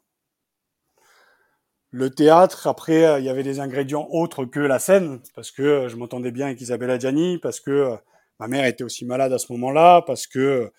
Le 1.90 2.10
théâtre, 2.10 2.66
après, 2.66 3.20
il 3.20 3.24
y 3.24 3.30
avait 3.30 3.42
des 3.42 3.60
ingrédients 3.60 4.06
autres 4.10 4.44
que 4.44 4.60
la 4.60 4.78
scène, 4.78 5.20
parce 5.34 5.50
que 5.50 5.88
je 5.88 5.96
m'entendais 5.96 6.30
bien 6.30 6.46
avec 6.46 6.60
Isabelle 6.60 6.90
Adjani, 6.90 7.38
parce 7.38 7.60
que 7.60 7.96
Ma 8.38 8.46
mère 8.46 8.64
était 8.66 8.84
aussi 8.84 9.04
malade 9.04 9.32
à 9.32 9.38
ce 9.38 9.52
moment-là 9.52 10.02
parce 10.02 10.26
que 10.26 10.72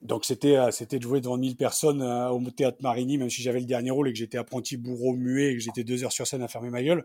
donc 0.00 0.24
c'était 0.24 0.56
euh, 0.56 0.70
c'était 0.70 0.98
de 0.98 1.02
jouer 1.02 1.20
devant 1.20 1.36
1000 1.36 1.56
personnes 1.56 2.02
euh, 2.02 2.30
au 2.30 2.40
théâtre 2.50 2.78
Marigny, 2.80 3.18
même 3.18 3.30
si 3.30 3.42
j'avais 3.42 3.60
le 3.60 3.66
dernier 3.66 3.90
rôle 3.90 4.08
et 4.08 4.12
que 4.12 4.18
j'étais 4.18 4.38
apprenti 4.38 4.76
bourreau 4.76 5.14
muet 5.14 5.52
et 5.52 5.54
que 5.54 5.60
j'étais 5.60 5.84
deux 5.84 6.02
heures 6.02 6.12
sur 6.12 6.26
scène 6.26 6.42
à 6.42 6.48
fermer 6.48 6.70
ma 6.70 6.82
gueule. 6.82 7.04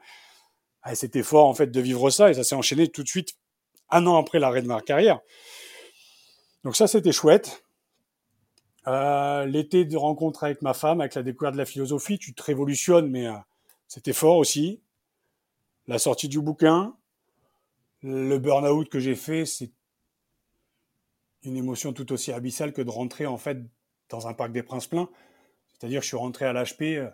Ah, 0.84 0.95
c'était 0.95 1.23
fort 1.23 1.47
en 1.47 1.54
fait 1.54 1.67
de 1.67 1.82
vivre 1.82 2.10
ça 2.10 2.32
et 2.32 2.34
ça 2.34 2.43
s'est 2.43 2.56
enchaîné 2.56 2.88
tout 2.88 3.04
de 3.04 3.10
suite 3.10 3.34
un 3.89 4.08
an 4.08 4.17
après 4.17 4.39
l'arrêt 4.39 4.62
de 4.62 4.67
ma 4.67 4.82
carrière. 4.82 5.19
Donc 6.63 6.76
ça 6.76 6.88
c'était 6.88 7.12
chouette. 7.12 7.63
Euh, 8.88 9.45
l'été 9.45 9.86
de 9.86 9.97
rencontre 9.97 10.45
avec 10.45 10.62
ma 10.62 10.73
femme, 10.73 11.02
avec 11.02 11.15
la 11.15 11.23
découverte 11.23 11.54
de 11.54 11.60
la 11.60 11.65
philosophie, 11.65 12.17
tu 12.17 12.34
te 12.34 12.41
révolutionnes, 12.41 13.10
mais 13.10 13.28
c'était 13.88 14.13
fort 14.13 14.38
aussi. 14.38 14.82
La 15.88 16.00
sortie 16.00 16.30
du 16.30 16.41
bouquin, 16.41 16.95
le 18.02 18.38
burn-out 18.38 18.89
que 18.89 19.00
j'ai 19.00 19.15
fait, 19.15 19.45
c'est 19.45 19.71
une 21.43 21.58
émotion 21.58 21.93
tout 21.93 22.12
aussi 22.12 22.32
abyssale 22.32 22.73
que 22.73 22.82
de 22.82 22.89
rentrer 22.89 23.26
en 23.26 23.38
fait 23.38 23.58
dans 24.10 24.28
un 24.28 24.34
parc 24.34 24.52
des 24.52 24.63
Princes 24.63 24.88
plein. 24.88 25.10
C'est-à-dire 25.67 26.00
que 26.00 26.04
je 26.04 26.10
suis 26.10 26.17
rentré 26.17 26.45
à 26.45 26.54
l'HP 26.54 26.82
euh, 26.82 27.10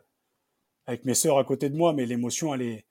avec 0.85 1.05
mes 1.05 1.13
sœurs 1.13 1.37
à 1.37 1.43
côté 1.43 1.69
de 1.69 1.77
moi, 1.77 1.93
mais 1.93 2.05
l'émotion 2.05 2.53
elle 2.53 2.61
est, 2.61 2.87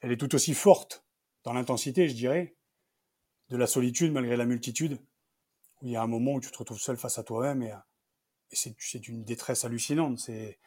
elle 0.00 0.12
est 0.12 0.16
tout 0.16 0.34
aussi 0.34 0.54
forte 0.54 1.04
dans 1.44 1.52
l'intensité, 1.52 2.08
je 2.08 2.14
dirais, 2.14 2.56
de 3.48 3.56
la 3.56 3.66
solitude 3.66 4.12
malgré 4.12 4.36
la 4.36 4.46
multitude. 4.46 4.98
Où 5.80 5.86
il 5.86 5.92
y 5.92 5.96
a 5.96 6.02
un 6.02 6.08
moment 6.08 6.34
où 6.34 6.40
tu 6.40 6.50
te 6.50 6.58
retrouves 6.58 6.80
seul 6.80 6.96
face 6.96 7.18
à 7.18 7.22
toi-même 7.22 7.62
et, 7.62 7.68
et 7.68 7.72
c'est 8.52 9.08
une 9.08 9.24
détresse 9.24 9.64
hallucinante. 9.64 10.18
C'est 10.18 10.58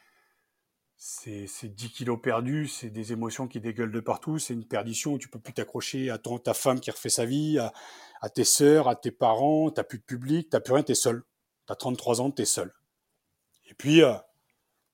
c'est 1.04 1.68
10 1.68 1.90
kilos 1.90 2.20
perdus, 2.22 2.68
c'est 2.68 2.92
des 2.92 3.12
émotions 3.12 3.48
qui 3.48 3.60
dégueulent 3.60 3.92
de 3.92 4.00
partout, 4.00 4.38
c'est 4.38 4.54
une 4.54 4.68
perdition 4.68 5.14
où 5.14 5.18
tu 5.18 5.30
peux 5.30 5.40
plus 5.40 5.52
t'accrocher 5.52 6.12
à 6.12 6.20
ton, 6.20 6.38
ta 6.38 6.54
femme 6.54 6.80
qui 6.80 6.92
refait 6.92 7.10
sa 7.10 7.26
vie, 7.26 7.58
à, 7.58 8.30
tes 8.30 8.44
sœurs, 8.44 8.88
à 8.88 8.96
tes 8.96 9.10
parents, 9.10 9.72
t'as 9.72 9.84
plus 9.84 9.98
de 9.98 10.04
public, 10.04 10.50
t'as 10.52 10.60
plus 10.60 10.74
rien, 10.74 10.84
t'es 10.84 10.94
seul. 10.94 11.24
T'as 11.66 11.74
33 11.74 12.22
ans, 12.22 12.30
t'es 12.30 12.46
seul. 12.46 12.72
Et 13.66 13.74
puis, 13.74 14.04
euh, 14.04 14.14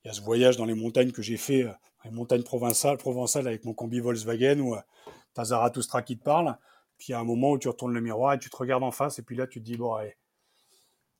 il 0.04 0.08
y 0.08 0.12
a 0.12 0.14
ce 0.14 0.22
voyage 0.22 0.56
dans 0.56 0.64
les 0.64 0.76
montagnes 0.76 1.12
que 1.12 1.22
j'ai 1.22 1.36
fait, 1.36 1.64
euh, 1.64 1.74
les 2.06 2.12
montagnes 2.12 2.44
provençales, 2.44 2.98
provençales 2.98 3.46
avec 3.46 3.66
mon 3.66 3.74
combi 3.74 4.00
Volkswagen, 4.00 4.60
où 4.62 4.76
euh, 4.76 4.82
t'as 5.34 5.44
Zarathustra 5.46 6.04
qui 6.04 6.18
te 6.18 6.24
parle, 6.24 6.58
puis 6.98 7.08
il 7.10 7.12
y 7.12 7.16
a 7.16 7.20
un 7.20 7.26
moment 7.26 7.52
où 7.52 7.58
tu 7.58 7.68
retournes 7.68 7.94
le 7.94 8.02
miroir 8.02 8.34
et 8.34 8.40
tu 8.40 8.50
te 8.50 8.56
regardes 8.56 8.84
en 8.84 8.92
face, 8.92 9.20
et 9.20 9.24
puis 9.24 9.36
là 9.36 9.46
tu 9.46 9.60
te 9.60 9.66
dis, 9.66 9.76
bon, 9.76 9.94
allez, 9.94 10.16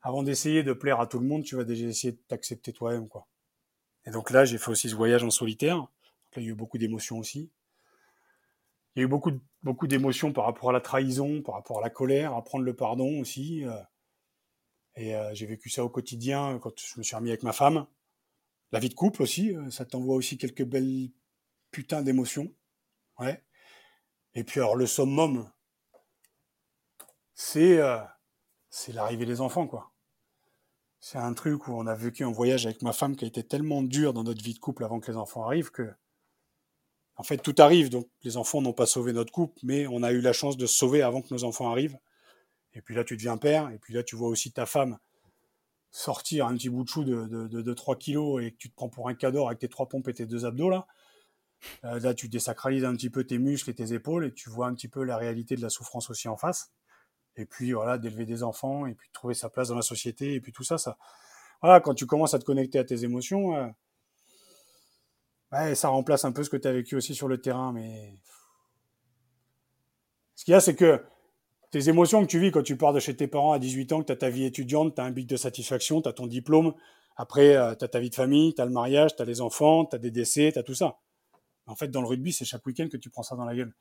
avant 0.08 0.24
d'essayer 0.24 0.64
de 0.64 0.72
plaire 0.72 1.02
à 1.02 1.08
tout 1.08 1.20
le 1.20 1.26
monde, 1.26 1.44
tu 1.44 1.58
vas 1.58 1.66
déjà 1.66 1.86
essayer 1.86 2.14
de 2.14 2.22
t'accepter 2.30 2.72
toi-même, 2.72 3.10
quoi. 3.10 3.28
Et 4.06 4.10
donc 4.12 4.32
là, 4.32 4.46
j'ai 4.46 4.58
fait 4.58 4.72
aussi 4.72 4.90
ce 4.90 4.96
voyage 4.96 5.22
en 5.22 5.30
solitaire. 5.30 5.80
là, 5.80 5.88
il 6.38 6.44
y 6.44 6.48
a 6.48 6.52
eu 6.52 6.56
beaucoup 6.56 6.78
d'émotions 6.78 7.18
aussi. 7.18 7.52
Il 8.96 9.00
y 9.00 9.02
a 9.02 9.04
eu 9.04 9.10
beaucoup, 9.10 9.34
beaucoup 9.64 9.86
d'émotions 9.86 10.32
par 10.32 10.46
rapport 10.46 10.70
à 10.70 10.72
la 10.72 10.80
trahison, 10.80 11.42
par 11.42 11.56
rapport 11.56 11.80
à 11.80 11.82
la 11.82 11.90
colère, 11.90 12.34
à 12.36 12.42
prendre 12.42 12.64
le 12.64 12.74
pardon 12.74 13.20
aussi. 13.20 13.66
Euh. 13.66 13.76
Et 14.96 15.14
euh, 15.14 15.34
j'ai 15.34 15.46
vécu 15.46 15.70
ça 15.70 15.84
au 15.84 15.90
quotidien 15.90 16.58
quand 16.60 16.80
je 16.80 16.98
me 17.00 17.04
suis 17.04 17.18
remis 17.18 17.30
avec 17.30 17.44
ma 17.44 17.52
femme. 17.52 17.86
La 18.72 18.80
vie 18.80 18.88
de 18.88 18.94
couple 18.94 19.22
aussi, 19.22 19.58
euh, 19.58 19.70
ça 19.72 19.84
t'envoie 19.84 20.16
aussi 20.16 20.38
quelques 20.38 20.64
belles 20.64 21.10
putains 21.70 22.02
d'émotions. 22.02 22.50
Ouais. 23.20 23.44
Et 24.36 24.46
puis 24.46 24.62
alors 24.62 24.78
le 24.78 24.88
summum, 24.88 25.52
c'est 27.34 27.82
c'est 28.70 28.94
l'arrivée 28.94 29.26
des 29.26 29.42
enfants, 29.42 29.68
quoi 29.68 29.92
c'est 31.00 31.18
un 31.18 31.34
truc 31.34 31.68
où 31.68 31.74
on 31.74 31.88
a 31.88 31.96
vécu 31.96 32.24
un 32.24 32.32
voyage 32.32 32.66
avec 32.66 32.82
ma 32.82 32.94
femme 32.94 33.16
qui 33.16 33.26
a 33.26 33.28
été 33.28 33.44
tellement 33.44 33.84
dur 33.84 34.14
dans 34.14 34.24
notre 34.24 34.44
vie 34.44 34.54
de 34.54 34.60
couple 34.60 34.84
avant 34.84 35.00
que 35.00 35.12
les 35.12 35.18
enfants 35.18 35.46
arrivent 35.46 35.72
que, 35.72 35.94
en 37.16 37.24
fait, 37.24 37.38
tout 37.38 37.56
arrive. 37.60 37.90
Donc, 37.90 38.08
les 38.24 38.38
enfants 38.38 38.62
n'ont 38.62 38.74
pas 38.74 38.86
sauvé 38.86 39.14
notre 39.14 39.32
couple, 39.32 39.60
mais 39.64 39.88
on 39.88 40.04
a 40.04 40.12
eu 40.12 40.22
la 40.22 40.34
chance 40.34 40.58
de 40.58 40.66
se 40.66 40.76
sauver 40.76 41.02
avant 41.02 41.22
que 41.22 41.34
nos 41.34 41.44
enfants 41.44 41.72
arrivent. 41.72 41.98
Et 42.74 42.82
puis 42.82 42.96
là, 42.96 43.04
tu 43.04 43.16
deviens 43.16 43.38
père, 43.38 43.70
et 43.70 43.80
puis 43.80 43.94
là, 43.94 44.04
tu 44.04 44.16
vois 44.16 44.30
aussi 44.30 44.52
ta 44.52 44.66
femme 44.66 44.98
sortir 45.90 46.46
un 46.48 46.56
petit 46.56 46.70
bout 46.70 46.84
de 46.84 46.90
chou 46.90 47.04
de, 47.04 47.48
de, 47.48 47.74
3 47.74 47.96
kilos 47.96 48.44
et 48.44 48.52
que 48.52 48.58
tu 48.58 48.70
te 48.70 48.76
prends 48.76 48.90
pour 48.90 49.10
un 49.10 49.16
cadeau 49.16 49.48
avec 49.48 49.60
tes 49.60 49.70
trois 49.70 49.88
pompes 49.88 50.08
et 50.10 50.14
tes 50.14 50.26
deux 50.26 50.46
abdos 50.46 50.70
là. 50.70 50.86
Euh, 51.86 52.00
là, 52.00 52.14
tu 52.14 52.30
désacralises 52.30 52.86
un 52.86 52.94
petit 52.94 53.10
peu 53.10 53.24
tes 53.24 53.40
muscles 53.40 53.72
et 53.72 53.74
tes 53.74 53.94
épaules 53.94 54.26
et 54.26 54.34
tu 54.34 54.50
vois 54.50 54.68
un 54.68 54.76
petit 54.76 54.90
peu 54.90 55.04
la 55.04 55.18
réalité 55.18 55.56
de 55.56 55.62
la 55.62 55.70
souffrance 55.70 56.10
aussi 56.12 56.28
en 56.28 56.38
face 56.38 56.72
et 57.40 57.46
puis 57.46 57.74
voilà, 57.74 57.98
d'élever 57.98 58.26
des 58.26 58.44
enfants, 58.44 58.86
et 58.86 58.94
puis 58.94 59.08
de 59.08 59.14
trouver 59.14 59.34
sa 59.34 59.50
place 59.50 59.70
dans 59.70 59.76
la 59.76 59.82
société, 59.82 60.34
et 60.34 60.42
puis 60.42 60.52
tout 60.52 60.64
ça, 60.64 60.78
ça, 60.78 60.98
voilà, 61.62 61.80
quand 61.80 61.94
tu 61.94 62.06
commences 62.06 62.34
à 62.34 62.40
te 62.40 62.46
connecter 62.46 62.80
à 62.80 62.84
tes 62.84 63.04
émotions, 63.04 63.56
euh, 65.52 65.74
ça 65.76 65.90
remplace 65.90 66.26
un 66.26 66.32
peu 66.32 66.44
ce 66.44 66.50
que 66.50 66.58
tu 66.58 66.68
as 66.68 66.74
vécu 66.74 66.96
aussi 66.96 67.16
sur 67.16 67.28
le 67.28 67.40
terrain, 67.40 67.72
mais 67.74 68.14
ce 70.36 70.46
qu'il 70.46 70.52
y 70.52 70.56
a, 70.56 70.60
c'est 70.60 70.76
que 70.76 71.04
tes 71.72 71.90
émotions 71.90 72.22
que 72.22 72.28
tu 72.28 72.40
vis 72.40 72.52
quand 72.52 72.64
tu 72.64 72.78
pars 72.78 72.94
de 72.94 73.00
chez 73.00 73.16
tes 73.16 73.28
parents 73.28 73.54
à 73.54 73.60
18 73.60 73.92
ans, 73.94 74.02
que 74.02 74.08
tu 74.08 74.12
as 74.12 74.18
ta 74.18 74.30
vie 74.30 74.46
étudiante, 74.46 74.96
tu 74.96 75.02
as 75.02 75.04
un 75.04 75.12
bic 75.12 75.28
de 75.28 75.36
satisfaction, 75.36 76.02
tu 76.02 76.10
as 76.10 76.14
ton 76.14 76.28
diplôme, 76.28 76.74
après 77.16 77.56
euh, 77.56 77.76
tu 77.76 77.84
as 77.84 77.88
ta 77.88 78.00
vie 78.00 78.10
de 78.10 78.16
famille, 78.16 78.54
tu 78.54 78.62
as 78.62 78.66
le 78.66 78.72
mariage, 78.72 79.16
tu 79.16 79.22
as 79.22 79.26
les 79.26 79.42
enfants, 79.42 79.86
tu 79.86 79.96
as 79.96 80.00
des 80.00 80.12
décès, 80.12 80.52
tu 80.54 80.60
as 80.60 80.64
tout 80.64 80.76
ça. 80.76 80.98
En 81.66 81.76
fait, 81.76 81.90
dans 81.90 82.02
le 82.02 82.08
rugby, 82.08 82.32
c'est 82.32 82.46
chaque 82.46 82.66
week-end 82.66 82.88
que 82.90 82.98
tu 82.98 83.10
prends 83.10 83.24
ça 83.24 83.36
dans 83.36 83.46
la 83.46 83.56
gueule 83.56 83.74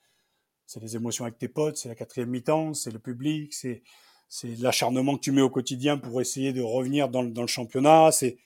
c'est 0.66 0.80
les 0.80 0.96
émotions 0.96 1.24
avec 1.24 1.38
tes 1.38 1.48
potes, 1.48 1.76
c'est 1.76 1.88
la 1.88 1.94
quatrième 1.94 2.30
mi-temps, 2.30 2.74
c'est 2.74 2.90
le 2.90 2.98
public, 2.98 3.54
c'est 3.54 3.82
c'est 4.28 4.58
l'acharnement 4.58 5.14
que 5.14 5.20
tu 5.20 5.30
mets 5.30 5.40
au 5.40 5.50
quotidien 5.50 5.98
pour 5.98 6.20
essayer 6.20 6.52
de 6.52 6.60
revenir 6.60 7.08
dans, 7.08 7.22
dans 7.22 7.42
le 7.42 7.46
championnat, 7.46 8.10
c'est 8.10 8.38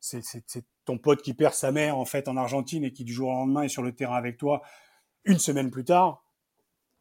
c'est 0.00 0.64
ton 0.84 0.98
pote 0.98 1.20
qui 1.20 1.34
perd 1.34 1.52
sa 1.52 1.72
mère 1.72 1.98
en 1.98 2.04
fait 2.04 2.28
en 2.28 2.36
Argentine 2.36 2.84
et 2.84 2.92
qui 2.92 3.04
du 3.04 3.12
jour 3.12 3.28
au 3.28 3.32
lendemain 3.32 3.62
est 3.62 3.68
sur 3.68 3.82
le 3.82 3.94
terrain 3.94 4.16
avec 4.16 4.38
toi 4.38 4.62
une 5.24 5.38
semaine 5.38 5.70
plus 5.70 5.84
tard, 5.84 6.22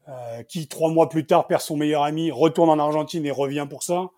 euh, 0.08 0.44
qui 0.44 0.68
trois 0.68 0.90
mois 0.90 1.08
plus 1.08 1.26
tard 1.26 1.48
perd 1.48 1.62
son 1.62 1.78
meilleur 1.78 2.04
ami, 2.04 2.32
retourne 2.32 2.70
en 2.70 2.80
Argentine 2.80 3.26
et 3.26 3.32
revient 3.32 3.68
pour 3.70 3.84
ça. 3.84 4.10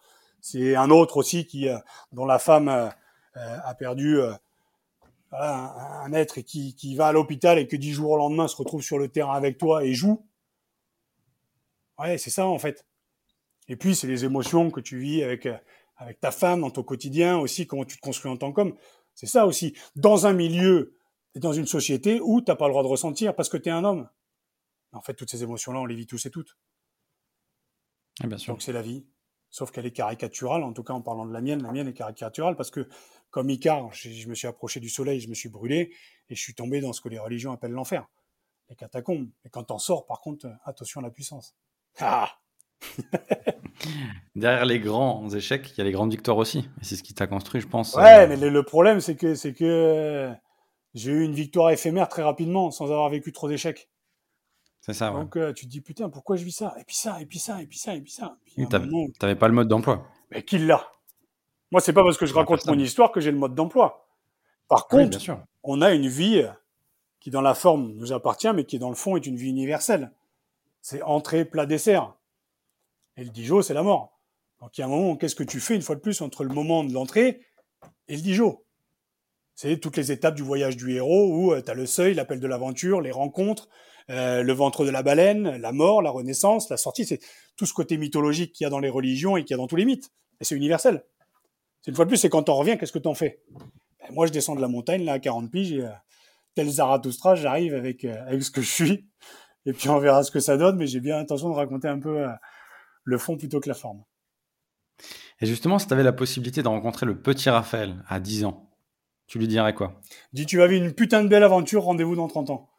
C'est 0.41 0.75
un 0.75 0.89
autre 0.89 1.17
aussi 1.17 1.45
qui 1.45 1.67
euh, 1.67 1.77
dont 2.13 2.25
la 2.25 2.39
femme 2.39 2.69
euh, 2.69 2.89
a 3.35 3.75
perdu 3.75 4.21
un, 4.21 5.71
un, 6.03 6.13
être 6.13 6.37
et 6.37 6.43
qui, 6.43 6.75
qui 6.75 6.95
va 6.95 7.07
à 7.07 7.11
l'hôpital 7.11 7.59
et 7.59 7.67
que 7.67 7.75
dix 7.75 7.91
jours 7.91 8.11
au 8.11 8.17
lendemain 8.17 8.47
se 8.47 8.55
retrouve 8.55 8.81
sur 8.81 8.97
le 8.97 9.09
terrain 9.09 9.35
avec 9.35 9.57
toi 9.57 9.83
et 9.83 9.93
joue. 9.93 10.25
Ouais, 11.99 12.17
c'est 12.17 12.29
ça 12.29 12.47
en 12.47 12.59
fait. 12.59 12.85
Et 13.67 13.75
puis 13.75 13.95
c'est 13.95 14.07
les 14.07 14.25
émotions 14.25 14.71
que 14.71 14.79
tu 14.79 14.97
vis 14.99 15.23
avec 15.23 15.45
euh, 15.45 15.57
avec 15.97 16.19
ta 16.19 16.31
femme 16.31 16.61
dans 16.61 16.69
ton 16.69 16.83
quotidien 16.83 17.37
aussi, 17.37 17.67
comment 17.67 17.85
tu 17.85 17.97
te 17.97 18.01
construis 18.01 18.31
en 18.31 18.37
tant 18.37 18.51
qu'homme. 18.51 18.75
C'est 19.15 19.25
ça 19.25 19.47
aussi. 19.47 19.75
Dans 19.95 20.27
un 20.27 20.33
milieu 20.33 20.95
et 21.33 21.39
dans 21.39 21.53
une 21.53 21.65
société 21.65 22.21
où 22.21 22.41
t'as 22.41 22.55
pas 22.55 22.67
le 22.67 22.71
droit 22.71 22.83
de 22.83 22.87
ressentir 22.87 23.35
parce 23.35 23.49
que 23.49 23.57
tu 23.57 23.69
es 23.69 23.71
un 23.71 23.83
homme. 23.83 24.07
En 24.91 25.01
fait, 25.01 25.15
toutes 25.15 25.29
ces 25.29 25.43
émotions-là, 25.43 25.79
on 25.79 25.85
les 25.85 25.95
vit 25.95 26.07
tous 26.07 26.25
et 26.27 26.31
toutes. 26.31 26.57
Et 28.23 28.27
bien 28.27 28.37
sûr. 28.37 28.53
Donc 28.53 28.61
c'est 28.61 28.71
la 28.71 28.81
vie. 28.81 29.05
Sauf 29.49 29.71
qu'elle 29.71 29.85
est 29.85 29.91
caricaturale, 29.91 30.63
en 30.63 30.73
tout 30.73 30.83
cas 30.83 30.93
en 30.93 31.01
parlant 31.01 31.25
de 31.25 31.33
la 31.33 31.41
mienne, 31.41 31.63
la 31.63 31.71
mienne 31.71 31.87
est 31.87 31.93
caricaturale 31.93 32.55
parce 32.55 32.69
que 32.69 32.87
comme 33.29 33.49
Icar, 33.49 33.91
je 33.93 34.27
me 34.27 34.35
suis 34.35 34.47
approché 34.47 34.79
du 34.79 34.89
soleil, 34.89 35.19
je 35.19 35.29
me 35.29 35.33
suis 35.33 35.49
brûlé 35.49 35.93
et 36.29 36.35
je 36.35 36.41
suis 36.41 36.53
tombé 36.53 36.81
dans 36.81 36.93
ce 36.93 37.01
que 37.01 37.09
les 37.09 37.19
religions 37.19 37.51
appellent 37.51 37.71
l'enfer, 37.71 38.07
les 38.69 38.75
catacombes. 38.75 39.29
Et 39.45 39.49
quand 39.49 39.63
t'en 39.63 39.79
sors, 39.79 40.05
par 40.05 40.21
contre, 40.21 40.47
attention 40.63 41.01
à 41.01 41.03
la 41.03 41.11
puissance. 41.11 41.55
Ah 41.99 42.29
Derrière 44.35 44.65
les 44.65 44.79
grands 44.79 45.27
échecs, 45.29 45.71
il 45.71 45.77
y 45.77 45.81
a 45.81 45.83
les 45.83 45.91
grandes 45.91 46.11
victoires 46.11 46.37
aussi. 46.37 46.59
Et 46.81 46.83
c'est 46.83 46.95
ce 46.95 47.03
qui 47.03 47.13
t'a 47.13 47.27
construit, 47.27 47.61
je 47.61 47.67
pense. 47.67 47.95
Ouais, 47.95 48.25
euh, 48.25 48.27
mais 48.27 48.35
le, 48.35 48.63
problème, 48.63 48.99
c'est 48.99 49.15
que, 49.15 49.35
c'est 49.35 49.53
que 49.53 50.31
j'ai 50.93 51.11
eu 51.11 51.23
une 51.23 51.33
victoire 51.33 51.71
éphémère 51.71 52.07
très 52.07 52.23
rapidement, 52.23 52.71
sans 52.71 52.85
avoir 52.85 53.09
vécu 53.09 53.31
trop 53.31 53.47
d'échecs. 53.49 53.89
C'est 54.81 54.93
ça. 54.93 55.09
Donc 55.09 55.35
euh, 55.35 55.53
tu 55.53 55.65
te 55.65 55.71
dis 55.71 55.81
putain, 55.81 56.09
pourquoi 56.09 56.37
je 56.37 56.45
vis 56.45 56.53
ça? 56.53 56.73
Et 56.79 56.83
puis 56.85 56.95
ça, 56.95 57.19
et 57.19 57.25
puis 57.25 57.39
ça, 57.39 57.61
et 57.61 57.67
puis 57.67 57.77
ça, 57.77 57.95
et 57.95 58.01
puis 58.01 58.11
ça. 58.11 58.37
Tu 58.55 58.61
n'avais 58.61 59.35
pas 59.35 59.47
le 59.47 59.53
mode 59.53 59.67
d'emploi. 59.67 60.07
Mais 60.31 60.43
qui 60.43 60.59
l'a? 60.59 60.87
Moi, 61.71 61.81
c'est 61.81 61.93
pas 61.93 62.03
parce 62.03 62.17
que 62.17 62.25
je 62.25 62.33
raconte 62.33 62.65
mon 62.67 62.79
histoire 62.79 63.11
que 63.11 63.19
j'ai 63.19 63.31
le 63.31 63.37
mode 63.37 63.53
d'emploi. 63.53 64.07
Par 64.69 64.87
contre, 64.87 65.19
on 65.63 65.81
a 65.81 65.93
une 65.93 66.07
vie 66.07 66.45
qui, 67.19 67.29
dans 67.29 67.41
la 67.41 67.53
forme, 67.53 67.93
nous 67.95 68.13
appartient, 68.13 68.51
mais 68.53 68.63
qui, 68.63 68.79
dans 68.79 68.89
le 68.89 68.95
fond, 68.95 69.17
est 69.17 69.25
une 69.25 69.35
vie 69.35 69.49
universelle. 69.49 70.11
C'est 70.89 71.01
entrée, 71.01 71.43
plat, 71.43 71.65
dessert. 71.65 72.15
Et 73.17 73.25
le 73.25 73.29
Dijon, 73.29 73.61
c'est 73.61 73.73
la 73.73 73.83
mort. 73.83 74.21
Donc 74.61 74.77
il 74.77 74.79
y 74.79 74.83
a 74.85 74.87
un 74.87 74.89
moment, 74.89 75.17
qu'est-ce 75.17 75.35
que 75.35 75.43
tu 75.43 75.59
fais 75.59 75.75
une 75.75 75.81
fois 75.81 75.95
de 75.95 75.99
plus 75.99 76.21
entre 76.21 76.45
le 76.45 76.53
moment 76.53 76.85
de 76.85 76.93
l'entrée 76.93 77.41
et 78.07 78.15
le 78.15 78.21
Dijon? 78.21 78.63
C'est 79.53 79.81
toutes 79.81 79.97
les 79.97 80.13
étapes 80.13 80.35
du 80.35 80.43
voyage 80.43 80.77
du 80.77 80.95
héros 80.95 81.27
où 81.27 81.51
euh, 81.51 81.61
tu 81.61 81.69
as 81.69 81.73
le 81.73 81.85
seuil, 81.85 82.13
l'appel 82.13 82.39
de 82.39 82.47
l'aventure, 82.47 83.01
les 83.01 83.11
rencontres, 83.11 83.67
euh, 84.09 84.43
le 84.43 84.53
ventre 84.53 84.85
de 84.85 84.89
la 84.89 85.03
baleine, 85.03 85.57
la 85.57 85.73
mort, 85.73 86.01
la 86.01 86.09
renaissance, 86.09 86.69
la 86.69 86.77
sortie. 86.77 87.03
C'est 87.03 87.19
tout 87.57 87.65
ce 87.65 87.73
côté 87.73 87.97
mythologique 87.97 88.53
qu'il 88.53 88.63
y 88.63 88.67
a 88.67 88.69
dans 88.69 88.79
les 88.79 88.87
religions 88.87 89.35
et 89.35 89.43
qu'il 89.43 89.55
y 89.55 89.55
a 89.55 89.57
dans 89.57 89.67
tous 89.67 89.75
les 89.75 89.83
mythes. 89.83 90.13
Et 90.39 90.45
c'est 90.45 90.55
universel. 90.55 91.03
C'est 91.81 91.91
une 91.91 91.95
fois 91.95 92.05
de 92.05 92.11
plus, 92.11 92.17
c'est 92.17 92.29
quand 92.29 92.47
on 92.47 92.55
revient, 92.55 92.77
qu'est-ce 92.79 92.93
que 92.93 92.99
t'en 92.99 93.13
fais? 93.13 93.41
Ben, 93.49 94.13
Moi, 94.13 94.25
je 94.25 94.31
descends 94.31 94.55
de 94.55 94.61
la 94.61 94.69
montagne, 94.69 95.03
là, 95.03 95.11
à 95.11 95.19
40 95.19 95.51
piges, 95.51 95.73
euh, 95.73 95.89
tel 96.55 96.69
Zarathustra, 96.69 97.35
j'arrive 97.35 97.75
avec, 97.75 98.05
avec 98.05 98.41
ce 98.41 98.51
que 98.51 98.61
je 98.61 98.71
suis. 98.71 99.09
Et 99.67 99.73
puis 99.73 99.89
on 99.89 99.99
verra 99.99 100.23
ce 100.23 100.31
que 100.31 100.39
ça 100.39 100.55
donne, 100.55 100.77
mais 100.77 100.87
j'ai 100.87 101.01
bien 101.01 101.17
l'intention 101.17 101.49
de 101.49 101.53
raconter 101.53 101.89
un 101.89 101.99
peu 101.99 102.25
le 103.03 103.17
fond 103.17 103.35
plutôt 103.35 103.59
que 103.59 103.67
la 103.67 103.75
forme. 103.75 104.01
Et 105.41 105.45
justement, 105.45 105.77
si 105.77 105.87
tu 105.87 105.93
avais 105.93 106.03
la 106.03 106.13
possibilité 106.13 106.63
de 106.63 106.69
rencontrer 106.69 107.05
le 107.05 107.21
petit 107.21 107.49
Raphaël 107.49 108.01
à 108.07 108.21
10 108.21 108.45
ans, 108.45 108.71
tu 109.27 109.39
lui 109.39 109.47
dirais 109.47 109.73
quoi? 109.73 109.99
Dis, 110.31 110.45
tu 110.45 110.57
vas 110.57 110.67
vivre 110.67 110.85
une 110.85 110.93
putain 110.93 111.21
de 111.21 111.27
belle 111.27 111.43
aventure, 111.43 111.83
rendez-vous 111.83 112.15
dans 112.15 112.29
30 112.29 112.49
ans. 112.49 112.69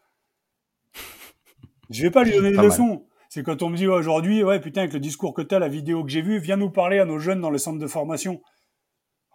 Je 1.90 2.02
vais 2.02 2.10
pas 2.10 2.24
lui 2.24 2.32
donner 2.32 2.52
des 2.52 2.56
leçons. 2.56 3.06
C'est 3.28 3.42
quand 3.42 3.62
on 3.62 3.68
me 3.68 3.76
dit 3.76 3.86
aujourd'hui, 3.86 4.42
ouais, 4.42 4.58
putain, 4.58 4.80
avec 4.80 4.94
le 4.94 5.00
discours 5.00 5.34
que 5.34 5.42
tu 5.42 5.54
as, 5.54 5.58
la 5.58 5.68
vidéo 5.68 6.02
que 6.02 6.10
j'ai 6.10 6.22
vue, 6.22 6.38
viens 6.38 6.56
nous 6.56 6.70
parler 6.70 6.98
à 6.98 7.04
nos 7.04 7.18
jeunes 7.18 7.42
dans 7.42 7.50
le 7.50 7.58
centre 7.58 7.78
de 7.78 7.86
formation. 7.86 8.40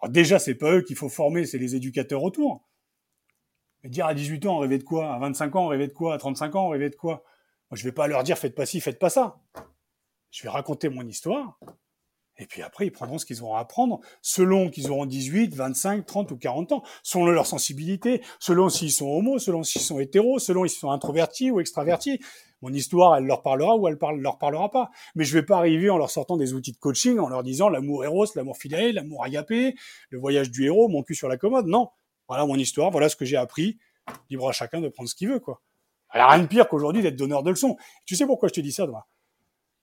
Alors 0.02 0.10
déjà, 0.10 0.40
c'est 0.40 0.56
pas 0.56 0.72
eux 0.72 0.82
qu'il 0.82 0.96
faut 0.96 1.08
former, 1.08 1.46
c'est 1.46 1.58
les 1.58 1.76
éducateurs 1.76 2.24
autour. 2.24 2.68
Mais 3.84 3.90
dire 3.90 4.06
à 4.06 4.14
18 4.14 4.44
ans, 4.46 4.56
on 4.56 4.58
rêvait 4.58 4.78
de 4.78 4.82
quoi? 4.82 5.14
À 5.14 5.20
25 5.20 5.54
ans, 5.54 5.66
on 5.66 5.68
rêvait 5.68 5.86
de 5.86 5.92
quoi? 5.92 6.14
À 6.14 6.18
35 6.18 6.56
ans, 6.56 6.66
on 6.66 6.70
rêvait 6.70 6.90
de 6.90 6.96
quoi? 6.96 7.22
Moi, 7.74 7.78
je 7.80 7.88
vais 7.88 7.92
pas 7.92 8.06
leur 8.06 8.22
dire, 8.22 8.38
faites 8.38 8.54
pas 8.54 8.66
ci, 8.66 8.80
faites 8.80 9.00
pas 9.00 9.10
ça. 9.10 9.40
Je 10.30 10.44
vais 10.44 10.48
raconter 10.48 10.88
mon 10.88 11.04
histoire. 11.04 11.58
Et 12.36 12.46
puis 12.46 12.62
après, 12.62 12.86
ils 12.86 12.92
prendront 12.92 13.18
ce 13.18 13.26
qu'ils 13.26 13.42
auront 13.42 13.56
à 13.56 13.58
apprendre, 13.58 13.98
selon 14.22 14.70
qu'ils 14.70 14.92
auront 14.92 15.06
18, 15.06 15.56
25, 15.56 16.06
30 16.06 16.30
ou 16.30 16.36
40 16.36 16.70
ans, 16.70 16.84
selon 17.02 17.26
leur 17.26 17.48
sensibilité, 17.48 18.22
selon 18.38 18.68
s'ils 18.68 18.92
sont 18.92 19.08
homo, 19.08 19.40
selon 19.40 19.64
s'ils 19.64 19.82
sont 19.82 19.98
hétéros, 19.98 20.38
selon 20.38 20.68
s'ils 20.68 20.78
sont 20.78 20.92
introvertis 20.92 21.50
ou 21.50 21.58
extravertis. 21.58 22.20
Mon 22.62 22.72
histoire, 22.72 23.16
elle 23.16 23.24
leur 23.24 23.42
parlera 23.42 23.74
ou 23.74 23.88
elle 23.88 23.98
ne 24.00 24.22
leur 24.22 24.38
parlera 24.38 24.70
pas. 24.70 24.92
Mais 25.16 25.24
je 25.24 25.36
vais 25.36 25.44
pas 25.44 25.56
arriver 25.56 25.90
en 25.90 25.98
leur 25.98 26.10
sortant 26.10 26.36
des 26.36 26.52
outils 26.52 26.70
de 26.70 26.78
coaching, 26.78 27.18
en 27.18 27.28
leur 27.28 27.42
disant 27.42 27.68
l'amour 27.68 28.04
héros, 28.04 28.24
l'amour 28.36 28.56
fidèle, 28.56 28.94
l'amour 28.94 29.24
agapé, 29.24 29.74
le 30.10 30.20
voyage 30.20 30.52
du 30.52 30.64
héros, 30.64 30.86
mon 30.86 31.02
cul 31.02 31.16
sur 31.16 31.26
la 31.26 31.38
commode. 31.38 31.66
Non. 31.66 31.90
Voilà 32.28 32.46
mon 32.46 32.54
histoire, 32.54 32.92
voilà 32.92 33.08
ce 33.08 33.16
que 33.16 33.24
j'ai 33.24 33.36
appris. 33.36 33.78
Libre 34.30 34.48
à 34.48 34.52
chacun 34.52 34.80
de 34.80 34.88
prendre 34.88 35.08
ce 35.08 35.16
qu'il 35.16 35.28
veut, 35.28 35.40
quoi. 35.40 35.60
Il 36.14 36.18
n'y 36.18 36.22
a 36.22 36.28
rien 36.28 36.42
de 36.42 36.48
pire 36.48 36.68
qu'aujourd'hui 36.68 37.02
d'être 37.02 37.16
donneur 37.16 37.42
de 37.42 37.50
leçons. 37.50 37.76
Tu 38.06 38.16
sais 38.16 38.26
pourquoi 38.26 38.48
je 38.48 38.54
te 38.54 38.60
dis 38.60 38.72
ça, 38.72 38.86
toi 38.86 39.06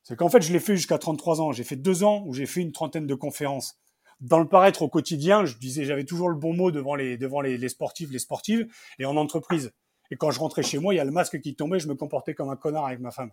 c'est 0.03 0.15
qu'en 0.15 0.29
fait, 0.29 0.41
je 0.41 0.51
l'ai 0.51 0.59
fait 0.59 0.75
jusqu'à 0.75 0.97
33 0.97 1.41
ans. 1.41 1.51
J'ai 1.51 1.63
fait 1.63 1.75
deux 1.75 2.03
ans 2.03 2.23
où 2.25 2.33
j'ai 2.33 2.45
fait 2.45 2.61
une 2.61 2.71
trentaine 2.71 3.05
de 3.05 3.15
conférences. 3.15 3.79
Dans 4.19 4.39
le 4.39 4.47
paraître 4.47 4.81
au 4.81 4.89
quotidien, 4.89 5.45
je 5.45 5.57
disais, 5.57 5.83
j'avais 5.85 6.05
toujours 6.05 6.29
le 6.29 6.35
bon 6.35 6.53
mot 6.53 6.71
devant 6.71 6.95
les, 6.95 7.17
devant 7.17 7.41
les, 7.41 7.69
sportifs, 7.69 8.11
les 8.11 8.19
sportives, 8.19 8.67
et 8.99 9.05
en 9.05 9.17
entreprise. 9.17 9.71
Et 10.11 10.15
quand 10.15 10.31
je 10.31 10.39
rentrais 10.39 10.63
chez 10.63 10.79
moi, 10.79 10.93
il 10.93 10.97
y 10.97 10.99
a 10.99 11.05
le 11.05 11.11
masque 11.11 11.39
qui 11.39 11.55
tombait, 11.55 11.79
je 11.79 11.87
me 11.87 11.95
comportais 11.95 12.33
comme 12.33 12.49
un 12.49 12.55
connard 12.55 12.85
avec 12.85 12.99
ma 12.99 13.11
femme. 13.11 13.31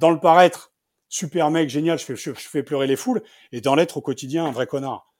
Dans 0.00 0.10
le 0.10 0.18
paraître, 0.18 0.72
super 1.08 1.50
mec, 1.50 1.68
génial, 1.68 1.98
je 1.98 2.04
fais, 2.04 2.16
je, 2.16 2.32
fais 2.32 2.62
pleurer 2.62 2.86
les 2.86 2.96
foules, 2.96 3.22
et 3.52 3.60
dans 3.60 3.74
l'être 3.74 3.96
au 3.96 4.00
quotidien, 4.00 4.46
un 4.46 4.52
vrai 4.52 4.66
connard. 4.66 5.12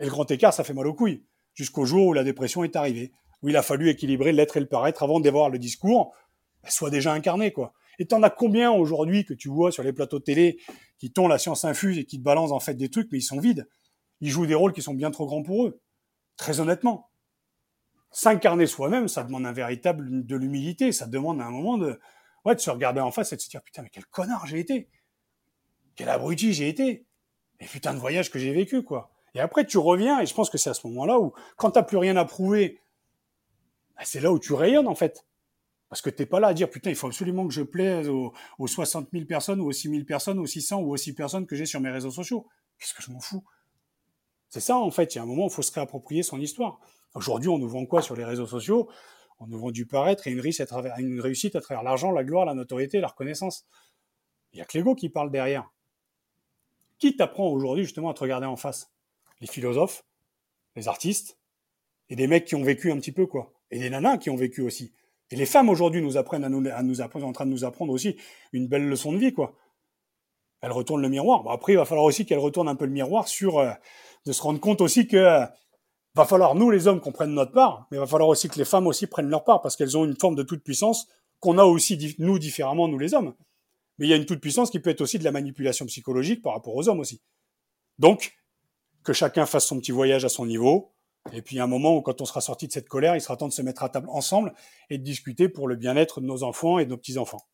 Et 0.00 0.04
le 0.04 0.10
grand 0.10 0.30
écart, 0.30 0.52
ça 0.52 0.64
fait 0.64 0.74
mal 0.74 0.86
aux 0.86 0.94
couilles. 0.94 1.24
Jusqu'au 1.54 1.84
jour 1.84 2.08
où 2.08 2.12
la 2.12 2.24
dépression 2.24 2.64
est 2.64 2.76
arrivée, 2.76 3.12
où 3.42 3.48
il 3.48 3.56
a 3.56 3.62
fallu 3.62 3.88
équilibrer 3.88 4.32
l'être 4.32 4.56
et 4.56 4.60
le 4.60 4.66
paraître 4.66 5.02
avant 5.02 5.20
d'avoir 5.20 5.48
le 5.48 5.58
discours, 5.58 6.12
soit 6.72 6.90
déjà 6.90 7.12
incarné, 7.12 7.52
quoi. 7.52 7.72
Et 7.98 8.06
t'en 8.06 8.22
as 8.22 8.30
combien 8.30 8.70
aujourd'hui 8.70 9.24
que 9.24 9.34
tu 9.34 9.48
vois 9.48 9.72
sur 9.72 9.82
les 9.82 9.92
plateaux 9.92 10.18
de 10.18 10.24
télé 10.24 10.60
qui 10.98 11.12
t'ont 11.12 11.28
la 11.28 11.38
science 11.38 11.64
infuse 11.64 11.98
et 11.98 12.04
qui 12.04 12.18
te 12.18 12.22
balancent 12.22 12.52
en 12.52 12.60
fait 12.60 12.74
des 12.74 12.90
trucs, 12.90 13.10
mais 13.10 13.18
ils 13.18 13.22
sont 13.22 13.40
vides. 13.40 13.68
Ils 14.20 14.30
jouent 14.30 14.46
des 14.46 14.54
rôles 14.54 14.72
qui 14.72 14.82
sont 14.82 14.94
bien 14.94 15.10
trop 15.10 15.26
grands 15.26 15.42
pour 15.42 15.66
eux. 15.66 15.80
Très 16.36 16.60
honnêtement. 16.60 17.10
S'incarner 18.10 18.66
soi-même, 18.66 19.08
ça 19.08 19.22
demande 19.22 19.46
un 19.46 19.52
véritable 19.52 20.24
de 20.24 20.36
l'humilité. 20.36 20.92
Ça 20.92 21.06
demande 21.06 21.40
à 21.40 21.44
un 21.44 21.50
moment 21.50 21.76
de, 21.76 22.00
ouais, 22.44 22.54
de 22.54 22.60
se 22.60 22.70
regarder 22.70 23.00
en 23.00 23.10
face 23.10 23.32
et 23.32 23.36
de 23.36 23.40
se 23.40 23.48
dire, 23.48 23.62
putain, 23.62 23.82
mais 23.82 23.90
quel 23.90 24.06
connard 24.06 24.46
j'ai 24.46 24.58
été. 24.58 24.88
Quel 25.94 26.08
abruti 26.08 26.52
j'ai 26.52 26.68
été. 26.68 27.06
Et 27.60 27.66
putain 27.66 27.92
de 27.92 27.98
voyage 27.98 28.30
que 28.30 28.38
j'ai 28.38 28.52
vécu, 28.52 28.82
quoi. 28.82 29.10
Et 29.34 29.40
après, 29.40 29.66
tu 29.66 29.78
reviens, 29.78 30.20
et 30.20 30.26
je 30.26 30.34
pense 30.34 30.48
que 30.50 30.58
c'est 30.58 30.70
à 30.70 30.74
ce 30.74 30.86
moment-là 30.86 31.18
où, 31.18 31.32
quand 31.56 31.72
t'as 31.72 31.82
plus 31.82 31.96
rien 31.96 32.16
à 32.16 32.24
prouver, 32.24 32.80
bah, 33.96 34.02
c'est 34.04 34.20
là 34.20 34.32
où 34.32 34.38
tu 34.38 34.52
rayonnes, 34.52 34.88
en 34.88 34.94
fait. 34.94 35.26
Parce 35.88 36.02
que 36.02 36.10
t'es 36.10 36.26
pas 36.26 36.38
là 36.38 36.48
à 36.48 36.54
dire, 36.54 36.68
putain, 36.68 36.90
il 36.90 36.96
faut 36.96 37.06
absolument 37.06 37.46
que 37.48 37.54
je 37.54 37.62
plaise 37.62 38.08
aux, 38.08 38.32
60 38.66 39.08
000 39.12 39.24
personnes, 39.24 39.60
ou 39.60 39.68
aux 39.68 39.72
6 39.72 39.88
000 39.88 40.04
personnes, 40.04 40.38
ou 40.38 40.42
aux 40.42 40.46
600, 40.46 40.80
ou 40.80 40.92
aux 40.92 40.96
6 40.96 41.14
personnes 41.14 41.46
que 41.46 41.56
j'ai 41.56 41.66
sur 41.66 41.80
mes 41.80 41.90
réseaux 41.90 42.10
sociaux. 42.10 42.46
Qu'est-ce 42.78 42.94
que 42.94 43.02
je 43.02 43.10
m'en 43.10 43.20
fous? 43.20 43.42
C'est 44.50 44.60
ça, 44.60 44.76
en 44.76 44.90
fait. 44.90 45.14
Il 45.14 45.18
y 45.18 45.20
a 45.20 45.22
un 45.22 45.26
moment 45.26 45.44
où 45.44 45.48
il 45.48 45.52
faut 45.52 45.62
se 45.62 45.72
réapproprier 45.72 46.22
son 46.22 46.40
histoire. 46.40 46.80
Aujourd'hui, 47.14 47.48
on 47.48 47.58
nous 47.58 47.68
vend 47.68 47.86
quoi 47.86 48.02
sur 48.02 48.16
les 48.16 48.24
réseaux 48.24 48.46
sociaux? 48.46 48.90
On 49.40 49.46
nous 49.46 49.58
vend 49.58 49.70
du 49.70 49.86
paraître 49.86 50.26
et 50.26 50.30
une 50.30 50.40
à 50.40 50.66
travers, 50.66 50.98
une 50.98 51.20
réussite 51.20 51.56
à 51.56 51.60
travers 51.60 51.82
l'argent, 51.82 52.10
la 52.10 52.24
gloire, 52.24 52.44
la 52.44 52.54
notoriété, 52.54 53.00
la 53.00 53.08
reconnaissance. 53.08 53.66
Il 54.52 54.58
y 54.58 54.62
a 54.62 54.64
que 54.64 54.76
l'ego 54.76 54.94
qui 54.94 55.08
parle 55.08 55.30
derrière. 55.30 55.70
Qui 56.98 57.16
t'apprend 57.16 57.46
aujourd'hui 57.48 57.84
justement 57.84 58.10
à 58.10 58.14
te 58.14 58.20
regarder 58.20 58.46
en 58.46 58.56
face? 58.56 58.90
Les 59.40 59.46
philosophes, 59.46 60.04
les 60.74 60.88
artistes, 60.88 61.38
et 62.10 62.16
des 62.16 62.26
mecs 62.26 62.44
qui 62.44 62.56
ont 62.56 62.62
vécu 62.62 62.90
un 62.90 62.96
petit 62.96 63.12
peu, 63.12 63.26
quoi. 63.26 63.52
Et 63.70 63.78
des 63.78 63.90
nanas 63.90 64.18
qui 64.18 64.30
ont 64.30 64.36
vécu 64.36 64.62
aussi. 64.62 64.92
Et 65.30 65.36
les 65.36 65.46
femmes 65.46 65.68
aujourd'hui 65.68 66.02
nous 66.02 66.16
apprennent 66.16 66.44
à 66.44 66.48
nous, 66.48 66.66
à 66.72 66.82
nous 66.82 67.00
apprendre, 67.00 67.26
en 67.26 67.32
train 67.32 67.46
de 67.46 67.50
nous 67.50 67.64
apprendre 67.64 67.92
aussi 67.92 68.16
une 68.52 68.66
belle 68.66 68.88
leçon 68.88 69.12
de 69.12 69.18
vie, 69.18 69.32
quoi. 69.32 69.54
Elles 70.60 70.72
retournent 70.72 71.02
le 71.02 71.08
miroir. 71.08 71.44
Bon, 71.44 71.50
après, 71.50 71.74
il 71.74 71.76
va 71.76 71.84
falloir 71.84 72.04
aussi 72.04 72.26
qu'elles 72.26 72.38
retournent 72.38 72.68
un 72.68 72.74
peu 72.74 72.86
le 72.86 72.90
miroir 72.90 73.28
sur 73.28 73.58
euh, 73.58 73.70
de 74.26 74.32
se 74.32 74.42
rendre 74.42 74.58
compte 74.58 74.80
aussi 74.80 75.06
que 75.06 75.16
euh, 75.16 75.46
va 76.14 76.24
falloir 76.24 76.54
nous 76.54 76.70
les 76.70 76.86
hommes 76.86 77.00
qu'on 77.00 77.12
prenne 77.12 77.32
notre 77.32 77.52
part, 77.52 77.86
mais 77.90 77.96
il 77.96 78.00
va 78.00 78.06
falloir 78.06 78.28
aussi 78.28 78.48
que 78.48 78.58
les 78.58 78.64
femmes 78.64 78.86
aussi 78.86 79.06
prennent 79.06 79.28
leur 79.28 79.44
part 79.44 79.60
parce 79.60 79.76
qu'elles 79.76 79.96
ont 79.96 80.04
une 80.04 80.18
forme 80.18 80.34
de 80.34 80.42
toute 80.42 80.64
puissance 80.64 81.06
qu'on 81.40 81.58
a 81.58 81.64
aussi 81.64 82.16
nous 82.18 82.38
différemment 82.38 82.88
nous 82.88 82.98
les 82.98 83.14
hommes. 83.14 83.34
Mais 83.98 84.06
il 84.06 84.10
y 84.10 84.12
a 84.12 84.16
une 84.16 84.26
toute 84.26 84.40
puissance 84.40 84.70
qui 84.70 84.80
peut 84.80 84.90
être 84.90 85.00
aussi 85.00 85.18
de 85.18 85.24
la 85.24 85.32
manipulation 85.32 85.86
psychologique 85.86 86.42
par 86.42 86.54
rapport 86.54 86.74
aux 86.74 86.88
hommes 86.88 87.00
aussi. 87.00 87.20
Donc 87.98 88.34
que 89.04 89.12
chacun 89.12 89.46
fasse 89.46 89.66
son 89.66 89.78
petit 89.78 89.92
voyage 89.92 90.24
à 90.24 90.28
son 90.28 90.46
niveau, 90.46 90.92
et 91.32 91.42
puis, 91.42 91.60
un 91.60 91.66
moment 91.66 91.96
où, 91.96 92.02
quand 92.02 92.20
on 92.20 92.24
sera 92.24 92.40
sorti 92.40 92.66
de 92.66 92.72
cette 92.72 92.88
colère, 92.88 93.16
il 93.16 93.20
sera 93.20 93.36
temps 93.36 93.48
de 93.48 93.52
se 93.52 93.62
mettre 93.62 93.82
à 93.82 93.88
table 93.88 94.08
ensemble 94.10 94.52
et 94.90 94.98
de 94.98 95.02
discuter 95.02 95.48
pour 95.48 95.68
le 95.68 95.76
bien-être 95.76 96.20
de 96.20 96.26
nos 96.26 96.42
enfants 96.42 96.78
et 96.78 96.84
de 96.84 96.90
nos 96.90 96.96
petits-enfants. 96.96 97.46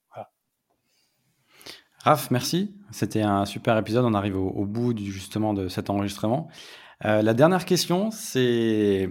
Raph, 2.04 2.30
merci. 2.30 2.74
C'était 2.90 3.22
un 3.22 3.46
super 3.46 3.78
épisode. 3.78 4.04
On 4.04 4.12
arrive 4.12 4.36
au, 4.36 4.66
bout 4.66 4.94
justement 4.98 5.54
de 5.54 5.68
cet 5.68 5.88
enregistrement. 5.88 6.48
Euh, 7.06 7.22
la 7.22 7.32
dernière 7.32 7.64
question, 7.64 8.10
c'est 8.10 9.08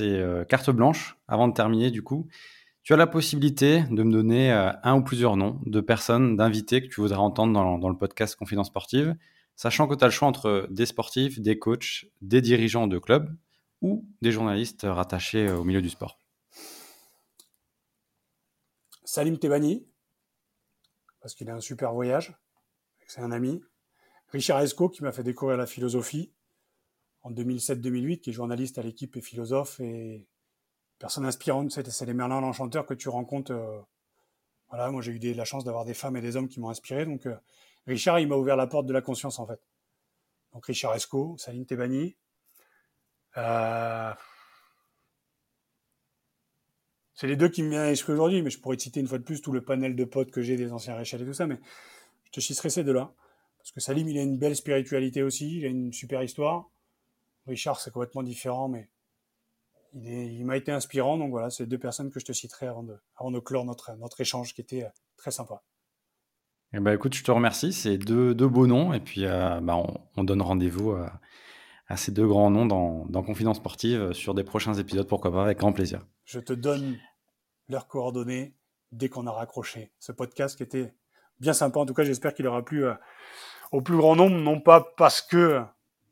euh, 0.00 0.44
carte 0.46 0.70
blanche. 0.70 1.18
Avant 1.28 1.46
de 1.46 1.52
terminer, 1.52 1.90
du 1.90 2.02
coup, 2.02 2.28
tu 2.84 2.94
as 2.94 2.96
la 2.96 3.06
possibilité 3.06 3.84
de 3.90 4.02
me 4.02 4.10
donner 4.10 4.50
euh, 4.50 4.72
un 4.82 4.96
ou 4.96 5.02
plusieurs 5.02 5.36
noms 5.36 5.60
de 5.66 5.82
personnes, 5.82 6.36
d'invités 6.36 6.80
que 6.80 6.86
tu 6.86 7.02
voudrais 7.02 7.18
entendre 7.18 7.52
dans, 7.52 7.76
dans 7.76 7.90
le 7.90 7.98
podcast 7.98 8.34
Confidence 8.34 8.68
Sportive, 8.68 9.14
sachant 9.54 9.86
que 9.86 9.94
tu 9.94 10.02
as 10.02 10.06
le 10.06 10.12
choix 10.12 10.26
entre 10.26 10.68
des 10.70 10.86
sportifs, 10.86 11.38
des 11.38 11.58
coachs, 11.58 12.06
des 12.22 12.40
dirigeants 12.40 12.86
de 12.86 12.98
clubs 12.98 13.28
ou 13.82 14.06
des 14.22 14.32
journalistes 14.32 14.86
rattachés 14.88 15.48
euh, 15.48 15.58
au 15.58 15.64
milieu 15.64 15.82
du 15.82 15.90
sport 15.90 16.18
Salim 19.04 19.38
Tebani, 19.38 19.86
parce 21.20 21.34
qu'il 21.34 21.50
a 21.50 21.54
un 21.54 21.60
super 21.60 21.92
voyage, 21.92 22.34
c'est 23.06 23.20
un 23.20 23.30
ami. 23.30 23.62
Richard 24.28 24.60
Esco, 24.62 24.88
qui 24.88 25.02
m'a 25.02 25.12
fait 25.12 25.22
découvrir 25.22 25.58
la 25.58 25.66
philosophie 25.66 26.32
en 27.22 27.30
2007-2008, 27.30 28.20
qui 28.20 28.30
est 28.30 28.32
journaliste 28.32 28.78
à 28.78 28.82
l'équipe 28.82 29.14
et 29.18 29.20
philosophe 29.20 29.80
et 29.80 30.26
personne 30.98 31.26
inspirante. 31.26 31.70
C'est 31.70 32.06
les 32.06 32.14
Merlin 32.14 32.40
l'Enchanteur 32.40 32.86
que 32.86 32.94
tu 32.94 33.10
rencontres. 33.10 33.52
Euh, 33.52 33.80
voilà, 34.70 34.90
moi 34.90 35.02
j'ai 35.02 35.12
eu 35.12 35.34
la 35.34 35.44
chance 35.44 35.64
d'avoir 35.64 35.84
des 35.84 35.92
femmes 35.92 36.16
et 36.16 36.22
des 36.22 36.36
hommes 36.36 36.48
qui 36.48 36.58
m'ont 36.58 36.70
inspiré. 36.70 37.04
Donc 37.04 37.26
euh, 37.26 37.36
Richard, 37.86 38.18
il 38.18 38.28
m'a 38.28 38.36
ouvert 38.36 38.56
la 38.56 38.66
porte 38.66 38.86
de 38.86 38.94
la 38.94 39.02
conscience 39.02 39.38
en 39.38 39.46
fait. 39.46 39.60
Donc 40.54 40.64
Richard 40.64 40.94
Esco, 40.94 41.36
Salim 41.36 41.66
Tebani, 41.66 42.16
euh, 43.36 44.12
c'est 47.14 47.26
les 47.26 47.36
deux 47.36 47.48
qui 47.48 47.62
me 47.62 47.70
viennent 47.70 47.82
à 47.82 47.90
l'esprit 47.90 48.12
aujourd'hui, 48.12 48.42
mais 48.42 48.50
je 48.50 48.58
pourrais 48.58 48.76
te 48.76 48.82
citer 48.82 49.00
une 49.00 49.06
fois 49.06 49.18
de 49.18 49.24
plus 49.24 49.40
tout 49.40 49.52
le 49.52 49.62
panel 49.62 49.96
de 49.96 50.04
potes 50.04 50.30
que 50.30 50.42
j'ai 50.42 50.56
des 50.56 50.72
anciens 50.72 50.96
Réchal 50.96 51.22
et 51.22 51.24
tout 51.24 51.32
ça, 51.32 51.46
mais 51.46 51.58
je 52.24 52.30
te 52.32 52.40
citerai 52.40 52.70
ces 52.70 52.84
deux-là. 52.84 53.12
Parce 53.58 53.70
que 53.70 53.80
Salim, 53.80 54.08
il 54.08 54.18
a 54.18 54.22
une 54.22 54.38
belle 54.38 54.56
spiritualité 54.56 55.22
aussi, 55.22 55.58
il 55.58 55.64
a 55.64 55.68
une 55.68 55.92
super 55.92 56.22
histoire. 56.22 56.68
Richard, 57.46 57.80
c'est 57.80 57.92
complètement 57.92 58.22
différent, 58.22 58.68
mais 58.68 58.88
il, 59.94 60.44
m'a 60.44 60.56
été 60.56 60.72
inspirant. 60.72 61.16
Donc 61.16 61.30
voilà, 61.30 61.50
c'est 61.50 61.66
deux 61.66 61.78
personnes 61.78 62.10
que 62.10 62.18
je 62.18 62.24
te 62.24 62.32
citerai 62.32 62.66
avant 62.66 62.82
de, 62.82 62.96
avant 63.16 63.30
de 63.30 63.38
clore 63.38 63.64
notre, 63.64 63.94
notre 63.98 64.20
échange 64.20 64.54
qui 64.54 64.60
était 64.60 64.86
très 65.16 65.30
sympa. 65.30 65.62
Eh 66.72 66.80
ben, 66.80 66.92
écoute, 66.92 67.14
je 67.14 67.22
te 67.22 67.30
remercie. 67.30 67.72
C'est 67.72 67.98
deux, 67.98 68.34
deux 68.34 68.48
beaux 68.48 68.66
noms. 68.66 68.92
Et 68.92 69.00
puis, 69.00 69.24
bah, 69.24 69.76
on, 69.76 70.00
on, 70.16 70.24
donne 70.24 70.42
rendez-vous 70.42 70.92
à 70.92 71.20
ces 71.96 72.12
deux 72.12 72.26
grands 72.26 72.50
noms 72.50 72.66
dans, 72.66 73.22
Confidence 73.22 73.58
Sportive 73.58 74.12
sur 74.12 74.34
des 74.34 74.44
prochains 74.44 74.74
épisodes, 74.74 75.06
pourquoi 75.06 75.32
pas, 75.32 75.44
avec 75.44 75.58
grand 75.58 75.72
plaisir. 75.72 76.06
Je 76.24 76.40
te 76.40 76.52
donne 76.52 76.98
leurs 77.68 77.86
coordonnées 77.86 78.54
dès 78.90 79.08
qu'on 79.08 79.26
a 79.26 79.32
raccroché. 79.32 79.92
Ce 79.98 80.12
podcast 80.12 80.56
qui 80.56 80.62
était 80.62 80.94
bien 81.40 81.52
sympa, 81.52 81.80
en 81.80 81.86
tout 81.86 81.94
cas 81.94 82.04
j'espère 82.04 82.34
qu'il 82.34 82.46
aura 82.46 82.64
plu 82.64 82.84
euh, 82.84 82.94
au 83.72 83.80
plus 83.80 83.96
grand 83.96 84.16
nombre, 84.16 84.36
non 84.36 84.60
pas 84.60 84.92
parce 84.96 85.22
que 85.22 85.62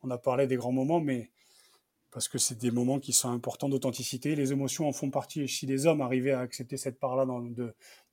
on 0.02 0.10
a 0.10 0.18
parlé 0.18 0.46
des 0.46 0.56
grands 0.56 0.72
moments, 0.72 1.00
mais 1.00 1.30
parce 2.10 2.28
que 2.28 2.38
c'est 2.38 2.58
des 2.58 2.70
moments 2.70 2.98
qui 2.98 3.12
sont 3.12 3.30
importants 3.30 3.68
d'authenticité. 3.68 4.34
Les 4.34 4.52
émotions 4.52 4.88
en 4.88 4.92
font 4.92 5.10
partie. 5.10 5.42
Et 5.42 5.46
si 5.46 5.66
les 5.66 5.86
hommes 5.86 6.00
arrivaient 6.00 6.32
à 6.32 6.40
accepter 6.40 6.76
cette 6.76 6.98
part-là 6.98 7.26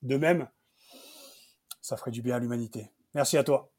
d'eux-mêmes, 0.03 0.47
ça 1.82 1.97
ferait 1.97 2.11
du 2.11 2.22
bien 2.22 2.36
à 2.36 2.39
l'humanité. 2.39 2.91
Merci 3.15 3.38
à 3.38 3.43
toi. 3.43 3.72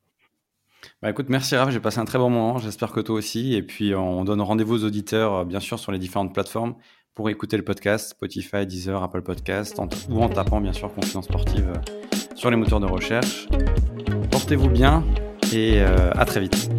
Bah 1.03 1.11
écoute, 1.11 1.27
merci 1.29 1.55
Raph, 1.57 1.71
j'ai 1.71 1.81
passé 1.81 1.99
un 1.99 2.05
très 2.05 2.19
bon 2.19 2.31
moment, 2.31 2.59
j'espère 2.59 2.93
que 2.93 3.01
toi 3.01 3.17
aussi. 3.17 3.55
Et 3.55 3.63
puis 3.63 3.95
on 3.95 4.25
donne 4.25 4.41
rendez-vous 4.41 4.83
aux 4.83 4.85
auditeurs, 4.85 5.35
euh, 5.35 5.45
bien 5.45 5.61
sûr, 5.61 5.79
sur 5.79 5.93
les 5.93 5.99
différentes 5.99 6.35
plateformes 6.35 6.75
pour 7.15 7.31
écouter 7.31 7.57
le 7.57 7.65
podcast, 7.65 8.11
Spotify, 8.11 8.65
Deezer, 8.67 9.03
Apple 9.03 9.23
Podcast, 9.23 9.81
ou 10.09 10.23
en 10.23 10.29
tapant 10.29 10.61
bien 10.61 10.73
sûr 10.73 10.93
Confidence 10.93 11.25
Sportive 11.25 11.73
euh, 11.75 12.27
sur 12.37 12.51
les 12.51 12.57
moteurs 12.57 12.81
de 12.81 12.87
recherche. 12.87 13.49
Portez-vous 14.31 14.71
bien 14.71 15.05
et 15.53 15.81
euh, 15.81 16.13
à 16.13 16.25
très 16.25 16.41
vite. 16.41 16.71